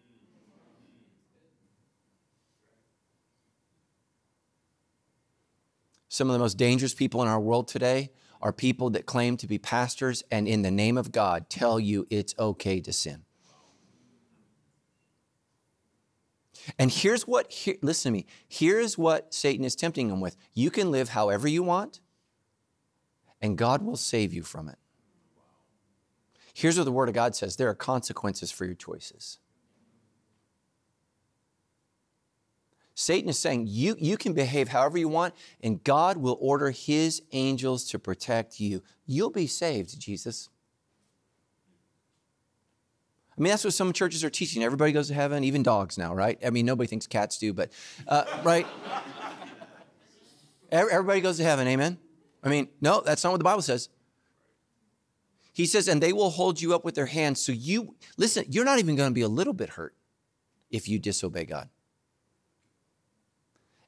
Some 6.10 6.32
of 6.32 6.34
the 6.34 6.40
most 6.40 6.58
dangerous 6.58 6.96
people 6.96 7.22
in 7.22 7.28
our 7.28 7.40
world 7.40 7.68
today 7.68 8.10
are 8.44 8.52
people 8.52 8.90
that 8.90 9.06
claim 9.06 9.38
to 9.38 9.48
be 9.48 9.58
pastors 9.58 10.22
and, 10.30 10.50
in 10.50 10.64
the 10.64 10.70
name 10.70 10.98
of 10.98 11.14
God, 11.14 11.50
tell 11.50 11.80
you 11.80 12.06
it's 12.10 12.36
okay 12.38 12.82
to 12.82 12.92
sin. 12.92 13.24
And 16.78 16.92
here's 16.92 17.26
what, 17.26 17.50
here, 17.52 17.78
listen 17.82 18.12
to 18.12 18.18
me, 18.18 18.26
here's 18.48 18.98
what 18.98 19.34
Satan 19.34 19.64
is 19.64 19.78
tempting 19.78 20.10
them 20.10 20.20
with. 20.20 20.36
You 20.54 20.70
can 20.70 20.92
live 20.92 21.10
however 21.10 21.48
you 21.48 21.64
want, 21.64 22.02
and 23.42 23.58
God 23.58 23.82
will 23.82 23.96
save 23.96 24.34
you 24.34 24.44
from 24.44 24.68
it. 24.68 24.78
Here's 26.54 26.78
what 26.78 26.84
the 26.84 26.92
Word 26.92 27.08
of 27.08 27.16
God 27.16 27.36
says 27.36 27.56
there 27.56 27.70
are 27.70 27.76
consequences 27.76 28.52
for 28.52 28.66
your 28.66 28.76
choices. 28.76 29.40
Satan 32.96 33.30
is 33.30 33.40
saying 33.40 33.66
you, 33.68 33.96
you 33.98 34.18
can 34.18 34.34
behave 34.34 34.68
however 34.68 34.98
you 34.98 35.08
want, 35.08 35.34
and 35.62 35.84
God 35.84 36.18
will 36.18 36.38
order 36.40 36.70
his 36.70 37.22
angels 37.32 37.86
to 37.90 38.00
protect 38.00 38.60
you. 38.60 38.84
You'll 39.08 39.32
be 39.32 39.48
saved, 39.48 40.00
Jesus. 40.00 40.50
I 43.36 43.42
mean, 43.42 43.50
that's 43.50 43.64
what 43.64 43.74
some 43.74 43.94
churches 43.94 44.24
are 44.24 44.30
teaching. 44.30 44.64
Everybody 44.64 44.92
goes 44.92 45.08
to 45.08 45.16
heaven, 45.16 45.44
even 45.44 45.64
dogs 45.64 45.98
now, 45.98 46.14
right? 46.14 46.38
I 46.46 46.52
mean, 46.52 46.68
nobody 46.68 46.88
thinks 46.88 47.08
cats 47.08 47.40
do, 47.40 47.52
but, 47.52 47.72
uh, 48.08 48.26
right? 48.44 48.68
Everybody 50.72 51.22
goes 51.22 51.38
to 51.38 51.44
heaven, 51.44 51.68
amen? 51.68 51.98
I 52.44 52.50
mean, 52.50 52.68
no, 52.80 53.02
that's 53.02 53.24
not 53.24 53.32
what 53.32 53.40
the 53.40 53.44
Bible 53.44 53.64
says. 53.64 53.90
He 55.52 55.66
says, 55.66 55.88
and 55.88 56.02
they 56.02 56.14
will 56.14 56.30
hold 56.30 56.62
you 56.62 56.76
up 56.76 56.86
with 56.86 56.94
their 56.94 57.06
hands. 57.08 57.42
So 57.42 57.52
you, 57.52 57.96
listen, 58.18 58.46
you're 58.50 58.66
not 58.66 58.80
even 58.80 58.96
going 58.96 59.10
to 59.10 59.14
be 59.14 59.22
a 59.22 59.28
little 59.28 59.54
bit 59.54 59.70
hurt 59.70 59.96
if 60.70 60.88
you 60.88 61.00
disobey 61.00 61.46
God. 61.46 61.70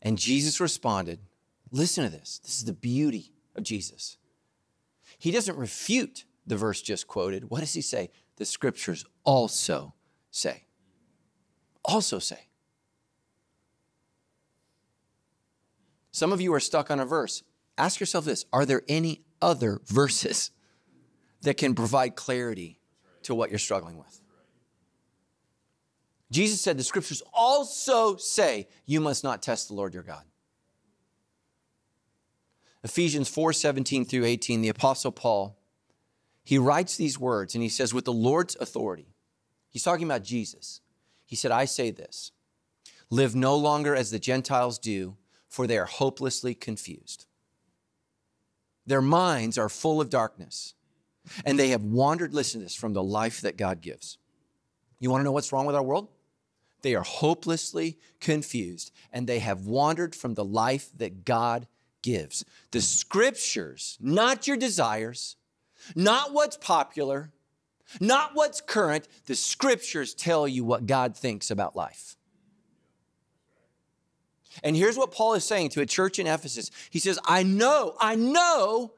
And 0.06 0.20
Jesus 0.20 0.60
responded, 0.60 1.20
listen 1.72 2.04
to 2.04 2.12
this. 2.12 2.40
This 2.44 2.58
is 2.58 2.66
the 2.66 2.74
beauty 2.74 3.34
of 3.56 3.64
Jesus. 3.64 4.18
He 5.18 5.32
doesn't 5.32 5.58
refute 5.58 6.26
the 6.46 6.56
verse 6.56 6.80
just 6.80 7.08
quoted. 7.08 7.50
What 7.50 7.62
does 7.62 7.74
he 7.74 7.82
say? 7.82 8.12
The 8.38 8.46
scriptures 8.46 9.04
also 9.24 9.96
say. 10.30 10.66
Also 11.84 12.20
say. 12.20 12.48
Some 16.12 16.32
of 16.32 16.40
you 16.40 16.54
are 16.54 16.60
stuck 16.60 16.92
on 16.92 17.00
a 17.00 17.06
verse. 17.06 17.42
Ask 17.76 18.00
yourself 18.00 18.26
this 18.26 18.46
Are 18.54 18.66
there 18.66 18.84
any 18.88 19.24
other 19.42 19.82
verses 19.88 20.52
that 21.42 21.58
can 21.58 21.74
provide 21.74 22.16
clarity 22.16 22.80
to 23.24 23.34
what 23.34 23.50
you're 23.50 23.58
struggling 23.58 23.98
with? 23.98 24.22
Jesus 26.32 26.62
said 26.62 26.78
the 26.78 26.84
scriptures 26.84 27.22
also 27.34 28.16
say 28.16 28.68
you 28.86 29.00
must 29.00 29.24
not 29.24 29.42
test 29.42 29.68
the 29.68 29.74
Lord 29.74 29.94
your 29.94 30.04
God. 30.04 30.24
Ephesians 32.84 33.30
4 33.30 33.54
17 33.54 34.06
through 34.06 34.26
18, 34.26 34.62
the 34.62 34.70
Apostle 34.70 35.12
Paul, 35.12 35.58
he 36.44 36.58
writes 36.58 36.96
these 36.96 37.20
words 37.20 37.56
and 37.56 37.64
he 37.64 37.70
says, 37.70 37.94
with 37.94 38.06
the 38.06 38.14
Lord's 38.14 38.56
authority, 38.60 39.16
he's 39.70 39.84
talking 39.84 40.06
about 40.06 40.24
Jesus. 40.24 40.82
He 41.26 41.36
said, 41.36 41.52
I 41.52 41.66
say 41.66 41.90
this 41.92 42.32
live 43.10 43.36
no 43.36 43.56
longer 43.56 43.96
as 43.96 44.12
the 44.12 44.20
Gentiles 44.20 44.78
do, 44.78 45.18
for 45.48 45.68
they 45.68 45.78
are 45.78 45.86
hopelessly 45.86 46.54
confused. 46.54 47.26
Their 48.86 49.02
minds 49.02 49.58
are 49.58 49.70
full 49.70 50.00
of 50.00 50.10
darkness, 50.10 50.76
and 51.44 51.58
they 51.58 51.70
have 51.70 51.84
wandered, 51.84 52.34
listen 52.34 52.60
to 52.60 52.66
this, 52.66 52.76
from 52.76 52.94
the 52.94 53.04
life 53.04 53.42
that 53.42 53.58
God 53.58 53.82
gives. 53.82 54.20
You 55.00 55.10
want 55.10 55.22
to 55.22 55.26
know 55.26 55.32
what's 55.32 55.52
wrong 55.52 55.66
with 55.66 55.76
our 55.76 55.84
world? 55.84 56.10
They 56.86 56.94
are 56.94 57.02
hopelessly 57.02 57.98
confused 58.20 58.92
and 59.12 59.26
they 59.26 59.40
have 59.40 59.66
wandered 59.66 60.14
from 60.14 60.36
the 60.36 60.46
life 60.46 60.92
that 60.98 61.26
God 61.26 61.66
gives. 62.04 62.46
The 62.70 62.80
scriptures, 62.80 63.98
not 64.00 64.46
your 64.46 64.56
desires, 64.56 65.36
not 65.96 66.32
what's 66.32 66.58
popular, 66.58 67.32
not 68.00 68.36
what's 68.36 68.62
current, 68.62 69.08
the 69.26 69.34
scriptures 69.34 70.14
tell 70.14 70.48
you 70.48 70.64
what 70.64 70.86
God 70.86 71.18
thinks 71.18 71.50
about 71.50 71.76
life. 71.76 72.18
And 74.64 74.76
here's 74.76 74.96
what 74.96 75.12
Paul 75.12 75.34
is 75.34 75.44
saying 75.44 75.70
to 75.70 75.82
a 75.82 75.88
church 75.88 76.20
in 76.20 76.28
Ephesus. 76.28 76.70
He 76.92 77.00
says, 77.00 77.18
I 77.26 77.42
know, 77.42 77.96
I 78.00 78.14
know 78.14 78.94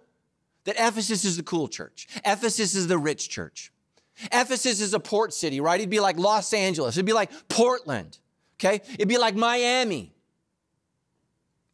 that 0.65 0.75
Ephesus 0.75 1.23
is 1.23 1.37
the 1.37 1.43
cool 1.43 1.69
church. 1.69 2.05
Ephesus 2.25 2.75
is 2.75 2.87
the 2.87 2.97
rich 2.97 3.29
church. 3.29 3.71
Ephesus 4.31 4.81
is 4.81 4.93
a 4.93 4.99
port 4.99 5.33
city, 5.33 5.59
right? 5.59 5.79
It'd 5.79 5.89
be 5.89 5.99
like 5.99 6.17
Los 6.17 6.53
Angeles. 6.53 6.95
It'd 6.95 7.05
be 7.05 7.13
like 7.13 7.31
Portland, 7.47 8.19
okay? 8.55 8.81
It'd 8.93 9.07
be 9.07 9.17
like 9.17 9.35
Miami. 9.35 10.13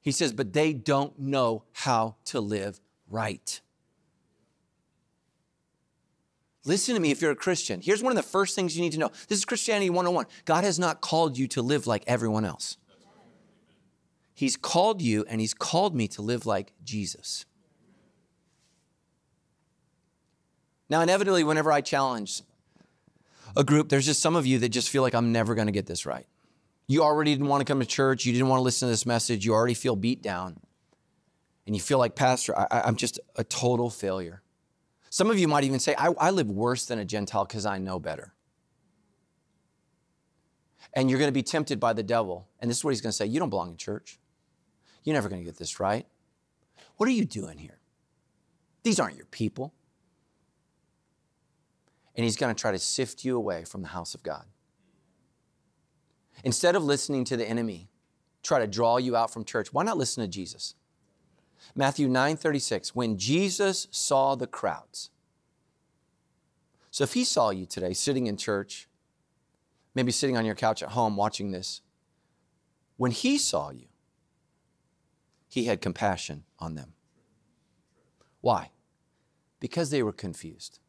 He 0.02 0.12
says, 0.12 0.34
but 0.34 0.52
they 0.52 0.74
don't 0.74 1.18
know 1.18 1.64
how 1.72 2.18
to 2.26 2.42
live 2.42 2.82
right. 3.10 3.62
Listen 6.66 6.96
to 6.96 7.02
me 7.02 7.12
if 7.12 7.22
you're 7.22 7.32
a 7.32 7.36
Christian. 7.36 7.82
Here's 7.82 8.02
one 8.02 8.12
of 8.12 8.18
the 8.18 8.24
first 8.24 8.56
things 8.56 8.76
you 8.76 8.82
need 8.82 8.94
to 8.94 9.00
know. 9.00 9.12
This 9.28 9.40
is 9.40 9.46
Christianity 9.46 9.90
101. 9.90 10.26
God 10.46 10.64
has 10.64 10.80
not 10.80 11.02
called 11.02 11.38
you 11.38 11.48
to 11.50 11.62
live 11.62 11.88
like 11.88 12.04
everyone 12.08 12.46
else. 12.46 12.78
He's 14.34 14.58
called 14.58 15.02
you 15.02 15.26
and 15.28 15.40
He's 15.42 15.54
called 15.54 15.96
me 15.96 16.08
to 16.10 16.22
live 16.22 16.46
like 16.46 16.74
Jesus. 16.84 17.46
Now, 20.94 21.02
inevitably, 21.02 21.44
whenever 21.44 21.72
I 21.72 21.82
challenge 21.82 22.44
a 23.58 23.64
group, 23.64 23.90
there's 23.90 24.06
just 24.06 24.22
some 24.22 24.36
of 24.36 24.46
you 24.46 24.60
that 24.60 24.70
just 24.70 24.92
feel 24.92 25.02
like 25.02 25.16
I'm 25.16 25.32
never 25.32 25.56
going 25.56 25.66
to 25.66 25.72
get 25.72 25.88
this 25.88 26.06
right. 26.06 26.28
You 26.86 27.02
already 27.02 27.32
didn't 27.32 27.48
want 27.48 27.62
to 27.62 27.66
come 27.66 27.80
to 27.80 27.86
church. 27.88 28.28
You 28.28 28.32
didn't 28.32 28.48
want 28.48 28.60
to 28.60 28.64
listen 28.64 28.88
to 28.88 28.92
this 28.92 29.04
message. 29.04 29.44
You 29.44 29.56
already 29.56 29.74
feel 29.74 29.96
beat 29.96 30.22
down. 30.22 30.60
And 31.66 31.76
you 31.76 31.82
feel 31.82 31.98
like, 31.98 32.14
Pastor, 32.14 32.56
I, 32.56 32.88
am 32.88 32.96
just 32.96 33.20
a 33.36 33.44
total 33.44 33.90
failure. 33.90 34.44
Some 35.10 35.32
of 35.32 35.40
you 35.40 35.48
might 35.48 35.64
even 35.64 35.80
say, 35.80 35.96
I, 35.98 36.10
I 36.10 36.30
live 36.30 36.52
worse 36.52 36.86
than 36.86 37.00
a 37.00 37.06
Gentile 37.06 37.46
because 37.46 37.66
I 37.66 37.80
know 37.80 37.98
better. 37.98 38.36
And 40.94 41.10
you're 41.10 41.18
going 41.18 41.30
to 41.30 41.34
be 41.34 41.42
tempted 41.42 41.80
by 41.80 41.94
the 41.94 42.04
devil. 42.04 42.48
And 42.60 42.70
this 42.70 42.78
is 42.78 42.84
what 42.84 42.92
he's 42.92 43.02
going 43.02 43.10
to 43.10 43.18
say 43.18 43.26
You 43.26 43.40
don't 43.40 43.50
belong 43.50 43.72
in 43.72 43.78
church. 43.78 44.20
You're 45.04 45.16
never 45.16 45.28
going 45.28 45.42
to 45.42 45.46
get 45.46 45.58
this 45.58 45.80
right. 45.80 46.06
What 46.98 47.10
are 47.10 47.14
you 47.14 47.26
doing 47.26 47.58
here? 47.58 47.80
These 48.84 49.00
aren't 49.00 49.18
your 49.18 49.26
people 49.26 49.74
and 52.16 52.24
he's 52.24 52.38
going 52.38 52.54
to 52.54 52.60
try 52.60 52.72
to 52.72 52.80
sift 52.80 53.26
you 53.26 53.36
away 53.36 53.64
from 53.66 53.82
the 53.82 53.90
house 53.90 54.14
of 54.14 54.24
God. 54.24 54.46
Instead 56.44 56.76
of 56.76 56.84
listening 56.84 57.24
to 57.26 57.38
the 57.38 57.48
enemy, 57.48 57.90
try 58.44 58.60
to 58.60 58.68
draw 58.68 58.98
you 58.98 59.16
out 59.16 59.32
from 59.32 59.46
church, 59.46 59.74
why 59.74 59.84
not 59.84 59.98
listen 59.98 60.24
to 60.24 60.30
Jesus? 60.30 60.76
Matthew 61.76 62.08
9 62.08 62.36
36, 62.36 62.94
when 62.94 63.18
Jesus 63.18 63.88
saw 63.90 64.36
the 64.36 64.48
crowds. 64.48 65.10
So 66.92 67.04
if 67.04 67.14
he 67.14 67.24
saw 67.24 67.50
you 67.50 67.66
today 67.66 67.94
sitting 67.94 68.28
in 68.28 68.38
church, 68.38 68.88
maybe 69.96 70.12
sitting 70.12 70.38
on 70.38 70.46
your 70.46 70.56
couch 70.56 70.84
at 70.84 70.90
home 70.90 71.16
watching 71.16 71.52
this, 71.52 71.82
when 72.98 73.12
he 73.12 73.38
saw 73.38 73.72
you, 73.72 73.88
he 75.48 75.66
had 75.66 75.82
compassion 75.82 76.44
on 76.60 76.76
them. 76.76 76.94
Why? 78.42 78.72
Because 79.60 79.90
they 79.90 80.04
were 80.04 80.12
confused 80.12 80.80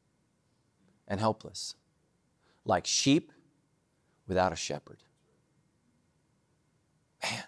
and 1.07 1.21
helpless, 1.21 1.75
like 2.65 2.87
sheep 2.87 3.33
without 4.27 4.53
a 4.53 4.57
shepherd. 4.57 5.03
Man. 7.23 7.45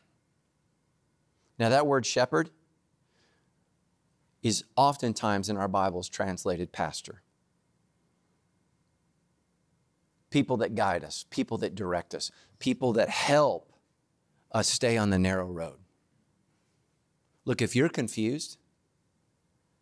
Now, 1.59 1.69
that 1.71 1.87
word 1.87 2.05
shepherd 2.05 2.51
is 4.42 4.64
oftentimes 4.77 5.49
in 5.49 5.57
our 5.57 5.69
Bibles 5.69 6.09
translated 6.09 6.71
pastor. 6.71 7.23
People 10.31 10.59
that 10.59 10.75
guide 10.75 11.03
us, 11.03 11.25
people 11.31 11.59
that 11.59 11.75
direct 11.75 12.14
us, 12.14 12.31
people 12.59 12.92
that 12.92 13.09
help 13.09 13.73
us 14.53 14.69
stay 14.69 14.97
on 14.97 15.11
the 15.11 15.19
narrow 15.19 15.47
road. 15.47 15.79
Look, 17.45 17.62
if 17.62 17.75
you're 17.75 17.88
confused, 17.88 18.59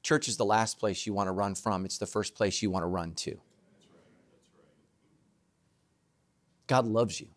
church 0.02 0.28
is 0.28 0.36
the 0.36 0.44
last 0.44 0.78
place 0.78 1.06
you 1.06 1.12
want 1.12 1.28
to 1.28 1.32
run 1.32 1.54
from, 1.54 1.84
it's 1.84 1.98
the 1.98 2.06
first 2.06 2.34
place 2.34 2.62
you 2.62 2.70
want 2.70 2.84
to 2.84 2.88
run 2.88 3.14
to. 3.14 3.40
God 6.66 6.86
loves 6.86 7.20
you. 7.20 7.28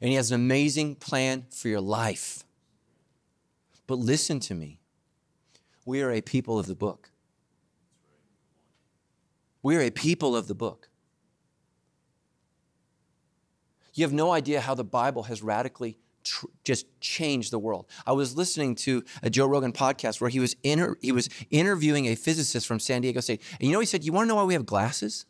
And 0.00 0.10
He 0.10 0.16
has 0.16 0.30
an 0.30 0.40
amazing 0.40 0.96
plan 0.96 1.46
for 1.50 1.68
your 1.68 1.80
life. 1.80 2.44
But 3.86 3.98
listen 3.98 4.40
to 4.40 4.54
me. 4.54 4.80
We 5.84 6.02
are 6.02 6.10
a 6.10 6.20
people 6.20 6.58
of 6.58 6.66
the 6.66 6.74
book. 6.74 7.10
We 9.62 9.76
are 9.76 9.80
a 9.80 9.90
people 9.90 10.36
of 10.36 10.48
the 10.48 10.54
book. 10.54 10.88
You 13.94 14.04
have 14.04 14.12
no 14.12 14.30
idea 14.30 14.60
how 14.60 14.74
the 14.74 14.84
Bible 14.84 15.24
has 15.24 15.42
radically 15.42 15.98
tr- 16.22 16.46
just 16.64 16.86
changed 17.00 17.50
the 17.50 17.58
world. 17.58 17.86
I 18.06 18.12
was 18.12 18.36
listening 18.36 18.74
to 18.76 19.02
a 19.22 19.30
Joe 19.30 19.46
Rogan 19.46 19.72
podcast 19.72 20.20
where 20.20 20.28
he 20.28 20.38
was 20.38 20.54
inter- 20.62 20.96
he 21.00 21.12
was 21.12 21.28
interviewing 21.50 22.06
a 22.06 22.14
physicist 22.14 22.66
from 22.66 22.78
San 22.78 23.02
Diego 23.02 23.20
State. 23.20 23.42
And 23.58 23.66
you 23.68 23.72
know 23.72 23.80
he 23.80 23.86
said, 23.86 24.04
"You 24.04 24.12
want 24.12 24.26
to 24.26 24.28
know 24.28 24.34
why 24.34 24.44
we 24.44 24.54
have 24.54 24.66
glasses? 24.66 25.24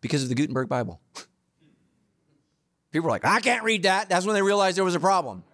Because 0.00 0.22
of 0.22 0.28
the 0.28 0.34
Gutenberg 0.34 0.68
Bible." 0.68 1.00
People 2.90 3.04
were 3.06 3.10
like, 3.10 3.24
I 3.24 3.40
can't 3.40 3.62
read 3.62 3.84
that. 3.84 4.08
That's 4.08 4.26
when 4.26 4.34
they 4.34 4.42
realized 4.42 4.76
there 4.76 4.84
was 4.84 4.94
a 4.94 5.00
problem. 5.00 5.44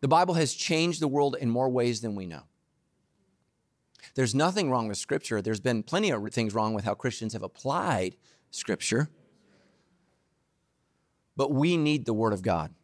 The 0.00 0.08
Bible 0.08 0.34
has 0.34 0.52
changed 0.52 1.00
the 1.00 1.06
world 1.06 1.36
in 1.40 1.48
more 1.48 1.68
ways 1.68 2.00
than 2.00 2.16
we 2.16 2.26
know. 2.26 2.42
There's 4.14 4.34
nothing 4.34 4.70
wrong 4.70 4.88
with 4.88 4.98
Scripture. 4.98 5.40
There's 5.40 5.60
been 5.60 5.84
plenty 5.84 6.10
of 6.10 6.28
things 6.32 6.54
wrong 6.54 6.74
with 6.74 6.84
how 6.84 6.94
Christians 6.94 7.32
have 7.32 7.42
applied 7.42 8.16
Scripture. 8.50 9.08
But 11.36 11.52
we 11.52 11.76
need 11.76 12.04
the 12.04 12.12
Word 12.12 12.32
of 12.32 12.42
God. 12.42 12.74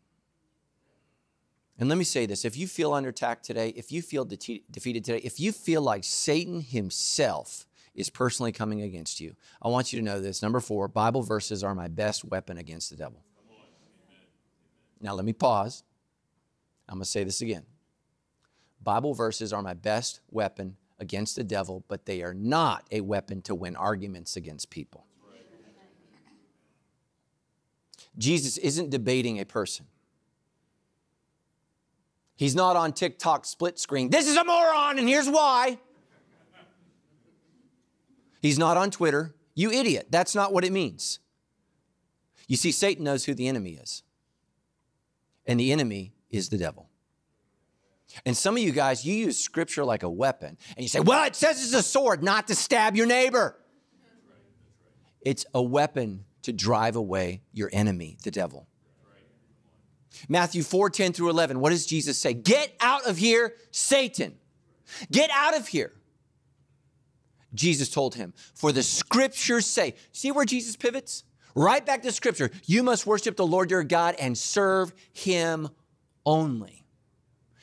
And 1.79 1.89
let 1.89 1.99
me 1.99 2.05
say 2.05 2.27
this 2.27 2.45
if 2.45 2.57
you 2.57 2.67
feel 2.67 2.93
under 2.93 3.11
attack 3.11 3.43
today, 3.43 3.71
if 3.77 3.93
you 3.93 4.03
feel 4.03 4.25
de- 4.25 4.65
defeated 4.71 5.05
today, 5.05 5.21
if 5.23 5.39
you 5.39 5.53
feel 5.53 5.83
like 5.83 6.05
Satan 6.05 6.61
himself 6.61 7.68
is 7.95 8.11
personally 8.11 8.53
coming 8.53 8.83
against 8.83 9.21
you, 9.21 9.35
I 9.63 9.69
want 9.69 9.93
you 9.93 9.99
to 9.99 10.05
know 10.05 10.21
this. 10.21 10.43
Number 10.43 10.61
four, 10.61 10.89
Bible 10.89 11.23
verses 11.23 11.65
are 11.65 11.75
my 11.75 11.89
best 11.89 12.25
weapon 12.25 12.59
against 12.59 12.91
the 12.91 12.97
devil. 12.97 13.23
Now, 15.01 15.15
let 15.15 15.25
me 15.25 15.33
pause. 15.33 15.85
I'm 16.89 16.97
going 16.97 17.05
to 17.05 17.11
say 17.11 17.25
this 17.25 17.41
again. 17.41 17.65
Bible 18.83 19.15
verses 19.15 19.53
are 19.53 19.63
my 19.63 19.75
best 19.75 20.21
weapon 20.31 20.77
against 20.99 21.37
the 21.37 21.45
devil, 21.45 21.85
but 21.89 22.07
they 22.07 22.23
are 22.23 22.35
not 22.35 22.87
a 22.91 23.01
weapon 23.01 23.43
to 23.43 23.55
win 23.55 23.77
arguments 23.77 24.37
against 24.37 24.71
people. 24.71 25.05
Jesus 28.17 28.59
isn't 28.59 28.91
debating 28.91 29.39
a 29.39 29.45
person. 29.45 29.87
He's 32.35 32.55
not 32.55 32.77
on 32.77 32.93
TikTok 32.93 33.45
split 33.45 33.79
screen. 33.79 34.11
This 34.11 34.29
is 34.29 34.37
a 34.37 34.45
moron, 34.45 34.99
and 34.99 35.09
here's 35.09 35.29
why. 35.29 35.79
He's 38.41 38.59
not 38.59 38.77
on 38.77 38.91
Twitter. 38.91 39.35
You 39.55 39.71
idiot. 39.71 40.09
That's 40.11 40.35
not 40.35 40.53
what 40.53 40.65
it 40.65 40.73
means. 40.73 41.19
You 42.47 42.57
see, 42.57 42.73
Satan 42.73 43.05
knows 43.05 43.25
who 43.25 43.35
the 43.35 43.47
enemy 43.47 43.73
is, 43.73 44.03
and 45.47 45.61
the 45.61 45.71
enemy 45.71 46.15
is 46.31 46.49
the 46.49 46.57
devil. 46.57 46.89
And 48.25 48.35
some 48.37 48.57
of 48.57 48.63
you 48.63 48.73
guys, 48.73 49.05
you 49.05 49.15
use 49.15 49.39
scripture 49.39 49.85
like 49.85 50.03
a 50.03 50.09
weapon, 50.09 50.57
and 50.77 50.83
you 50.83 50.89
say, 50.89 51.01
well, 51.01 51.27
it 51.27 51.37
says 51.37 51.63
it's 51.63 51.75
a 51.75 51.83
sword, 51.83 52.23
not 52.23 52.49
to 52.49 52.55
stab 52.55 52.97
your 52.97 53.07
neighbor. 53.07 53.57
It's 55.21 55.45
a 55.53 55.63
weapon 55.63 56.25
to 56.43 56.53
drive 56.53 56.97
away 56.97 57.43
your 57.53 57.69
enemy, 57.73 58.17
the 58.23 58.31
devil. 58.31 58.67
Matthew 60.29 60.63
4 60.63 60.89
10 60.89 61.13
through 61.13 61.31
11, 61.31 61.61
what 61.61 61.71
does 61.71 61.85
Jesus 61.85 62.19
say? 62.19 62.33
Get 62.33 62.75
out 62.81 63.07
of 63.07 63.19
here, 63.19 63.55
Satan. 63.71 64.37
Get 65.11 65.31
out 65.33 65.57
of 65.57 65.69
here. 65.69 65.93
Jesus 67.55 67.89
told 67.89 68.15
him, 68.15 68.35
For 68.55 68.73
the 68.73 68.83
scriptures 68.83 69.67
say, 69.67 69.95
see 70.13 70.31
where 70.33 70.45
Jesus 70.45 70.77
pivots? 70.77 71.25
Right 71.55 71.85
back 71.85 72.03
to 72.03 72.13
scripture. 72.13 72.51
You 72.67 72.83
must 72.83 73.07
worship 73.07 73.37
the 73.37 73.47
Lord 73.47 73.71
your 73.71 73.83
God 73.83 74.15
and 74.19 74.37
serve 74.37 74.93
him 75.13 75.69
only. 76.25 76.85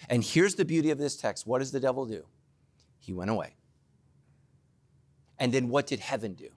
And 0.10 0.24
here's 0.24 0.56
the 0.56 0.65
beauty 0.65 0.89
of 0.91 0.98
this 0.98 1.15
text 1.15 1.48
what 1.48 1.60
does 1.60 1.71
the 1.71 1.80
devil 1.80 2.06
do? 2.06 2.26
He 3.00 3.13
went 3.13 3.32
away. 3.32 3.56
And 5.38 5.54
then 5.54 5.69
what 5.69 5.88
did 5.88 6.00
heaven 6.00 6.34
do? 6.34 6.50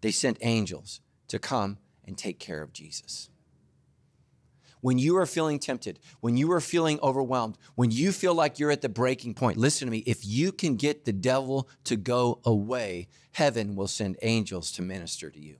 They 0.00 0.10
sent 0.10 0.38
angels 0.40 1.00
to 1.28 1.38
come 1.38 1.78
and 2.04 2.16
take 2.16 2.38
care 2.38 2.62
of 2.62 2.72
Jesus. 2.72 3.30
When 4.80 4.98
you 4.98 5.16
are 5.18 5.26
feeling 5.26 5.58
tempted, 5.58 5.98
when 6.20 6.36
you 6.36 6.50
are 6.52 6.60
feeling 6.60 6.98
overwhelmed, 7.02 7.58
when 7.74 7.90
you 7.90 8.12
feel 8.12 8.34
like 8.34 8.58
you're 8.58 8.70
at 8.70 8.80
the 8.80 8.88
breaking 8.88 9.34
point, 9.34 9.58
listen 9.58 9.86
to 9.86 9.92
me. 9.92 9.98
If 10.06 10.26
you 10.26 10.52
can 10.52 10.76
get 10.76 11.04
the 11.04 11.12
devil 11.12 11.68
to 11.84 11.96
go 11.96 12.40
away, 12.44 13.08
heaven 13.32 13.76
will 13.76 13.88
send 13.88 14.16
angels 14.22 14.72
to 14.72 14.82
minister 14.82 15.30
to 15.30 15.38
you. 15.38 15.56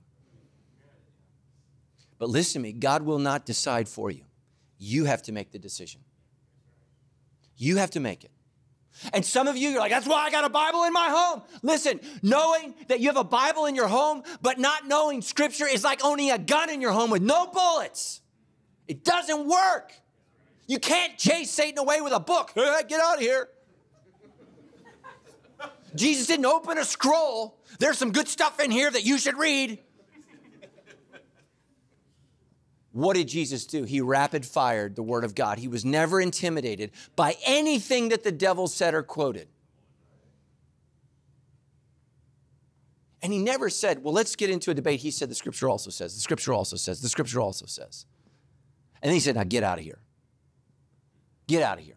But 2.17 2.29
listen 2.29 2.61
to 2.61 2.67
me, 2.67 2.73
God 2.73 3.03
will 3.03 3.19
not 3.19 3.45
decide 3.45 3.87
for 3.87 4.09
you. 4.11 4.23
You 4.77 5.05
have 5.05 5.21
to 5.23 5.31
make 5.31 5.51
the 5.51 5.59
decision. 5.59 6.01
You 7.55 7.77
have 7.77 7.91
to 7.91 7.99
make 7.99 8.23
it. 8.23 8.31
And 9.13 9.25
some 9.25 9.47
of 9.47 9.55
you, 9.55 9.69
you're 9.69 9.79
like, 9.79 9.91
that's 9.91 10.07
why 10.07 10.23
I 10.23 10.31
got 10.31 10.43
a 10.43 10.49
Bible 10.49 10.83
in 10.83 10.93
my 10.93 11.09
home. 11.09 11.43
Listen, 11.61 11.99
knowing 12.21 12.73
that 12.87 12.99
you 12.99 13.07
have 13.07 13.17
a 13.17 13.23
Bible 13.23 13.65
in 13.65 13.75
your 13.75 13.87
home, 13.87 14.23
but 14.41 14.59
not 14.59 14.87
knowing 14.87 15.21
scripture 15.21 15.67
is 15.67 15.83
like 15.83 16.03
owning 16.03 16.31
a 16.31 16.37
gun 16.37 16.69
in 16.69 16.81
your 16.81 16.91
home 16.91 17.09
with 17.09 17.21
no 17.21 17.47
bullets. 17.47 18.20
It 18.91 19.05
doesn't 19.05 19.47
work. 19.47 19.93
You 20.67 20.77
can't 20.77 21.17
chase 21.17 21.49
Satan 21.49 21.79
away 21.79 22.01
with 22.01 22.11
a 22.11 22.19
book. 22.19 22.51
Get 22.55 22.99
out 22.99 23.15
of 23.15 23.21
here. 23.21 23.47
Jesus 25.95 26.27
didn't 26.27 26.45
open 26.45 26.77
a 26.77 26.83
scroll. 26.83 27.57
There's 27.79 27.97
some 27.97 28.11
good 28.11 28.27
stuff 28.27 28.59
in 28.59 28.69
here 28.69 28.91
that 28.91 29.05
you 29.05 29.17
should 29.17 29.37
read. 29.37 29.79
What 32.91 33.15
did 33.15 33.29
Jesus 33.29 33.65
do? 33.65 33.85
He 33.85 34.01
rapid 34.01 34.45
fired 34.45 34.97
the 34.97 35.03
word 35.03 35.23
of 35.23 35.35
God. 35.35 35.57
He 35.57 35.69
was 35.69 35.85
never 35.85 36.19
intimidated 36.19 36.91
by 37.15 37.37
anything 37.45 38.09
that 38.09 38.25
the 38.25 38.31
devil 38.33 38.67
said 38.67 38.93
or 38.93 39.03
quoted. 39.03 39.47
And 43.21 43.31
he 43.31 43.39
never 43.39 43.69
said, 43.69 44.03
Well, 44.03 44.13
let's 44.13 44.35
get 44.35 44.49
into 44.49 44.69
a 44.69 44.73
debate. 44.73 44.99
He 44.99 45.11
said, 45.11 45.29
The 45.29 45.35
scripture 45.35 45.69
also 45.69 45.91
says, 45.91 46.13
the 46.13 46.19
scripture 46.19 46.51
also 46.51 46.75
says, 46.75 46.99
the 46.99 47.07
scripture 47.07 47.39
also 47.39 47.65
says. 47.65 48.05
And 49.01 49.09
then 49.09 49.13
he 49.13 49.19
said, 49.19 49.35
Now 49.35 49.43
get 49.43 49.63
out 49.63 49.77
of 49.77 49.83
here. 49.83 49.99
Get 51.47 51.63
out 51.63 51.79
of 51.79 51.83
here. 51.83 51.95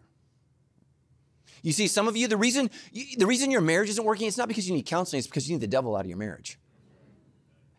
You 1.65 1.71
see, 1.71 1.87
some 1.87 2.07
of 2.07 2.15
you, 2.15 2.27
the 2.27 2.37
reason, 2.37 2.69
the 3.17 3.25
reason 3.25 3.49
your 3.49 3.61
marriage 3.61 3.89
isn't 3.89 4.03
working, 4.03 4.27
it's 4.27 4.37
not 4.37 4.47
because 4.47 4.67
you 4.67 4.75
need 4.75 4.85
counseling, 4.85 5.17
it's 5.17 5.27
because 5.27 5.49
you 5.49 5.55
need 5.55 5.61
the 5.61 5.67
devil 5.67 5.95
out 5.95 6.01
of 6.01 6.07
your 6.07 6.17
marriage. 6.17 6.59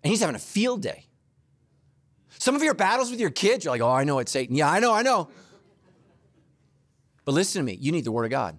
And 0.02 0.10
he's 0.10 0.18
having 0.18 0.34
a 0.34 0.40
field 0.40 0.82
day. 0.82 1.06
Some 2.38 2.56
of 2.56 2.64
your 2.64 2.74
battles 2.74 3.12
with 3.12 3.20
your 3.20 3.30
kids, 3.30 3.64
you're 3.64 3.72
like, 3.72 3.80
oh, 3.80 3.88
I 3.88 4.02
know 4.02 4.18
it's 4.18 4.32
Satan. 4.32 4.56
Yeah, 4.56 4.68
I 4.68 4.80
know, 4.80 4.92
I 4.92 5.02
know. 5.02 5.28
But 7.24 7.32
listen 7.32 7.60
to 7.60 7.64
me, 7.64 7.78
you 7.80 7.92
need 7.92 8.04
the 8.04 8.10
Word 8.10 8.24
of 8.24 8.32
God. 8.32 8.58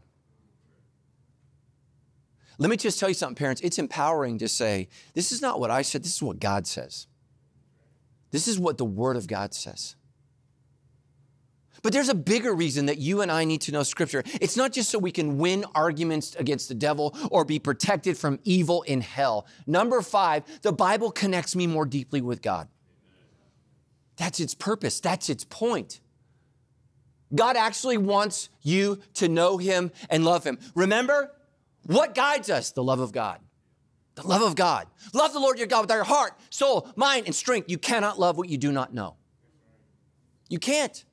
Let 2.57 2.69
me 2.69 2.77
just 2.77 2.97
tell 2.97 3.09
you 3.09 3.15
something, 3.15 3.35
parents. 3.35 3.59
It's 3.59 3.79
empowering 3.79 4.37
to 4.37 4.47
say, 4.47 4.87
this 5.13 5.33
is 5.33 5.41
not 5.41 5.59
what 5.59 5.69
I 5.69 5.81
said, 5.81 6.05
this 6.05 6.15
is 6.15 6.23
what 6.23 6.39
God 6.39 6.65
says. 6.65 7.07
This 8.31 8.47
is 8.47 8.57
what 8.57 8.77
the 8.77 8.85
Word 8.85 9.17
of 9.17 9.27
God 9.27 9.53
says. 9.53 9.96
But 11.81 11.93
there's 11.93 12.09
a 12.09 12.15
bigger 12.15 12.53
reason 12.53 12.87
that 12.87 12.97
you 12.97 13.21
and 13.21 13.31
I 13.31 13.45
need 13.45 13.61
to 13.61 13.71
know 13.71 13.83
Scripture. 13.83 14.23
It's 14.41 14.57
not 14.57 14.73
just 14.73 14.89
so 14.89 14.99
we 14.99 15.11
can 15.11 15.37
win 15.37 15.65
arguments 15.75 16.35
against 16.35 16.67
the 16.69 16.75
devil 16.75 17.15
or 17.31 17.45
be 17.45 17.59
protected 17.59 18.17
from 18.17 18.39
evil 18.43 18.81
in 18.83 19.01
hell. 19.01 19.45
Number 19.65 20.01
five, 20.01 20.43
the 20.61 20.71
Bible 20.71 21.11
connects 21.11 21.55
me 21.55 21.67
more 21.67 21.85
deeply 21.85 22.21
with 22.21 22.41
God. 22.41 22.67
That's 24.17 24.39
its 24.39 24.55
purpose, 24.55 24.99
that's 24.99 25.29
its 25.29 25.43
point. 25.43 26.01
God 27.35 27.57
actually 27.57 27.97
wants 27.97 28.49
you 28.61 28.99
to 29.15 29.27
know 29.27 29.57
Him 29.57 29.91
and 30.09 30.23
love 30.23 30.43
Him. 30.45 30.57
Remember, 30.75 31.31
what 31.83 32.15
guides 32.15 32.49
us? 32.49 32.71
The 32.71 32.83
love 32.83 32.99
of 32.99 33.11
God. 33.11 33.39
The 34.15 34.25
love 34.25 34.41
of 34.41 34.55
God. 34.55 34.87
Love 35.13 35.33
the 35.33 35.39
Lord 35.39 35.59
your 35.59 35.67
God 35.67 35.81
with 35.81 35.91
all 35.91 35.97
your 35.97 36.03
heart, 36.03 36.33
soul, 36.49 36.89
mind, 36.95 37.25
and 37.25 37.35
strength. 37.35 37.69
You 37.69 37.77
cannot 37.77 38.17
love 38.17 38.37
what 38.37 38.49
you 38.49 38.57
do 38.57 38.71
not 38.71 38.93
know. 38.93 39.15
You 40.49 40.57
can't. 40.57 41.03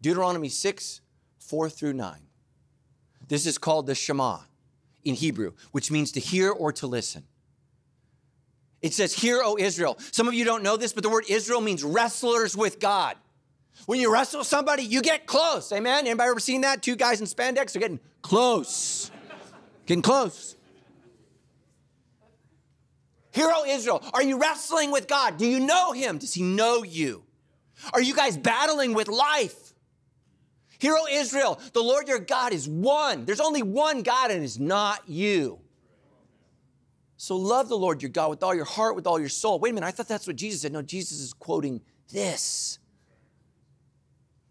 Deuteronomy 0.00 0.48
6, 0.48 1.00
4 1.38 1.70
through 1.70 1.92
9. 1.94 2.20
This 3.28 3.46
is 3.46 3.58
called 3.58 3.86
the 3.86 3.94
Shema 3.94 4.38
in 5.04 5.14
Hebrew, 5.14 5.52
which 5.72 5.90
means 5.90 6.12
to 6.12 6.20
hear 6.20 6.50
or 6.50 6.72
to 6.72 6.86
listen. 6.86 7.24
It 8.80 8.94
says, 8.94 9.12
Hear, 9.12 9.40
O 9.42 9.56
Israel. 9.58 9.98
Some 10.12 10.28
of 10.28 10.34
you 10.34 10.44
don't 10.44 10.62
know 10.62 10.76
this, 10.76 10.92
but 10.92 11.02
the 11.02 11.08
word 11.08 11.24
Israel 11.28 11.60
means 11.60 11.82
wrestlers 11.82 12.56
with 12.56 12.78
God. 12.78 13.16
When 13.86 14.00
you 14.00 14.12
wrestle 14.12 14.44
somebody, 14.44 14.82
you 14.82 15.02
get 15.02 15.26
close. 15.26 15.72
Amen? 15.72 16.06
Anybody 16.06 16.30
ever 16.30 16.40
seen 16.40 16.62
that? 16.62 16.82
Two 16.82 16.96
guys 16.96 17.20
in 17.20 17.26
spandex 17.26 17.74
are 17.74 17.80
getting 17.80 18.00
close. 18.22 19.10
getting 19.86 20.02
close. 20.02 20.56
Hear, 23.32 23.50
O 23.52 23.64
Israel. 23.66 24.02
Are 24.14 24.22
you 24.22 24.40
wrestling 24.40 24.90
with 24.90 25.06
God? 25.06 25.36
Do 25.38 25.46
you 25.46 25.60
know 25.60 25.92
Him? 25.92 26.18
Does 26.18 26.34
He 26.34 26.42
know 26.42 26.82
you? 26.82 27.24
Are 27.92 28.02
you 28.02 28.14
guys 28.14 28.36
battling 28.36 28.94
with 28.94 29.08
life? 29.08 29.67
Hear, 30.78 30.94
O 30.94 31.06
Israel, 31.10 31.60
the 31.72 31.82
Lord 31.82 32.08
your 32.08 32.20
God 32.20 32.52
is 32.52 32.68
one. 32.68 33.24
There's 33.24 33.40
only 33.40 33.62
one 33.62 34.02
God, 34.02 34.30
and 34.30 34.44
it's 34.44 34.58
not 34.58 35.08
you. 35.08 35.58
So 37.16 37.36
love 37.36 37.68
the 37.68 37.76
Lord 37.76 38.00
your 38.00 38.10
God 38.10 38.30
with 38.30 38.44
all 38.44 38.54
your 38.54 38.64
heart, 38.64 38.94
with 38.94 39.06
all 39.06 39.18
your 39.18 39.28
soul. 39.28 39.58
Wait 39.58 39.70
a 39.70 39.74
minute, 39.74 39.86
I 39.86 39.90
thought 39.90 40.06
that's 40.06 40.26
what 40.26 40.36
Jesus 40.36 40.62
said. 40.62 40.72
No, 40.72 40.82
Jesus 40.82 41.18
is 41.18 41.32
quoting 41.32 41.80
this. 42.12 42.78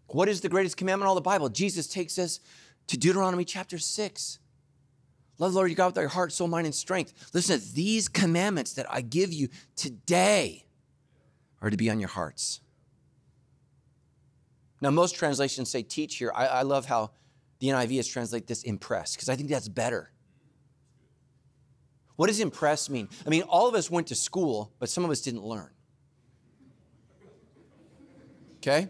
What 0.08 0.28
is 0.28 0.42
the 0.42 0.50
greatest 0.50 0.76
commandment 0.76 1.06
in 1.06 1.08
all 1.08 1.14
the 1.14 1.22
Bible? 1.22 1.48
Jesus 1.48 1.86
takes 1.86 2.18
us 2.18 2.40
to 2.88 2.98
Deuteronomy 2.98 3.44
chapter 3.44 3.78
6. 3.78 4.38
Love 5.38 5.52
the 5.52 5.56
Lord 5.56 5.70
your 5.70 5.76
God 5.76 5.86
with 5.86 5.96
all 5.96 6.02
your 6.02 6.10
heart, 6.10 6.32
soul, 6.32 6.48
mind, 6.48 6.66
and 6.66 6.74
strength. 6.74 7.30
Listen 7.32 7.60
these 7.74 8.08
commandments 8.08 8.74
that 8.74 8.86
I 8.90 9.00
give 9.00 9.32
you 9.32 9.48
today 9.76 10.66
are 11.62 11.70
to 11.70 11.76
be 11.76 11.88
on 11.88 12.00
your 12.00 12.08
hearts. 12.08 12.60
Now, 14.80 14.90
most 14.90 15.16
translations 15.16 15.70
say 15.70 15.82
teach 15.82 16.16
here. 16.16 16.32
I, 16.34 16.46
I 16.46 16.62
love 16.62 16.86
how 16.86 17.10
the 17.58 17.68
NIV 17.68 17.96
has 17.96 18.06
translated 18.06 18.46
this 18.46 18.62
impress 18.62 19.14
because 19.14 19.28
I 19.28 19.36
think 19.36 19.48
that's 19.48 19.68
better. 19.68 20.10
What 22.16 22.28
does 22.28 22.40
impress 22.40 22.88
mean? 22.88 23.08
I 23.26 23.30
mean, 23.30 23.42
all 23.42 23.68
of 23.68 23.74
us 23.74 23.90
went 23.90 24.08
to 24.08 24.14
school, 24.14 24.72
but 24.78 24.88
some 24.88 25.04
of 25.04 25.10
us 25.10 25.20
didn't 25.20 25.44
learn. 25.44 25.70
Okay? 28.56 28.88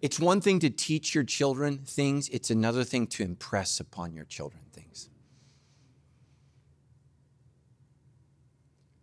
It's 0.00 0.20
one 0.20 0.40
thing 0.40 0.60
to 0.60 0.70
teach 0.70 1.14
your 1.14 1.24
children 1.24 1.78
things, 1.78 2.28
it's 2.28 2.50
another 2.50 2.84
thing 2.84 3.06
to 3.08 3.22
impress 3.22 3.80
upon 3.80 4.12
your 4.12 4.24
children 4.24 4.62
things. 4.72 5.08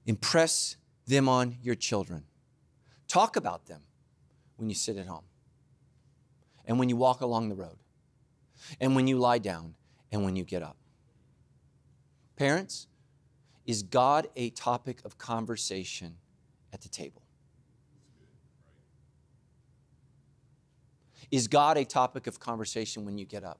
Impress 0.06 0.78
them 1.08 1.28
on 1.28 1.58
your 1.62 1.76
children. 1.76 2.24
Talk 3.08 3.36
about 3.36 3.66
them 3.66 3.82
when 4.58 4.70
you 4.70 4.76
sit 4.76 4.98
at 4.98 5.08
home, 5.08 5.26
and 6.66 6.80
when 6.80 6.90
you 6.90 6.96
walk 6.96 7.22
along 7.22 7.50
the 7.50 7.56
road, 7.56 7.78
and 8.80 8.96
when 8.96 9.08
you 9.08 9.18
lie 9.18 9.38
down, 9.38 9.76
and 10.12 10.24
when 10.24 10.36
you 10.36 10.44
get 10.44 10.64
up. 10.64 10.78
Parents, 12.36 12.88
is 13.66 13.84
God 13.84 14.28
a 14.36 14.50
topic 14.52 15.00
of 15.04 15.18
conversation 15.18 16.18
at 16.72 16.82
the 16.82 16.90
table? 16.90 17.24
Is 21.32 21.48
God 21.48 21.78
a 21.78 21.86
topic 21.86 22.28
of 22.28 22.40
conversation 22.40 23.04
when 23.04 23.18
you 23.18 23.26
get 23.26 23.44
up, 23.44 23.60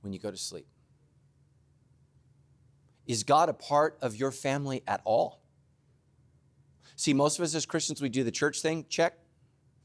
when 0.00 0.12
you 0.12 0.18
go 0.18 0.30
to 0.30 0.36
sleep? 0.36 0.66
Is 3.06 3.22
God 3.22 3.48
a 3.48 3.52
part 3.52 3.98
of 4.00 4.16
your 4.16 4.30
family 4.30 4.82
at 4.86 5.00
all? 5.04 5.42
See, 6.96 7.12
most 7.12 7.38
of 7.38 7.44
us 7.44 7.54
as 7.54 7.66
Christians, 7.66 8.00
we 8.00 8.08
do 8.08 8.22
the 8.22 8.30
church 8.30 8.62
thing, 8.62 8.86
check. 8.88 9.18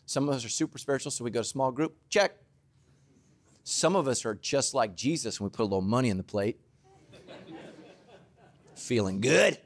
Some 0.10 0.28
of 0.28 0.34
us 0.34 0.44
are 0.44 0.50
super 0.50 0.80
spiritual, 0.80 1.12
so 1.12 1.24
we 1.24 1.30
go 1.30 1.42
to 1.42 1.48
small 1.48 1.72
group, 1.72 1.96
check. 2.10 2.36
Some 3.64 3.96
of 3.96 4.08
us 4.08 4.26
are 4.26 4.34
just 4.34 4.74
like 4.74 4.96
Jesus 4.96 5.38
and 5.38 5.46
we 5.46 5.52
put 5.52 5.62
a 5.62 5.66
little 5.66 5.82
money 5.82 6.10
in 6.10 6.18
the 6.18 6.24
plate. 6.24 6.60
Feeling 8.74 9.22
good. 9.22 9.60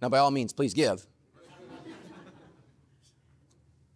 Now, 0.00 0.08
by 0.08 0.18
all 0.18 0.32
means, 0.32 0.52
please 0.52 0.74
give. 0.74 1.06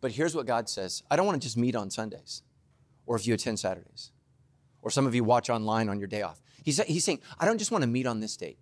But 0.00 0.12
here's 0.12 0.36
what 0.36 0.46
God 0.46 0.68
says 0.68 1.02
I 1.10 1.16
don't 1.16 1.26
want 1.26 1.42
to 1.42 1.44
just 1.44 1.56
meet 1.56 1.74
on 1.74 1.90
Sundays 1.90 2.42
or 3.04 3.16
if 3.16 3.26
you 3.26 3.34
attend 3.34 3.58
Saturdays 3.58 4.12
or 4.80 4.92
some 4.92 5.08
of 5.08 5.14
you 5.16 5.24
watch 5.24 5.50
online 5.50 5.88
on 5.88 5.98
your 5.98 6.06
day 6.06 6.22
off. 6.22 6.40
He's, 6.62 6.80
he's 6.84 7.02
saying, 7.02 7.18
I 7.36 7.46
don't 7.46 7.58
just 7.58 7.72
want 7.72 7.82
to 7.82 7.88
meet 7.88 8.06
on 8.06 8.20
this 8.20 8.36
date. 8.36 8.60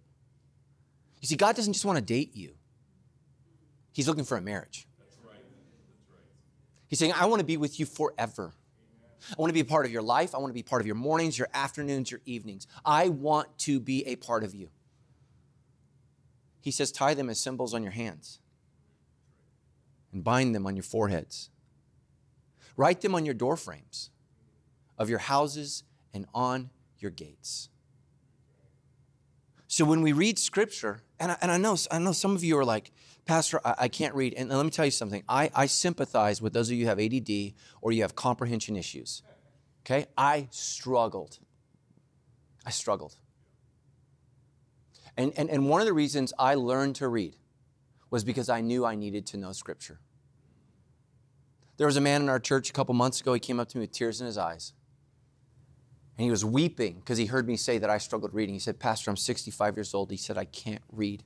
You 1.21 1.29
see, 1.29 1.37
God 1.37 1.57
doesn't 1.57 1.75
just 1.75 1.85
want 1.85 1.99
to 1.99 2.03
date 2.03 2.35
you, 2.35 2.55
He's 3.95 4.09
looking 4.09 4.25
for 4.25 4.37
a 4.37 4.43
marriage. 4.43 4.89
He's 6.89 6.99
saying, 6.99 7.13
I 7.13 7.27
want 7.27 7.41
to 7.41 7.47
be 7.47 7.57
with 7.57 7.79
you 7.79 7.87
forever. 7.87 8.53
I 9.31 9.35
want 9.39 9.49
to 9.51 9.55
be 9.55 9.61
a 9.61 9.65
part 9.65 9.87
of 9.87 9.93
your 9.93 10.03
life. 10.03 10.35
I 10.35 10.39
want 10.39 10.51
to 10.51 10.55
be 10.55 10.65
part 10.65 10.83
of 10.83 10.87
your 10.87 10.97
mornings, 10.97 11.39
your 11.39 11.49
afternoons, 11.55 12.11
your 12.11 12.21
evenings. 12.27 12.67
I 12.85 13.09
want 13.09 13.57
to 13.61 13.79
be 13.79 14.05
a 14.07 14.17
part 14.17 14.43
of 14.45 14.53
you. 14.55 14.69
He 16.61 16.73
says, 16.73 16.91
tie 16.91 17.15
them 17.15 17.31
as 17.31 17.41
symbols 17.41 17.73
on 17.73 17.83
your 17.83 17.93
hands 17.93 18.41
and 20.13 20.25
bind 20.25 20.55
them 20.55 20.67
on 20.67 20.75
your 20.75 20.83
foreheads. 20.83 21.51
Write 22.77 23.01
them 23.01 23.15
on 23.15 23.25
your 23.25 23.35
door 23.35 23.57
frames 23.57 24.11
of 24.99 25.09
your 25.09 25.21
houses 25.21 25.85
and 26.13 26.27
on 26.35 26.71
your 26.99 27.13
gates. 27.13 27.69
So 29.69 29.85
when 29.85 30.03
we 30.03 30.13
read 30.13 30.39
scripture, 30.39 31.03
and 31.21 31.33
I, 31.33 31.37
and 31.43 31.51
I 31.51 31.59
know 31.59 31.77
I 31.91 31.99
know 31.99 32.13
some 32.13 32.35
of 32.35 32.43
you 32.43 32.59
are 32.59 32.65
like, 32.65 32.93
Pastor, 33.25 33.61
I, 33.65 33.75
I 33.79 33.89
can't 33.89 34.15
read. 34.15 34.35
And 34.35 34.51
let 34.51 34.65
me 34.65 34.71
tell 34.71 34.85
you 34.85 34.91
something. 34.91 35.23
I, 35.29 35.51
I 35.55 35.67
sympathize 35.67 36.43
with 36.43 36.53
those 36.53 36.71
of 36.71 36.77
you 36.77 36.85
who 36.85 36.89
have 36.89 37.01
ADD 37.01 37.55
or 37.81 37.93
you 37.93 38.03
have 38.03 38.15
comprehension 38.15 38.77
issues. 38.77 39.23
Okay? 39.85 40.07
I 40.17 40.49
struggled. 40.51 41.39
I 42.67 42.71
struggled. 42.71 43.17
And, 45.17 45.33
and, 45.37 45.49
and 45.49 45.69
one 45.69 45.81
of 45.81 45.87
the 45.87 45.93
reasons 45.93 46.33
I 46.39 46.55
learned 46.55 46.97
to 46.97 47.09
read 47.09 47.37
was 48.11 48.25
because 48.25 48.49
I 48.49 48.61
knew 48.61 48.85
I 48.85 48.95
needed 48.95 49.27
to 49.29 49.37
know 49.37 49.53
Scripture. 49.53 50.01
There 51.77 51.87
was 51.87 51.97
a 51.97 52.01
man 52.01 52.23
in 52.23 52.29
our 52.29 52.39
church 52.39 52.71
a 52.71 52.73
couple 52.73 52.95
months 52.95 53.21
ago. 53.21 53.35
He 53.35 53.41
came 53.41 53.61
up 53.61 53.69
to 53.71 53.79
me 53.79 53.83
with 53.83 53.93
tears 53.93 54.21
in 54.21 54.27
his 54.27 54.39
eyes. 54.39 54.73
And 56.17 56.25
he 56.25 56.31
was 56.31 56.45
weeping 56.45 56.97
because 56.97 57.19
he 57.19 57.27
heard 57.27 57.49
me 57.49 57.57
say 57.57 57.79
that 57.79 57.91
I 57.91 57.99
struggled 57.99 58.35
reading. 58.35 58.55
He 58.55 58.61
said, 58.61 58.79
Pastor, 58.79 59.11
I'm 59.11 59.17
65 59.17 59.77
years 59.77 59.95
old. 59.95 60.11
He 60.11 60.17
said, 60.17 60.39
I 60.39 60.45
can't 60.45 60.83
read. 60.93 61.25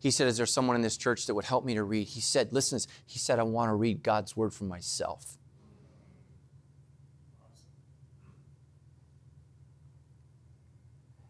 He 0.00 0.10
said, 0.10 0.28
Is 0.28 0.36
there 0.36 0.46
someone 0.46 0.76
in 0.76 0.82
this 0.82 0.96
church 0.96 1.26
that 1.26 1.34
would 1.34 1.44
help 1.46 1.64
me 1.64 1.74
to 1.74 1.82
read? 1.82 2.08
He 2.08 2.20
said, 2.20 2.52
Listen, 2.52 2.78
he 3.06 3.18
said, 3.18 3.38
I 3.38 3.42
want 3.42 3.70
to 3.70 3.74
read 3.74 4.02
God's 4.02 4.36
word 4.36 4.52
for 4.52 4.64
myself. 4.64 5.38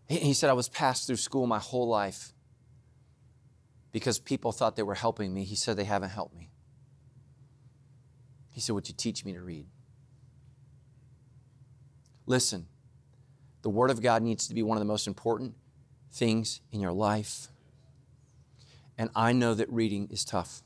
He 0.09 0.35
said, 0.35 0.51
I 0.51 0.55
was 0.55 0.69
passed 0.69 1.07
through 1.07 1.17
school 1.17 1.47
my 1.47 1.61
whole 1.61 1.87
life 1.87 2.33
because 3.93 4.19
people 4.19 4.51
thought 4.51 4.75
they 4.75 4.83
were 4.83 4.97
helping 4.97 5.33
me. 5.33 5.45
He 5.45 5.55
said, 5.55 5.77
They 5.77 5.85
haven't 5.85 6.11
helped 6.11 6.37
me. 6.37 6.51
He 8.51 8.61
said, 8.61 8.75
Would 8.75 8.89
you 8.89 8.95
teach 8.97 9.25
me 9.25 9.33
to 9.35 9.41
read? 9.41 9.67
Listen, 12.31 12.67
the 13.63 13.69
Word 13.69 13.91
of 13.91 14.01
God 14.01 14.23
needs 14.23 14.47
to 14.47 14.55
be 14.55 14.63
one 14.63 14.77
of 14.77 14.81
the 14.81 14.87
most 14.87 15.09
important 15.09 15.57
things 16.13 16.61
in 16.71 16.81
your 16.81 16.93
life. 16.93 17.49
And 18.97 19.11
I 19.17 19.33
know 19.33 19.53
that 19.53 19.69
reading 19.69 20.07
is 20.13 20.25
tough. 20.25 20.63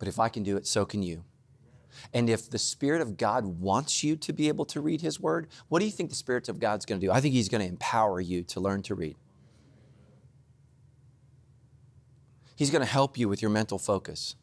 But 0.00 0.08
if 0.08 0.18
I 0.18 0.28
can 0.28 0.42
do 0.42 0.56
it, 0.56 0.66
so 0.66 0.84
can 0.84 1.04
you. 1.04 1.22
And 2.12 2.28
if 2.28 2.50
the 2.50 2.58
Spirit 2.58 3.00
of 3.00 3.16
God 3.16 3.60
wants 3.60 4.02
you 4.02 4.16
to 4.16 4.32
be 4.32 4.48
able 4.48 4.64
to 4.64 4.80
read 4.80 5.02
His 5.02 5.20
Word, 5.20 5.46
what 5.68 5.78
do 5.78 5.84
you 5.84 5.92
think 5.92 6.10
the 6.10 6.16
Spirit 6.16 6.48
of 6.48 6.58
God's 6.58 6.84
going 6.84 7.00
to 7.00 7.06
do? 7.06 7.12
I 7.12 7.20
think 7.20 7.32
He's 7.32 7.48
going 7.48 7.62
to 7.62 7.68
empower 7.68 8.20
you 8.20 8.42
to 8.42 8.58
learn 8.58 8.82
to 8.82 8.96
read. 8.96 9.14
He's 12.56 12.72
going 12.72 12.84
to 12.84 12.90
help 12.90 13.16
you 13.16 13.28
with 13.28 13.40
your 13.40 13.52
mental 13.52 13.78
focus. 13.78 14.34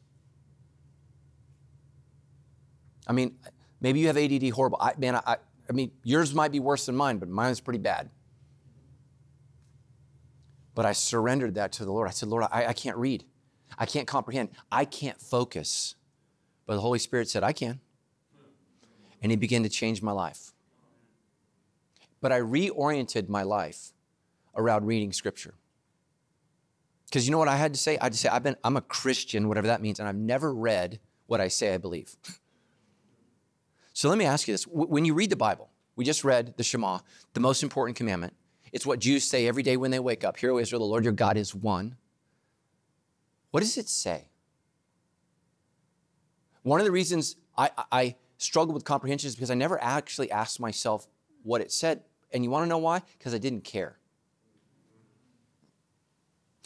I 3.06 3.12
mean, 3.12 3.36
maybe 3.86 4.00
you 4.00 4.08
have 4.08 4.18
ADD 4.18 4.50
horrible. 4.50 4.80
I, 4.82 4.94
man, 4.98 5.16
I, 5.16 5.38
I 5.70 5.72
mean, 5.72 5.92
yours 6.04 6.34
might 6.34 6.52
be 6.52 6.60
worse 6.60 6.88
than 6.88 6.96
mine, 6.96 7.20
but 7.20 7.30
mine's 7.30 7.60
pretty 7.60 7.78
bad. 7.78 8.10
But 10.74 10.88
I 10.88 10.94
surrendered 10.94 11.54
that 11.54 11.72
to 11.74 11.86
the 11.86 11.92
Lord. 11.92 12.08
I 12.08 12.12
said, 12.12 12.30
Lord, 12.30 12.46
I, 12.52 12.66
I 12.66 12.74
can't 12.74 12.98
read. 12.98 13.26
I 13.78 13.86
can't 13.86 14.08
comprehend. 14.08 14.50
I 14.72 14.86
can't 14.86 15.22
focus. 15.22 15.94
But 16.66 16.74
the 16.74 16.82
Holy 16.82 16.98
Spirit 16.98 17.30
said, 17.30 17.44
I 17.44 17.54
can. 17.54 17.80
And 19.22 19.32
He 19.32 19.36
began 19.36 19.62
to 19.62 19.70
change 19.70 20.02
my 20.02 20.12
life. 20.12 20.52
But 22.22 22.32
I 22.32 22.40
reoriented 22.40 23.30
my 23.30 23.44
life 23.44 23.94
around 24.56 24.88
reading 24.88 25.14
Scripture. 25.14 25.54
Because 27.06 27.28
you 27.28 27.32
know 27.32 27.38
what 27.38 27.50
I 27.50 27.58
had 27.58 27.76
to 27.76 27.80
say? 27.80 28.00
I 28.00 28.06
had 28.06 28.14
to 28.14 28.18
say, 28.18 28.30
I've 28.30 28.42
been, 28.42 28.56
I'm 28.64 28.78
a 28.78 28.82
Christian, 28.82 29.48
whatever 29.48 29.68
that 29.68 29.80
means, 29.80 30.00
and 30.00 30.10
I've 30.10 30.16
never 30.16 30.52
read 30.52 31.00
what 31.28 31.40
I 31.40 31.50
say 31.50 31.76
I 31.76 31.78
believe. 31.78 32.16
So 33.96 34.10
let 34.10 34.18
me 34.18 34.26
ask 34.26 34.46
you 34.46 34.54
this. 34.54 34.68
When 34.68 35.06
you 35.06 35.14
read 35.14 35.30
the 35.30 35.38
Bible, 35.38 35.70
we 35.96 36.04
just 36.04 36.26
read 36.26 36.56
the 36.58 36.64
Shema, 36.64 37.00
the 37.34 37.40
most 37.40 37.64
important 37.64 37.96
commandment. 37.96 38.34
It's 38.74 38.86
what 38.86 39.00
Jews 39.00 39.24
say 39.24 39.48
every 39.48 39.64
day 39.64 39.78
when 39.78 39.90
they 39.90 40.00
wake 40.00 40.26
up. 40.26 40.36
Hear, 40.36 40.52
O 40.52 40.58
Israel, 40.58 40.82
the 40.82 40.86
Lord 40.86 41.06
your 41.06 41.14
God 41.14 41.38
is 41.38 41.56
one. 41.56 41.96
What 43.52 43.62
does 43.62 43.78
it 43.78 43.88
say? 43.88 44.28
One 46.64 46.82
of 46.82 46.86
the 46.86 46.92
reasons 46.92 47.38
I, 47.58 47.70
I 47.90 48.16
struggle 48.38 48.74
with 48.74 48.84
comprehension 48.84 49.30
is 49.30 49.36
because 49.36 49.50
I 49.50 49.54
never 49.54 49.82
actually 49.82 50.30
asked 50.30 50.60
myself 50.60 51.08
what 51.44 51.62
it 51.62 51.72
said. 51.72 52.04
And 52.34 52.44
you 52.44 52.50
want 52.50 52.66
to 52.66 52.68
know 52.68 52.80
why? 52.80 53.02
Because 53.18 53.34
I 53.34 53.38
didn't 53.38 53.64
care. 53.64 53.98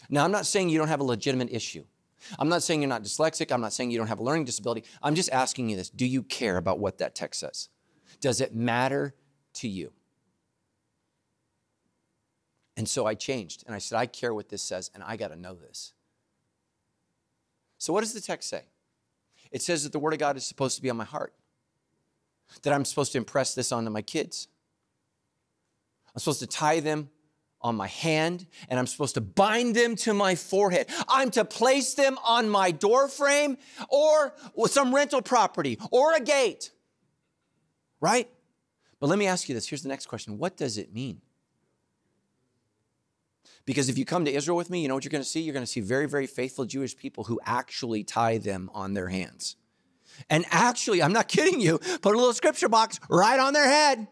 Now, 0.08 0.24
I'm 0.24 0.32
not 0.32 0.46
saying 0.46 0.68
you 0.68 0.78
don't 0.78 0.88
have 0.88 0.98
a 0.98 1.04
legitimate 1.04 1.52
issue. 1.52 1.84
I'm 2.38 2.48
not 2.48 2.62
saying 2.62 2.82
you're 2.82 2.88
not 2.88 3.02
dyslexic. 3.02 3.52
I'm 3.52 3.60
not 3.60 3.72
saying 3.72 3.90
you 3.90 3.98
don't 3.98 4.06
have 4.06 4.18
a 4.18 4.22
learning 4.22 4.44
disability. 4.44 4.84
I'm 5.02 5.14
just 5.14 5.30
asking 5.30 5.68
you 5.68 5.76
this 5.76 5.90
Do 5.90 6.06
you 6.06 6.22
care 6.22 6.56
about 6.56 6.78
what 6.78 6.98
that 6.98 7.14
text 7.14 7.40
says? 7.40 7.68
Does 8.20 8.40
it 8.40 8.54
matter 8.54 9.14
to 9.54 9.68
you? 9.68 9.92
And 12.76 12.88
so 12.88 13.06
I 13.06 13.14
changed 13.14 13.64
and 13.66 13.74
I 13.74 13.78
said, 13.78 13.98
I 13.98 14.06
care 14.06 14.32
what 14.32 14.48
this 14.48 14.62
says 14.62 14.90
and 14.94 15.02
I 15.02 15.16
got 15.16 15.28
to 15.28 15.36
know 15.36 15.54
this. 15.54 15.92
So, 17.78 17.92
what 17.92 18.00
does 18.00 18.12
the 18.12 18.20
text 18.20 18.48
say? 18.48 18.64
It 19.50 19.62
says 19.62 19.84
that 19.84 19.92
the 19.92 19.98
Word 19.98 20.12
of 20.12 20.18
God 20.18 20.36
is 20.36 20.46
supposed 20.46 20.76
to 20.76 20.82
be 20.82 20.90
on 20.90 20.96
my 20.96 21.04
heart, 21.04 21.34
that 22.62 22.72
I'm 22.72 22.84
supposed 22.84 23.12
to 23.12 23.18
impress 23.18 23.54
this 23.54 23.72
onto 23.72 23.90
my 23.90 24.02
kids. 24.02 24.48
I'm 26.14 26.20
supposed 26.20 26.40
to 26.40 26.46
tie 26.46 26.80
them 26.80 27.10
on 27.62 27.76
my 27.76 27.86
hand 27.86 28.46
and 28.68 28.78
I'm 28.78 28.86
supposed 28.86 29.14
to 29.14 29.20
bind 29.20 29.76
them 29.76 29.96
to 29.96 30.14
my 30.14 30.34
forehead. 30.34 30.88
I'm 31.08 31.30
to 31.32 31.44
place 31.44 31.94
them 31.94 32.18
on 32.24 32.48
my 32.48 32.70
door 32.70 33.08
frame 33.08 33.58
or 33.88 34.34
some 34.66 34.94
rental 34.94 35.22
property 35.22 35.78
or 35.90 36.14
a 36.14 36.20
gate. 36.20 36.70
Right? 38.00 38.28
But 38.98 39.08
let 39.08 39.18
me 39.18 39.26
ask 39.26 39.48
you 39.48 39.54
this. 39.54 39.68
Here's 39.68 39.82
the 39.82 39.88
next 39.88 40.06
question. 40.06 40.38
What 40.38 40.56
does 40.56 40.78
it 40.78 40.92
mean? 40.94 41.20
Because 43.66 43.88
if 43.88 43.98
you 43.98 44.04
come 44.04 44.24
to 44.24 44.32
Israel 44.32 44.56
with 44.56 44.70
me, 44.70 44.82
you 44.82 44.88
know 44.88 44.94
what 44.94 45.04
you're 45.04 45.10
going 45.10 45.22
to 45.22 45.28
see? 45.28 45.40
You're 45.40 45.52
going 45.52 45.64
to 45.64 45.70
see 45.70 45.80
very, 45.80 46.06
very 46.06 46.26
faithful 46.26 46.64
Jewish 46.64 46.96
people 46.96 47.24
who 47.24 47.38
actually 47.44 48.04
tie 48.04 48.38
them 48.38 48.70
on 48.74 48.94
their 48.94 49.08
hands. 49.08 49.56
And 50.28 50.44
actually, 50.50 51.02
I'm 51.02 51.12
not 51.12 51.28
kidding 51.28 51.60
you, 51.60 51.78
put 51.78 52.14
a 52.14 52.18
little 52.18 52.32
scripture 52.32 52.68
box 52.68 52.98
right 53.08 53.38
on 53.38 53.52
their 53.52 53.68
head. 53.68 54.08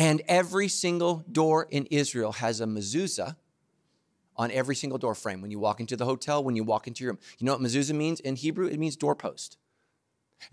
And 0.00 0.22
every 0.28 0.68
single 0.68 1.26
door 1.30 1.66
in 1.70 1.84
Israel 1.90 2.32
has 2.32 2.62
a 2.62 2.64
mezuzah 2.64 3.36
on 4.34 4.50
every 4.50 4.74
single 4.74 4.98
door 4.98 5.14
frame. 5.14 5.42
When 5.42 5.50
you 5.50 5.58
walk 5.58 5.78
into 5.78 5.94
the 5.94 6.06
hotel, 6.06 6.42
when 6.42 6.56
you 6.56 6.64
walk 6.64 6.86
into 6.86 7.04
your 7.04 7.12
room. 7.12 7.20
You 7.38 7.44
know 7.44 7.52
what 7.52 7.60
mezuzah 7.60 7.94
means 7.94 8.18
in 8.18 8.36
Hebrew? 8.36 8.66
It 8.66 8.78
means 8.78 8.96
doorpost. 8.96 9.58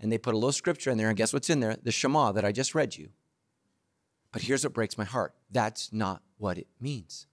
And 0.00 0.12
they 0.12 0.18
put 0.18 0.34
a 0.34 0.36
little 0.36 0.52
scripture 0.52 0.90
in 0.90 0.98
there, 0.98 1.08
and 1.08 1.16
guess 1.16 1.32
what's 1.32 1.48
in 1.48 1.60
there? 1.60 1.78
The 1.82 1.90
Shema 1.90 2.32
that 2.32 2.44
I 2.44 2.52
just 2.52 2.74
read 2.74 2.94
you. 2.94 3.08
But 4.32 4.42
here's 4.42 4.64
what 4.64 4.74
breaks 4.74 4.98
my 4.98 5.04
heart 5.04 5.32
that's 5.50 5.94
not 5.94 6.20
what 6.36 6.58
it 6.58 6.66
means. 6.78 7.26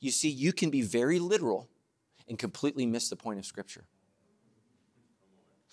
You 0.00 0.10
see, 0.10 0.28
you 0.28 0.52
can 0.52 0.70
be 0.70 0.82
very 0.82 1.20
literal 1.20 1.68
and 2.26 2.36
completely 2.36 2.84
miss 2.84 3.08
the 3.08 3.14
point 3.14 3.38
of 3.38 3.46
Scripture. 3.46 3.84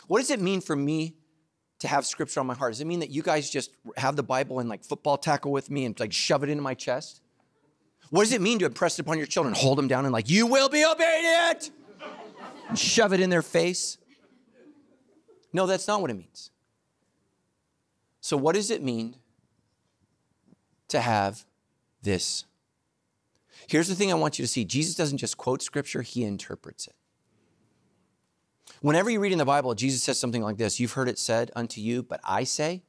What 0.05 0.19
does 0.19 0.29
it 0.29 0.39
mean 0.39 0.61
for 0.61 0.75
me 0.75 1.15
to 1.79 1.87
have 1.87 2.05
Scripture 2.05 2.39
on 2.39 2.47
my 2.47 2.53
heart? 2.53 2.73
Does 2.73 2.81
it 2.81 2.87
mean 2.87 2.99
that 2.99 3.09
you 3.09 3.21
guys 3.21 3.49
just 3.49 3.71
have 3.97 4.15
the 4.15 4.23
Bible 4.23 4.59
and 4.59 4.69
like 4.69 4.83
football 4.83 5.17
tackle 5.17 5.51
with 5.51 5.69
me 5.69 5.85
and 5.85 5.99
like 5.99 6.13
shove 6.13 6.43
it 6.43 6.49
into 6.49 6.63
my 6.63 6.73
chest? 6.73 7.21
What 8.09 8.23
does 8.23 8.33
it 8.33 8.41
mean 8.41 8.59
to 8.59 8.65
impress 8.65 8.97
it 8.97 9.03
upon 9.03 9.17
your 9.17 9.27
children? 9.27 9.53
Hold 9.55 9.77
them 9.77 9.87
down 9.87 10.05
and 10.05 10.13
like, 10.13 10.29
you 10.29 10.47
will 10.47 10.69
be 10.69 10.83
obedient! 10.83 11.71
Shove 12.75 13.13
it 13.13 13.19
in 13.19 13.29
their 13.29 13.41
face? 13.41 13.97
No, 15.53 15.65
that's 15.65 15.87
not 15.87 16.01
what 16.01 16.11
it 16.11 16.15
means. 16.15 16.51
So, 18.21 18.37
what 18.37 18.55
does 18.55 18.69
it 18.69 18.83
mean 18.83 19.15
to 20.89 20.99
have 20.99 21.45
this? 22.01 22.45
Here's 23.67 23.87
the 23.87 23.95
thing 23.95 24.11
I 24.11 24.15
want 24.15 24.37
you 24.37 24.43
to 24.43 24.47
see 24.47 24.65
Jesus 24.65 24.95
doesn't 24.95 25.17
just 25.17 25.37
quote 25.37 25.61
scripture, 25.61 26.01
he 26.01 26.23
interprets 26.23 26.87
it. 26.87 26.95
Whenever 28.81 29.09
you 29.09 29.19
read 29.19 29.31
in 29.31 29.37
the 29.37 29.45
Bible, 29.45 29.73
Jesus 29.75 30.03
says 30.03 30.19
something 30.19 30.41
like 30.41 30.57
this 30.57 30.79
You've 30.79 30.93
heard 30.93 31.09
it 31.09 31.19
said 31.19 31.51
unto 31.55 31.81
you, 31.81 32.03
but 32.03 32.19
I 32.23 32.43
say, 32.43 32.83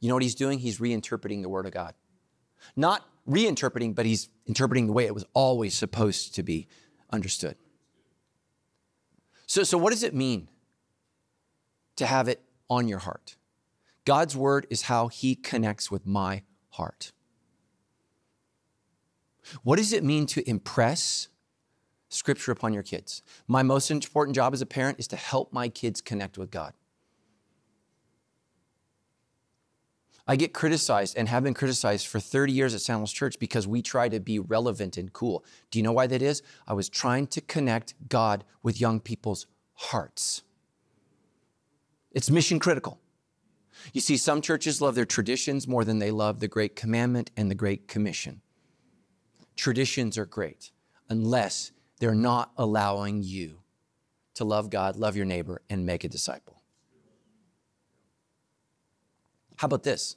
you 0.00 0.08
know 0.08 0.14
what 0.14 0.22
he's 0.22 0.34
doing? 0.34 0.58
He's 0.58 0.78
reinterpreting 0.78 1.42
the 1.42 1.48
word 1.48 1.66
of 1.66 1.72
God. 1.72 1.94
Not 2.76 3.06
reinterpreting, 3.28 3.94
but 3.94 4.06
he's 4.06 4.28
interpreting 4.46 4.86
the 4.86 4.92
way 4.92 5.06
it 5.06 5.14
was 5.14 5.24
always 5.32 5.74
supposed 5.74 6.34
to 6.34 6.42
be 6.42 6.68
understood. 7.10 7.56
So, 9.46 9.62
so 9.62 9.78
what 9.78 9.90
does 9.90 10.02
it 10.02 10.14
mean 10.14 10.48
to 11.96 12.06
have 12.06 12.28
it 12.28 12.42
on 12.68 12.88
your 12.88 12.98
heart? 12.98 13.36
God's 14.04 14.36
word 14.36 14.66
is 14.68 14.82
how 14.82 15.08
he 15.08 15.34
connects 15.34 15.90
with 15.90 16.06
my 16.06 16.42
heart. 16.70 17.12
What 19.62 19.76
does 19.76 19.92
it 19.92 20.04
mean 20.04 20.26
to 20.26 20.48
impress 20.48 21.28
scripture 22.14 22.52
upon 22.52 22.72
your 22.72 22.82
kids? 22.82 23.22
My 23.46 23.62
most 23.62 23.90
important 23.90 24.34
job 24.34 24.54
as 24.54 24.62
a 24.62 24.66
parent 24.66 24.98
is 24.98 25.08
to 25.08 25.16
help 25.16 25.52
my 25.52 25.68
kids 25.68 26.00
connect 26.00 26.38
with 26.38 26.50
God. 26.50 26.72
I 30.26 30.36
get 30.36 30.54
criticized 30.54 31.18
and 31.18 31.28
have 31.28 31.44
been 31.44 31.52
criticized 31.52 32.06
for 32.06 32.18
30 32.18 32.52
years 32.52 32.74
at 32.74 32.80
Sandals 32.80 33.12
Church 33.12 33.38
because 33.38 33.68
we 33.68 33.82
try 33.82 34.08
to 34.08 34.20
be 34.20 34.38
relevant 34.38 34.96
and 34.96 35.12
cool. 35.12 35.44
Do 35.70 35.78
you 35.78 35.82
know 35.82 35.92
why 35.92 36.06
that 36.06 36.22
is? 36.22 36.42
I 36.66 36.72
was 36.72 36.88
trying 36.88 37.26
to 37.28 37.42
connect 37.42 37.94
God 38.08 38.44
with 38.62 38.80
young 38.80 39.00
people's 39.00 39.46
hearts. 39.74 40.42
It's 42.12 42.30
mission 42.30 42.58
critical. 42.58 43.00
You 43.92 44.00
see, 44.00 44.16
some 44.16 44.40
churches 44.40 44.80
love 44.80 44.94
their 44.94 45.04
traditions 45.04 45.68
more 45.68 45.84
than 45.84 45.98
they 45.98 46.10
love 46.10 46.40
the 46.40 46.48
Great 46.48 46.74
Commandment 46.74 47.30
and 47.36 47.50
the 47.50 47.54
Great 47.54 47.86
Commission. 47.86 48.40
Traditions 49.56 50.16
are 50.16 50.24
great 50.24 50.70
unless 51.10 51.72
they're 52.04 52.14
not 52.14 52.52
allowing 52.58 53.22
you 53.22 53.60
to 54.34 54.44
love 54.44 54.68
God, 54.68 54.94
love 54.94 55.16
your 55.16 55.24
neighbor, 55.24 55.62
and 55.70 55.86
make 55.86 56.04
a 56.04 56.08
disciple. 56.10 56.60
How 59.56 59.64
about 59.64 59.84
this? 59.84 60.16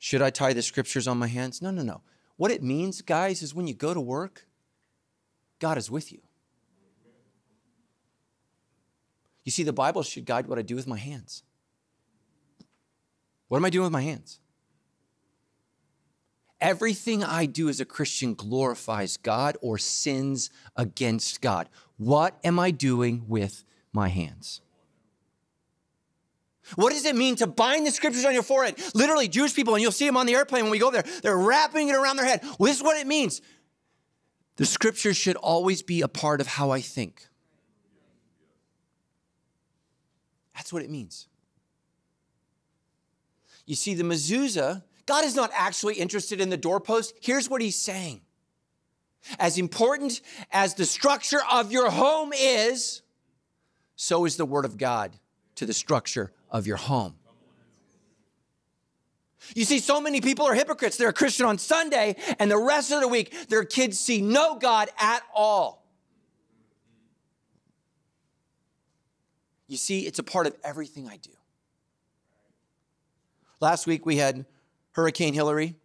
Should 0.00 0.20
I 0.20 0.30
tie 0.30 0.54
the 0.54 0.62
scriptures 0.62 1.06
on 1.06 1.16
my 1.16 1.28
hands? 1.28 1.62
No, 1.62 1.70
no, 1.70 1.84
no. 1.84 2.00
What 2.38 2.50
it 2.50 2.60
means, 2.60 3.02
guys, 3.02 3.40
is 3.40 3.54
when 3.54 3.68
you 3.68 3.74
go 3.74 3.94
to 3.94 4.00
work, 4.00 4.48
God 5.60 5.78
is 5.78 5.92
with 5.92 6.10
you. 6.10 6.22
You 9.44 9.52
see, 9.52 9.62
the 9.62 9.72
Bible 9.72 10.02
should 10.02 10.24
guide 10.24 10.48
what 10.48 10.58
I 10.58 10.62
do 10.62 10.74
with 10.74 10.88
my 10.88 10.98
hands. 10.98 11.44
What 13.46 13.58
am 13.58 13.64
I 13.64 13.70
doing 13.70 13.84
with 13.84 13.92
my 13.92 14.02
hands? 14.02 14.40
Everything 16.60 17.22
I 17.22 17.46
do 17.46 17.68
as 17.68 17.80
a 17.80 17.84
Christian 17.84 18.34
glorifies 18.34 19.16
God 19.16 19.56
or 19.60 19.78
sins 19.78 20.50
against 20.76 21.40
God. 21.40 21.68
What 21.96 22.38
am 22.42 22.58
I 22.58 22.72
doing 22.72 23.24
with 23.28 23.64
my 23.92 24.08
hands? 24.08 24.60
What 26.74 26.92
does 26.92 27.04
it 27.04 27.16
mean 27.16 27.36
to 27.36 27.46
bind 27.46 27.86
the 27.86 27.90
scriptures 27.90 28.24
on 28.24 28.34
your 28.34 28.42
forehead? 28.42 28.76
Literally, 28.94 29.28
Jewish 29.28 29.54
people, 29.54 29.74
and 29.74 29.82
you'll 29.82 29.92
see 29.92 30.06
them 30.06 30.16
on 30.16 30.26
the 30.26 30.34
airplane 30.34 30.64
when 30.64 30.70
we 30.70 30.78
go 30.78 30.90
there, 30.90 31.04
they're 31.22 31.38
wrapping 31.38 31.88
it 31.88 31.94
around 31.94 32.16
their 32.16 32.26
head. 32.26 32.40
Well, 32.42 32.66
this 32.66 32.76
is 32.76 32.82
what 32.82 32.98
it 32.98 33.06
means. 33.06 33.40
The 34.56 34.66
scriptures 34.66 35.16
should 35.16 35.36
always 35.36 35.82
be 35.82 36.02
a 36.02 36.08
part 36.08 36.40
of 36.40 36.46
how 36.46 36.70
I 36.70 36.80
think. 36.80 37.26
That's 40.54 40.72
what 40.72 40.82
it 40.82 40.90
means. 40.90 41.28
You 43.64 43.76
see, 43.76 43.94
the 43.94 44.02
mezuzah, 44.02 44.82
God 45.08 45.24
is 45.24 45.34
not 45.34 45.50
actually 45.54 45.94
interested 45.94 46.38
in 46.38 46.50
the 46.50 46.58
doorpost. 46.58 47.14
Here's 47.22 47.48
what 47.48 47.62
he's 47.62 47.76
saying 47.76 48.20
As 49.38 49.56
important 49.56 50.20
as 50.52 50.74
the 50.74 50.84
structure 50.84 51.40
of 51.50 51.72
your 51.72 51.90
home 51.90 52.32
is, 52.34 53.00
so 53.96 54.26
is 54.26 54.36
the 54.36 54.44
word 54.44 54.66
of 54.66 54.76
God 54.76 55.16
to 55.54 55.64
the 55.64 55.72
structure 55.72 56.30
of 56.50 56.66
your 56.66 56.76
home. 56.76 57.14
You 59.54 59.64
see, 59.64 59.78
so 59.78 59.98
many 59.98 60.20
people 60.20 60.44
are 60.44 60.54
hypocrites. 60.54 60.98
They're 60.98 61.08
a 61.08 61.14
Christian 61.14 61.46
on 61.46 61.56
Sunday, 61.56 62.16
and 62.38 62.50
the 62.50 62.58
rest 62.58 62.92
of 62.92 63.00
the 63.00 63.08
week, 63.08 63.48
their 63.48 63.64
kids 63.64 63.98
see 63.98 64.20
no 64.20 64.58
God 64.58 64.90
at 65.00 65.22
all. 65.34 65.86
You 69.68 69.78
see, 69.78 70.00
it's 70.00 70.18
a 70.18 70.22
part 70.22 70.46
of 70.46 70.54
everything 70.62 71.08
I 71.08 71.16
do. 71.16 71.30
Last 73.58 73.86
week 73.86 74.04
we 74.04 74.16
had 74.16 74.44
Hurricane 74.98 75.32
Hilary. 75.32 75.76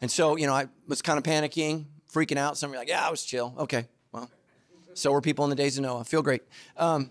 And 0.00 0.10
so, 0.10 0.36
you 0.36 0.48
know, 0.48 0.52
I 0.52 0.66
was 0.88 1.02
kind 1.02 1.18
of 1.18 1.22
panicking, 1.22 1.84
freaking 2.12 2.36
out. 2.36 2.58
Some 2.58 2.72
were 2.72 2.76
like, 2.76 2.88
yeah, 2.88 3.06
I 3.06 3.12
was 3.12 3.22
chill. 3.22 3.54
Okay, 3.56 3.86
well, 4.10 4.28
so 4.94 5.12
were 5.12 5.20
people 5.20 5.44
in 5.44 5.50
the 5.50 5.56
days 5.56 5.78
of 5.78 5.84
Noah. 5.84 6.02
Feel 6.02 6.22
great. 6.22 6.42
Um, 6.76 7.10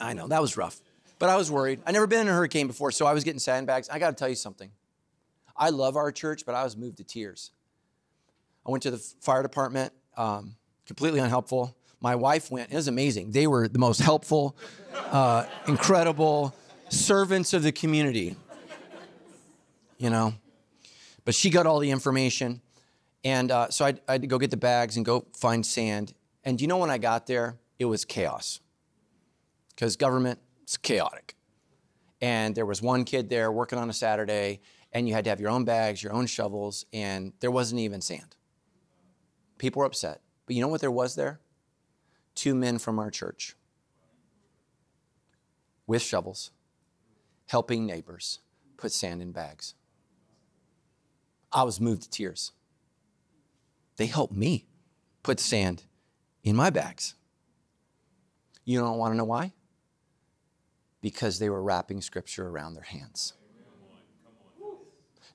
I 0.00 0.14
know, 0.14 0.26
that 0.26 0.42
was 0.42 0.56
rough. 0.56 0.80
But 1.20 1.28
I 1.28 1.36
was 1.36 1.48
worried. 1.48 1.78
I 1.86 1.92
never 1.92 2.08
been 2.08 2.22
in 2.22 2.28
a 2.28 2.32
hurricane 2.32 2.66
before, 2.66 2.90
so 2.90 3.06
I 3.06 3.14
was 3.14 3.22
getting 3.22 3.38
sandbags. 3.38 3.88
I 3.88 4.00
got 4.00 4.10
to 4.10 4.16
tell 4.16 4.28
you 4.28 4.34
something. 4.34 4.72
I 5.56 5.70
love 5.70 5.94
our 5.94 6.10
church, 6.10 6.44
but 6.44 6.56
I 6.56 6.64
was 6.64 6.76
moved 6.76 6.96
to 6.96 7.04
tears. 7.04 7.52
I 8.66 8.72
went 8.72 8.82
to 8.82 8.90
the 8.90 8.98
fire 8.98 9.44
department, 9.44 9.92
um, 10.16 10.56
completely 10.86 11.20
unhelpful. 11.20 11.76
My 12.00 12.16
wife 12.16 12.50
went. 12.50 12.72
It 12.72 12.76
was 12.76 12.88
amazing. 12.88 13.30
They 13.30 13.46
were 13.46 13.68
the 13.68 13.78
most 13.78 14.00
helpful, 14.00 14.56
uh, 15.12 15.46
incredible 15.68 16.52
servants 16.88 17.52
of 17.52 17.62
the 17.62 17.70
community 17.70 18.34
you 20.00 20.10
know. 20.10 20.34
But 21.24 21.34
she 21.34 21.50
got 21.50 21.66
all 21.66 21.78
the 21.78 21.90
information. 21.90 22.62
And 23.22 23.52
uh, 23.52 23.68
so 23.68 23.84
I 23.84 23.94
had 24.08 24.22
to 24.22 24.26
go 24.26 24.38
get 24.38 24.50
the 24.50 24.56
bags 24.56 24.96
and 24.96 25.04
go 25.04 25.26
find 25.36 25.64
sand. 25.64 26.14
And 26.42 26.60
you 26.60 26.66
know 26.66 26.78
when 26.78 26.90
I 26.90 26.98
got 26.98 27.26
there, 27.26 27.58
it 27.78 27.84
was 27.84 28.04
chaos 28.04 28.60
because 29.68 29.96
government 29.96 30.40
is 30.66 30.78
chaotic. 30.78 31.36
And 32.22 32.54
there 32.54 32.66
was 32.66 32.82
one 32.82 33.04
kid 33.04 33.28
there 33.28 33.52
working 33.52 33.78
on 33.78 33.88
a 33.88 33.92
Saturday, 33.92 34.60
and 34.92 35.06
you 35.06 35.14
had 35.14 35.24
to 35.24 35.30
have 35.30 35.40
your 35.40 35.50
own 35.50 35.64
bags, 35.64 36.02
your 36.02 36.12
own 36.12 36.26
shovels, 36.26 36.84
and 36.92 37.32
there 37.40 37.50
wasn't 37.50 37.80
even 37.80 38.00
sand. 38.00 38.36
People 39.58 39.80
were 39.80 39.86
upset. 39.86 40.20
But 40.46 40.56
you 40.56 40.62
know 40.62 40.68
what 40.68 40.80
there 40.80 40.90
was 40.90 41.14
there? 41.14 41.40
Two 42.34 42.54
men 42.54 42.78
from 42.78 42.98
our 42.98 43.10
church 43.10 43.54
with 45.86 46.02
shovels, 46.02 46.50
helping 47.48 47.84
neighbors 47.86 48.40
put 48.76 48.92
sand 48.92 49.20
in 49.22 49.32
bags. 49.32 49.74
I 51.52 51.62
was 51.64 51.80
moved 51.80 52.02
to 52.02 52.10
tears. 52.10 52.52
They 53.96 54.06
helped 54.06 54.34
me 54.34 54.66
put 55.22 55.40
sand 55.40 55.84
in 56.42 56.56
my 56.56 56.70
bags. 56.70 57.14
You 58.64 58.80
don't 58.80 58.98
want 58.98 59.12
to 59.12 59.16
know 59.16 59.24
why? 59.24 59.52
Because 61.00 61.38
they 61.38 61.50
were 61.50 61.62
wrapping 61.62 62.00
scripture 62.00 62.48
around 62.48 62.74
their 62.74 62.84
hands. 62.84 63.34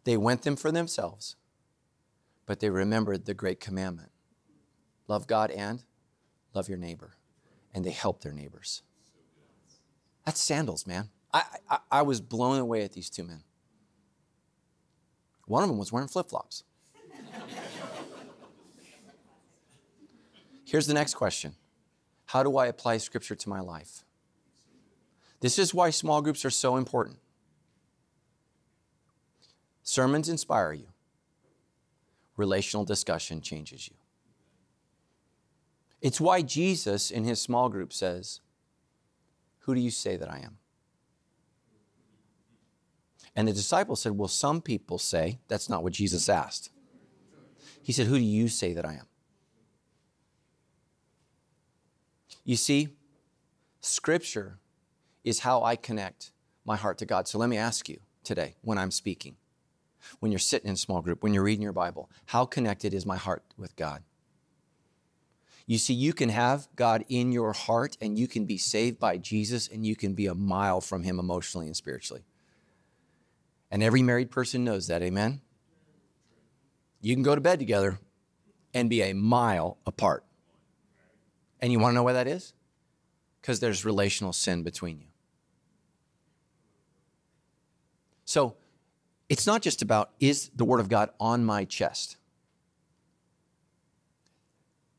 They 0.03 0.17
went 0.17 0.43
them 0.43 0.55
for 0.55 0.71
themselves, 0.71 1.35
but 2.45 2.59
they 2.59 2.69
remembered 2.69 3.25
the 3.25 3.33
great 3.33 3.59
commandment 3.59 4.11
love 5.07 5.27
God 5.27 5.51
and 5.51 5.83
love 6.53 6.69
your 6.69 6.77
neighbor. 6.77 7.13
And 7.73 7.83
they 7.83 7.91
helped 7.91 8.23
their 8.23 8.31
neighbors. 8.31 8.81
That's 10.25 10.41
sandals, 10.41 10.87
man. 10.87 11.09
I, 11.33 11.43
I, 11.69 11.79
I 11.91 12.01
was 12.03 12.21
blown 12.21 12.59
away 12.59 12.83
at 12.83 12.93
these 12.93 13.09
two 13.09 13.23
men. 13.23 13.43
One 15.45 15.63
of 15.63 15.69
them 15.69 15.77
was 15.77 15.91
wearing 15.91 16.07
flip 16.07 16.29
flops. 16.29 16.63
Here's 20.65 20.87
the 20.87 20.93
next 20.93 21.13
question 21.13 21.55
How 22.25 22.43
do 22.43 22.57
I 22.57 22.67
apply 22.67 22.97
Scripture 22.97 23.35
to 23.35 23.49
my 23.49 23.59
life? 23.59 24.03
This 25.39 25.59
is 25.59 25.73
why 25.73 25.91
small 25.91 26.21
groups 26.21 26.43
are 26.43 26.49
so 26.49 26.75
important. 26.75 27.19
Sermons 29.83 30.27
inspire 30.29 30.73
you, 30.73 30.87
relational 32.35 32.83
discussion 32.83 33.41
changes 33.41 33.87
you. 33.87 33.95
It's 36.01 36.19
why 36.19 36.41
Jesus 36.41 37.11
in 37.11 37.23
his 37.23 37.39
small 37.39 37.69
group 37.69 37.93
says, 37.93 38.41
Who 39.59 39.75
do 39.75 39.81
you 39.81 39.91
say 39.91 40.17
that 40.17 40.29
I 40.29 40.39
am? 40.39 40.57
And 43.35 43.47
the 43.47 43.53
disciples 43.53 44.01
said, 44.01 44.13
Well, 44.13 44.27
some 44.27 44.61
people 44.61 44.97
say, 44.97 45.39
that's 45.47 45.69
not 45.69 45.83
what 45.83 45.93
Jesus 45.93 46.29
asked. 46.29 46.69
He 47.83 47.91
said, 47.91 48.07
Who 48.07 48.17
do 48.17 48.23
you 48.23 48.47
say 48.47 48.73
that 48.73 48.85
I 48.85 48.93
am? 48.93 49.07
You 52.43 52.55
see, 52.55 52.89
Scripture 53.81 54.59
is 55.23 55.39
how 55.39 55.63
I 55.63 55.75
connect 55.75 56.31
my 56.63 56.75
heart 56.75 56.97
to 56.99 57.05
God. 57.05 57.27
So 57.27 57.37
let 57.37 57.49
me 57.49 57.57
ask 57.57 57.89
you 57.89 57.99
today 58.23 58.55
when 58.61 58.77
I'm 58.77 58.91
speaking, 58.91 59.35
when 60.19 60.31
you're 60.31 60.39
sitting 60.39 60.69
in 60.69 60.75
small 60.75 61.01
group, 61.01 61.23
when 61.23 61.33
you're 61.33 61.43
reading 61.43 61.63
your 61.63 61.73
Bible, 61.73 62.09
how 62.25 62.45
connected 62.45 62.93
is 62.93 63.05
my 63.05 63.17
heart 63.17 63.43
with 63.57 63.75
God? 63.75 64.03
You 65.67 65.79
see, 65.79 65.95
you 65.95 66.13
can 66.13 66.29
have 66.29 66.67
God 66.75 67.05
in 67.09 67.31
your 67.31 67.53
heart 67.53 67.97
and 67.99 68.19
you 68.19 68.27
can 68.27 68.45
be 68.45 68.57
saved 68.57 68.99
by 68.99 69.17
Jesus 69.17 69.67
and 69.67 69.85
you 69.85 69.95
can 69.95 70.13
be 70.13 70.27
a 70.27 70.35
mile 70.35 70.79
from 70.79 71.01
Him 71.01 71.17
emotionally 71.19 71.65
and 71.65 71.75
spiritually. 71.75 72.23
And 73.75 73.83
every 73.83 74.01
married 74.01 74.31
person 74.31 74.63
knows 74.63 74.87
that, 74.87 75.01
amen? 75.01 75.41
You 77.01 77.13
can 77.13 77.23
go 77.23 77.35
to 77.35 77.41
bed 77.41 77.59
together 77.59 77.99
and 78.73 78.89
be 78.89 79.01
a 79.01 79.11
mile 79.11 79.79
apart. 79.85 80.23
And 81.59 81.73
you 81.73 81.79
want 81.79 81.91
to 81.91 81.95
know 81.95 82.03
why 82.03 82.13
that 82.13 82.25
is? 82.25 82.53
Because 83.41 83.59
there's 83.59 83.83
relational 83.83 84.31
sin 84.31 84.63
between 84.63 85.01
you. 85.01 85.07
So 88.23 88.55
it's 89.27 89.45
not 89.45 89.61
just 89.61 89.81
about 89.81 90.11
is 90.21 90.51
the 90.55 90.63
Word 90.63 90.79
of 90.79 90.87
God 90.87 91.09
on 91.19 91.43
my 91.43 91.65
chest? 91.65 92.15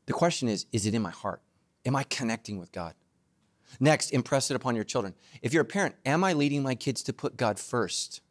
The 0.05 0.13
question 0.13 0.47
is, 0.49 0.67
is 0.71 0.85
it 0.85 0.93
in 0.93 1.01
my 1.01 1.09
heart? 1.09 1.41
Am 1.83 1.95
I 1.95 2.03
connecting 2.03 2.59
with 2.59 2.71
God? 2.71 2.93
Next, 3.79 4.11
impress 4.11 4.51
it 4.51 4.55
upon 4.55 4.75
your 4.75 4.83
children. 4.83 5.15
If 5.41 5.51
you're 5.51 5.63
a 5.63 5.65
parent, 5.65 5.95
am 6.05 6.23
I 6.23 6.33
leading 6.33 6.61
my 6.61 6.75
kids 6.75 7.01
to 7.01 7.11
put 7.11 7.37
God 7.37 7.57
first? 7.57 8.21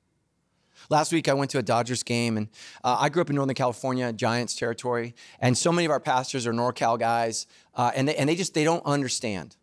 Last 0.89 1.13
week, 1.13 1.29
I 1.29 1.35
went 1.35 1.51
to 1.51 1.59
a 1.59 1.63
Dodgers 1.63 2.03
game, 2.03 2.37
and 2.37 2.49
uh, 2.85 2.97
I 3.01 3.09
grew 3.09 3.23
up 3.23 3.31
in 3.31 3.37
Northern 3.37 3.55
California, 3.55 4.13
Giants 4.13 4.55
territory, 4.55 5.15
and 5.41 5.57
so 5.59 5.73
many 5.73 5.85
of 5.85 5.91
our 5.91 6.01
pastors 6.01 6.47
are 6.47 6.53
NorCal 6.53 6.99
guys, 6.99 7.47
uh, 7.75 7.91
and, 7.95 8.09
they, 8.09 8.17
and 8.17 8.29
they 8.29 8.37
just 8.37 8.55
they 8.55 8.65
don't 8.65 8.85
understand 8.85 9.57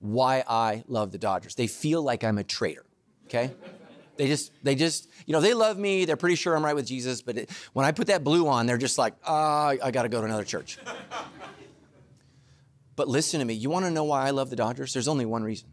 why 0.00 0.44
I 0.46 0.84
love 0.88 1.12
the 1.12 1.18
Dodgers. 1.18 1.54
They 1.54 1.66
feel 1.66 2.02
like 2.02 2.22
I'm 2.24 2.38
a 2.38 2.44
traitor. 2.44 2.84
Okay, 3.26 3.50
they 4.16 4.26
just 4.26 4.52
they 4.62 4.74
just 4.74 5.08
you 5.26 5.32
know 5.32 5.40
they 5.40 5.54
love 5.54 5.78
me. 5.78 6.04
They're 6.04 6.16
pretty 6.16 6.36
sure 6.36 6.54
I'm 6.54 6.64
right 6.64 6.74
with 6.74 6.86
Jesus, 6.86 7.22
but 7.22 7.38
it, 7.38 7.50
when 7.72 7.86
I 7.86 7.92
put 7.92 8.08
that 8.08 8.22
blue 8.22 8.46
on, 8.48 8.66
they're 8.66 8.78
just 8.78 8.98
like, 8.98 9.14
ah, 9.24 9.74
oh, 9.74 9.86
I 9.86 9.90
got 9.90 10.02
to 10.02 10.10
go 10.10 10.20
to 10.20 10.26
another 10.26 10.44
church. 10.44 10.78
but 12.96 13.08
listen 13.08 13.40
to 13.40 13.46
me. 13.46 13.54
You 13.54 13.70
want 13.70 13.86
to 13.86 13.90
know 13.90 14.04
why 14.04 14.26
I 14.26 14.30
love 14.30 14.50
the 14.50 14.56
Dodgers? 14.56 14.92
There's 14.92 15.08
only 15.08 15.24
one 15.24 15.42
reason. 15.42 15.70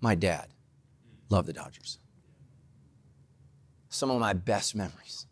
My 0.00 0.14
dad 0.14 0.48
loved 1.28 1.48
the 1.48 1.52
Dodgers 1.52 1.98
some 3.98 4.10
of 4.10 4.20
my 4.20 4.32
best 4.32 4.76
memories 4.76 5.26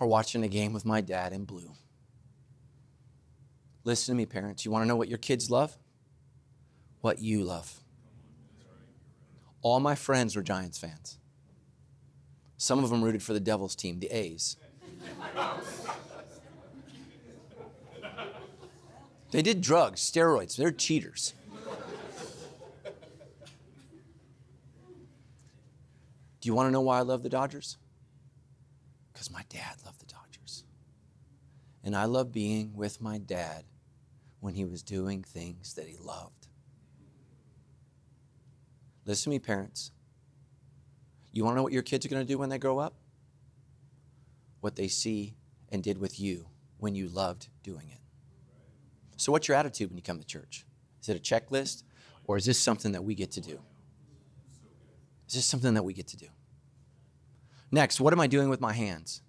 are 0.00 0.06
watching 0.06 0.42
a 0.42 0.48
game 0.48 0.72
with 0.72 0.86
my 0.86 1.02
dad 1.02 1.32
in 1.34 1.44
blue. 1.44 1.72
Listen 3.84 4.14
to 4.14 4.16
me, 4.16 4.24
parents. 4.24 4.64
You 4.64 4.70
want 4.70 4.82
to 4.84 4.88
know 4.88 4.96
what 4.96 5.08
your 5.08 5.18
kids 5.18 5.50
love? 5.50 5.76
What 7.02 7.20
you 7.20 7.44
love. 7.44 7.80
All 9.60 9.78
my 9.78 9.94
friends 9.94 10.36
were 10.36 10.42
Giants 10.42 10.78
fans. 10.78 11.18
Some 12.56 12.82
of 12.82 12.90
them 12.90 13.04
rooted 13.04 13.22
for 13.22 13.34
the 13.34 13.40
Devils 13.40 13.76
team, 13.76 14.00
the 14.00 14.08
A's. 14.08 14.56
They 19.30 19.42
did 19.42 19.60
drugs, 19.60 20.00
steroids. 20.00 20.56
They're 20.56 20.70
cheaters. 20.70 21.34
Do 26.40 26.48
you 26.48 26.54
want 26.54 26.68
to 26.68 26.72
know 26.72 26.80
why 26.80 26.98
I 26.98 27.02
love 27.02 27.22
the 27.22 27.28
Dodgers? 27.28 27.76
Because 29.12 29.30
my 29.30 29.44
dad 29.48 29.76
loved 29.84 30.00
the 30.00 30.06
Dodgers. 30.06 30.64
And 31.82 31.96
I 31.96 32.04
love 32.04 32.32
being 32.32 32.76
with 32.76 33.00
my 33.00 33.18
dad 33.18 33.64
when 34.40 34.54
he 34.54 34.64
was 34.64 34.82
doing 34.82 35.22
things 35.22 35.74
that 35.74 35.88
he 35.88 35.96
loved. 35.96 36.46
Listen 39.04 39.24
to 39.24 39.30
me, 39.30 39.38
parents. 39.38 39.90
You 41.32 41.44
want 41.44 41.54
to 41.54 41.56
know 41.56 41.62
what 41.62 41.72
your 41.72 41.82
kids 41.82 42.04
are 42.04 42.08
going 42.08 42.24
to 42.24 42.30
do 42.30 42.38
when 42.38 42.48
they 42.48 42.58
grow 42.58 42.78
up? 42.78 42.94
What 44.60 44.76
they 44.76 44.88
see 44.88 45.34
and 45.70 45.82
did 45.82 45.98
with 45.98 46.20
you 46.20 46.46
when 46.78 46.94
you 46.94 47.08
loved 47.08 47.48
doing 47.62 47.88
it. 47.90 48.00
So, 49.16 49.32
what's 49.32 49.48
your 49.48 49.56
attitude 49.56 49.90
when 49.90 49.96
you 49.96 50.02
come 50.02 50.18
to 50.18 50.26
church? 50.26 50.64
Is 51.02 51.08
it 51.08 51.16
a 51.16 51.20
checklist 51.20 51.82
or 52.24 52.36
is 52.36 52.44
this 52.44 52.58
something 52.58 52.92
that 52.92 53.02
we 53.02 53.14
get 53.14 53.30
to 53.32 53.40
do? 53.40 53.60
Is 55.28 55.34
this 55.34 55.44
something 55.44 55.74
that 55.74 55.82
we 55.82 55.92
get 55.92 56.08
to 56.08 56.16
do? 56.16 56.28
Next, 57.70 58.00
what 58.00 58.12
am 58.14 58.20
I 58.20 58.26
doing 58.26 58.48
with 58.48 58.60
my 58.60 58.72
hands? 58.72 59.20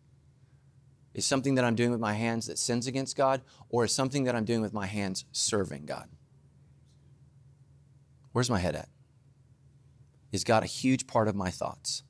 Is 1.13 1.25
something 1.25 1.55
that 1.55 1.65
I'm 1.65 1.75
doing 1.75 1.91
with 1.91 1.99
my 1.99 2.13
hands 2.13 2.47
that 2.47 2.57
sins 2.57 2.87
against 2.87 3.17
God, 3.17 3.41
or 3.69 3.83
is 3.83 3.93
something 3.93 4.23
that 4.23 4.35
I'm 4.35 4.45
doing 4.45 4.61
with 4.61 4.73
my 4.73 4.85
hands 4.85 5.25
serving 5.31 5.85
God? 5.85 6.07
Where's 8.31 8.49
my 8.49 8.59
head 8.59 8.75
at? 8.75 8.87
Is 10.31 10.43
God 10.43 10.63
a 10.63 10.67
huge 10.67 11.07
part 11.07 11.27
of 11.27 11.35
my 11.35 11.49
thoughts? 11.49 12.03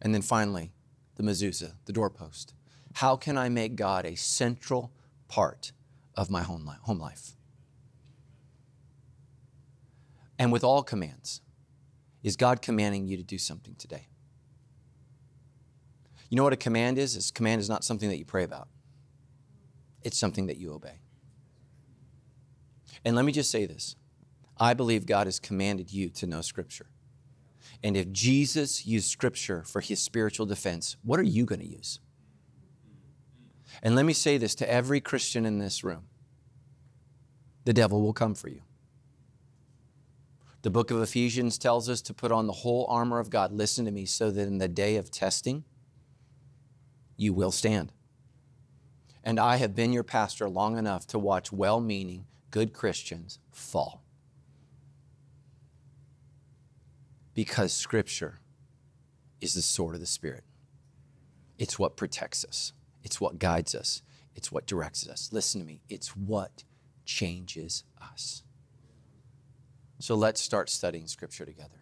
And 0.00 0.12
then 0.12 0.22
finally, 0.22 0.72
the 1.14 1.22
mezuzah, 1.22 1.74
the 1.84 1.92
doorpost. 1.92 2.54
How 2.94 3.16
can 3.16 3.38
I 3.38 3.48
make 3.48 3.76
God 3.76 4.04
a 4.04 4.16
central 4.16 4.90
part 5.28 5.70
of 6.16 6.28
my 6.30 6.42
home 6.42 6.66
life? 6.98 7.36
And 10.42 10.50
with 10.50 10.64
all 10.64 10.82
commands. 10.82 11.40
Is 12.24 12.34
God 12.34 12.62
commanding 12.62 13.06
you 13.06 13.16
to 13.16 13.22
do 13.22 13.38
something 13.38 13.76
today? 13.76 14.08
You 16.28 16.36
know 16.36 16.42
what 16.42 16.52
a 16.52 16.56
command 16.56 16.98
is? 16.98 17.30
A 17.30 17.32
command 17.32 17.60
is 17.60 17.68
not 17.68 17.84
something 17.84 18.08
that 18.08 18.16
you 18.16 18.24
pray 18.24 18.42
about. 18.42 18.66
It's 20.02 20.18
something 20.18 20.48
that 20.48 20.56
you 20.56 20.72
obey. 20.72 20.98
And 23.04 23.14
let 23.14 23.24
me 23.24 23.30
just 23.30 23.52
say 23.52 23.66
this. 23.66 23.94
I 24.58 24.74
believe 24.74 25.06
God 25.06 25.28
has 25.28 25.38
commanded 25.38 25.92
you 25.92 26.08
to 26.10 26.26
know 26.26 26.40
Scripture. 26.40 26.86
And 27.84 27.96
if 27.96 28.10
Jesus 28.10 28.84
used 28.84 29.08
Scripture 29.08 29.62
for 29.62 29.80
his 29.80 30.00
spiritual 30.00 30.46
defense, 30.46 30.96
what 31.04 31.20
are 31.20 31.22
you 31.22 31.44
going 31.44 31.60
to 31.60 31.68
use? 31.68 32.00
And 33.80 33.94
let 33.94 34.06
me 34.06 34.12
say 34.12 34.38
this 34.38 34.56
to 34.56 34.68
every 34.68 35.00
Christian 35.00 35.46
in 35.46 35.58
this 35.58 35.84
room 35.84 36.08
the 37.64 37.72
devil 37.72 38.02
will 38.02 38.12
come 38.12 38.34
for 38.34 38.48
you. 38.48 38.62
The 40.62 40.70
book 40.70 40.92
of 40.92 41.02
Ephesians 41.02 41.58
tells 41.58 41.88
us 41.88 42.00
to 42.02 42.14
put 42.14 42.30
on 42.30 42.46
the 42.46 42.52
whole 42.52 42.86
armor 42.88 43.18
of 43.18 43.30
God. 43.30 43.52
Listen 43.52 43.84
to 43.84 43.90
me, 43.90 44.06
so 44.06 44.30
that 44.30 44.46
in 44.46 44.58
the 44.58 44.68
day 44.68 44.96
of 44.96 45.10
testing, 45.10 45.64
you 47.16 47.32
will 47.32 47.50
stand. 47.50 47.92
And 49.24 49.38
I 49.38 49.56
have 49.56 49.74
been 49.74 49.92
your 49.92 50.04
pastor 50.04 50.48
long 50.48 50.78
enough 50.78 51.06
to 51.08 51.18
watch 51.18 51.52
well 51.52 51.80
meaning, 51.80 52.26
good 52.50 52.72
Christians 52.72 53.40
fall. 53.50 54.02
Because 57.34 57.72
Scripture 57.72 58.38
is 59.40 59.54
the 59.54 59.62
sword 59.62 59.94
of 59.94 60.00
the 60.00 60.06
Spirit. 60.06 60.44
It's 61.58 61.78
what 61.78 61.96
protects 61.96 62.44
us, 62.44 62.72
it's 63.02 63.20
what 63.20 63.38
guides 63.38 63.74
us, 63.74 64.02
it's 64.36 64.52
what 64.52 64.66
directs 64.66 65.08
us. 65.08 65.30
Listen 65.32 65.60
to 65.60 65.66
me, 65.66 65.80
it's 65.88 66.16
what 66.16 66.62
changes 67.04 67.82
us. 68.00 68.42
So 70.02 70.16
let's 70.16 70.40
start 70.40 70.68
studying 70.68 71.06
Scripture 71.06 71.46
together. 71.46 71.80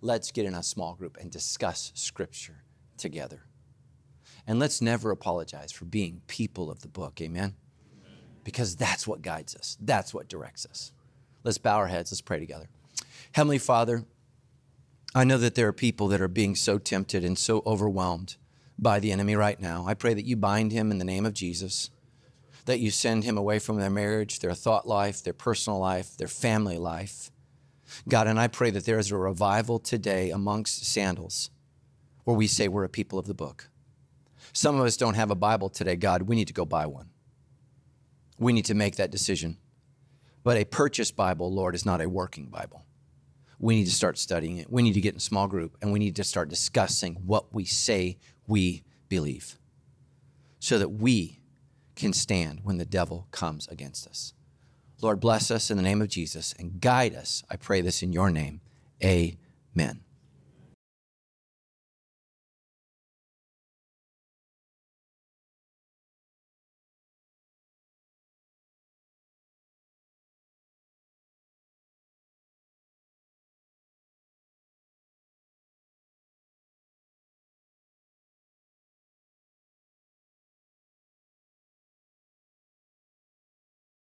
Let's 0.00 0.32
get 0.32 0.46
in 0.46 0.54
a 0.54 0.64
small 0.64 0.96
group 0.96 1.16
and 1.20 1.30
discuss 1.30 1.92
Scripture 1.94 2.64
together. 2.96 3.44
And 4.48 4.58
let's 4.58 4.82
never 4.82 5.12
apologize 5.12 5.70
for 5.70 5.84
being 5.84 6.22
people 6.26 6.72
of 6.72 6.82
the 6.82 6.88
book. 6.88 7.20
Amen? 7.20 7.54
Because 8.42 8.74
that's 8.74 9.06
what 9.06 9.22
guides 9.22 9.54
us, 9.54 9.76
that's 9.80 10.12
what 10.12 10.26
directs 10.28 10.66
us. 10.66 10.90
Let's 11.44 11.58
bow 11.58 11.76
our 11.76 11.86
heads, 11.86 12.10
let's 12.10 12.20
pray 12.20 12.40
together. 12.40 12.66
Heavenly 13.30 13.58
Father, 13.58 14.06
I 15.14 15.22
know 15.22 15.38
that 15.38 15.54
there 15.54 15.68
are 15.68 15.72
people 15.72 16.08
that 16.08 16.20
are 16.20 16.26
being 16.26 16.56
so 16.56 16.78
tempted 16.78 17.24
and 17.24 17.38
so 17.38 17.62
overwhelmed 17.64 18.38
by 18.76 18.98
the 18.98 19.12
enemy 19.12 19.36
right 19.36 19.60
now. 19.60 19.84
I 19.86 19.94
pray 19.94 20.14
that 20.14 20.26
you 20.26 20.34
bind 20.34 20.72
him 20.72 20.90
in 20.90 20.98
the 20.98 21.04
name 21.04 21.24
of 21.24 21.32
Jesus, 21.32 21.90
that 22.64 22.80
you 22.80 22.90
send 22.90 23.22
him 23.22 23.38
away 23.38 23.60
from 23.60 23.78
their 23.78 23.88
marriage, 23.88 24.40
their 24.40 24.52
thought 24.52 24.88
life, 24.88 25.22
their 25.22 25.32
personal 25.32 25.78
life, 25.78 26.16
their 26.16 26.26
family 26.26 26.76
life. 26.76 27.28
God, 28.08 28.26
and 28.26 28.38
I 28.38 28.48
pray 28.48 28.70
that 28.70 28.84
there 28.84 28.98
is 28.98 29.10
a 29.10 29.16
revival 29.16 29.78
today 29.78 30.30
amongst 30.30 30.84
sandals 30.84 31.50
where 32.24 32.36
we 32.36 32.46
say 32.46 32.68
we're 32.68 32.84
a 32.84 32.88
people 32.88 33.18
of 33.18 33.26
the 33.26 33.34
book. 33.34 33.68
Some 34.52 34.78
of 34.78 34.84
us 34.84 34.96
don't 34.96 35.14
have 35.14 35.30
a 35.30 35.34
Bible 35.34 35.68
today. 35.68 35.96
God, 35.96 36.22
we 36.22 36.36
need 36.36 36.48
to 36.48 36.52
go 36.52 36.64
buy 36.64 36.86
one. 36.86 37.10
We 38.38 38.52
need 38.52 38.64
to 38.66 38.74
make 38.74 38.96
that 38.96 39.10
decision. 39.10 39.58
But 40.44 40.56
a 40.56 40.64
purchased 40.64 41.16
Bible, 41.16 41.52
Lord, 41.52 41.74
is 41.74 41.86
not 41.86 42.00
a 42.00 42.08
working 42.08 42.46
Bible. 42.46 42.84
we 43.58 43.76
need 43.76 43.84
to 43.84 43.92
start 43.94 44.18
studying 44.18 44.56
it. 44.56 44.70
We 44.70 44.82
need 44.82 44.94
to 44.94 45.00
get 45.00 45.14
in 45.14 45.20
small 45.20 45.46
group 45.46 45.76
and 45.80 45.92
we 45.92 46.00
need 46.00 46.16
to 46.16 46.24
start 46.24 46.48
discussing 46.48 47.14
what 47.24 47.54
we 47.54 47.64
say 47.64 48.18
we 48.48 48.82
believe 49.08 49.56
so 50.58 50.78
that 50.78 50.88
we 50.88 51.38
can 51.94 52.12
stand 52.12 52.60
when 52.64 52.78
the 52.78 52.84
devil 52.84 53.28
comes 53.30 53.68
against 53.68 54.06
us. 54.08 54.34
Lord, 55.02 55.18
bless 55.18 55.50
us 55.50 55.70
in 55.70 55.76
the 55.76 55.82
name 55.82 56.00
of 56.00 56.08
Jesus 56.08 56.54
and 56.58 56.80
guide 56.80 57.14
us. 57.14 57.42
I 57.50 57.56
pray 57.56 57.80
this 57.80 58.02
in 58.02 58.12
your 58.12 58.30
name. 58.30 58.60
Amen. 59.02 60.00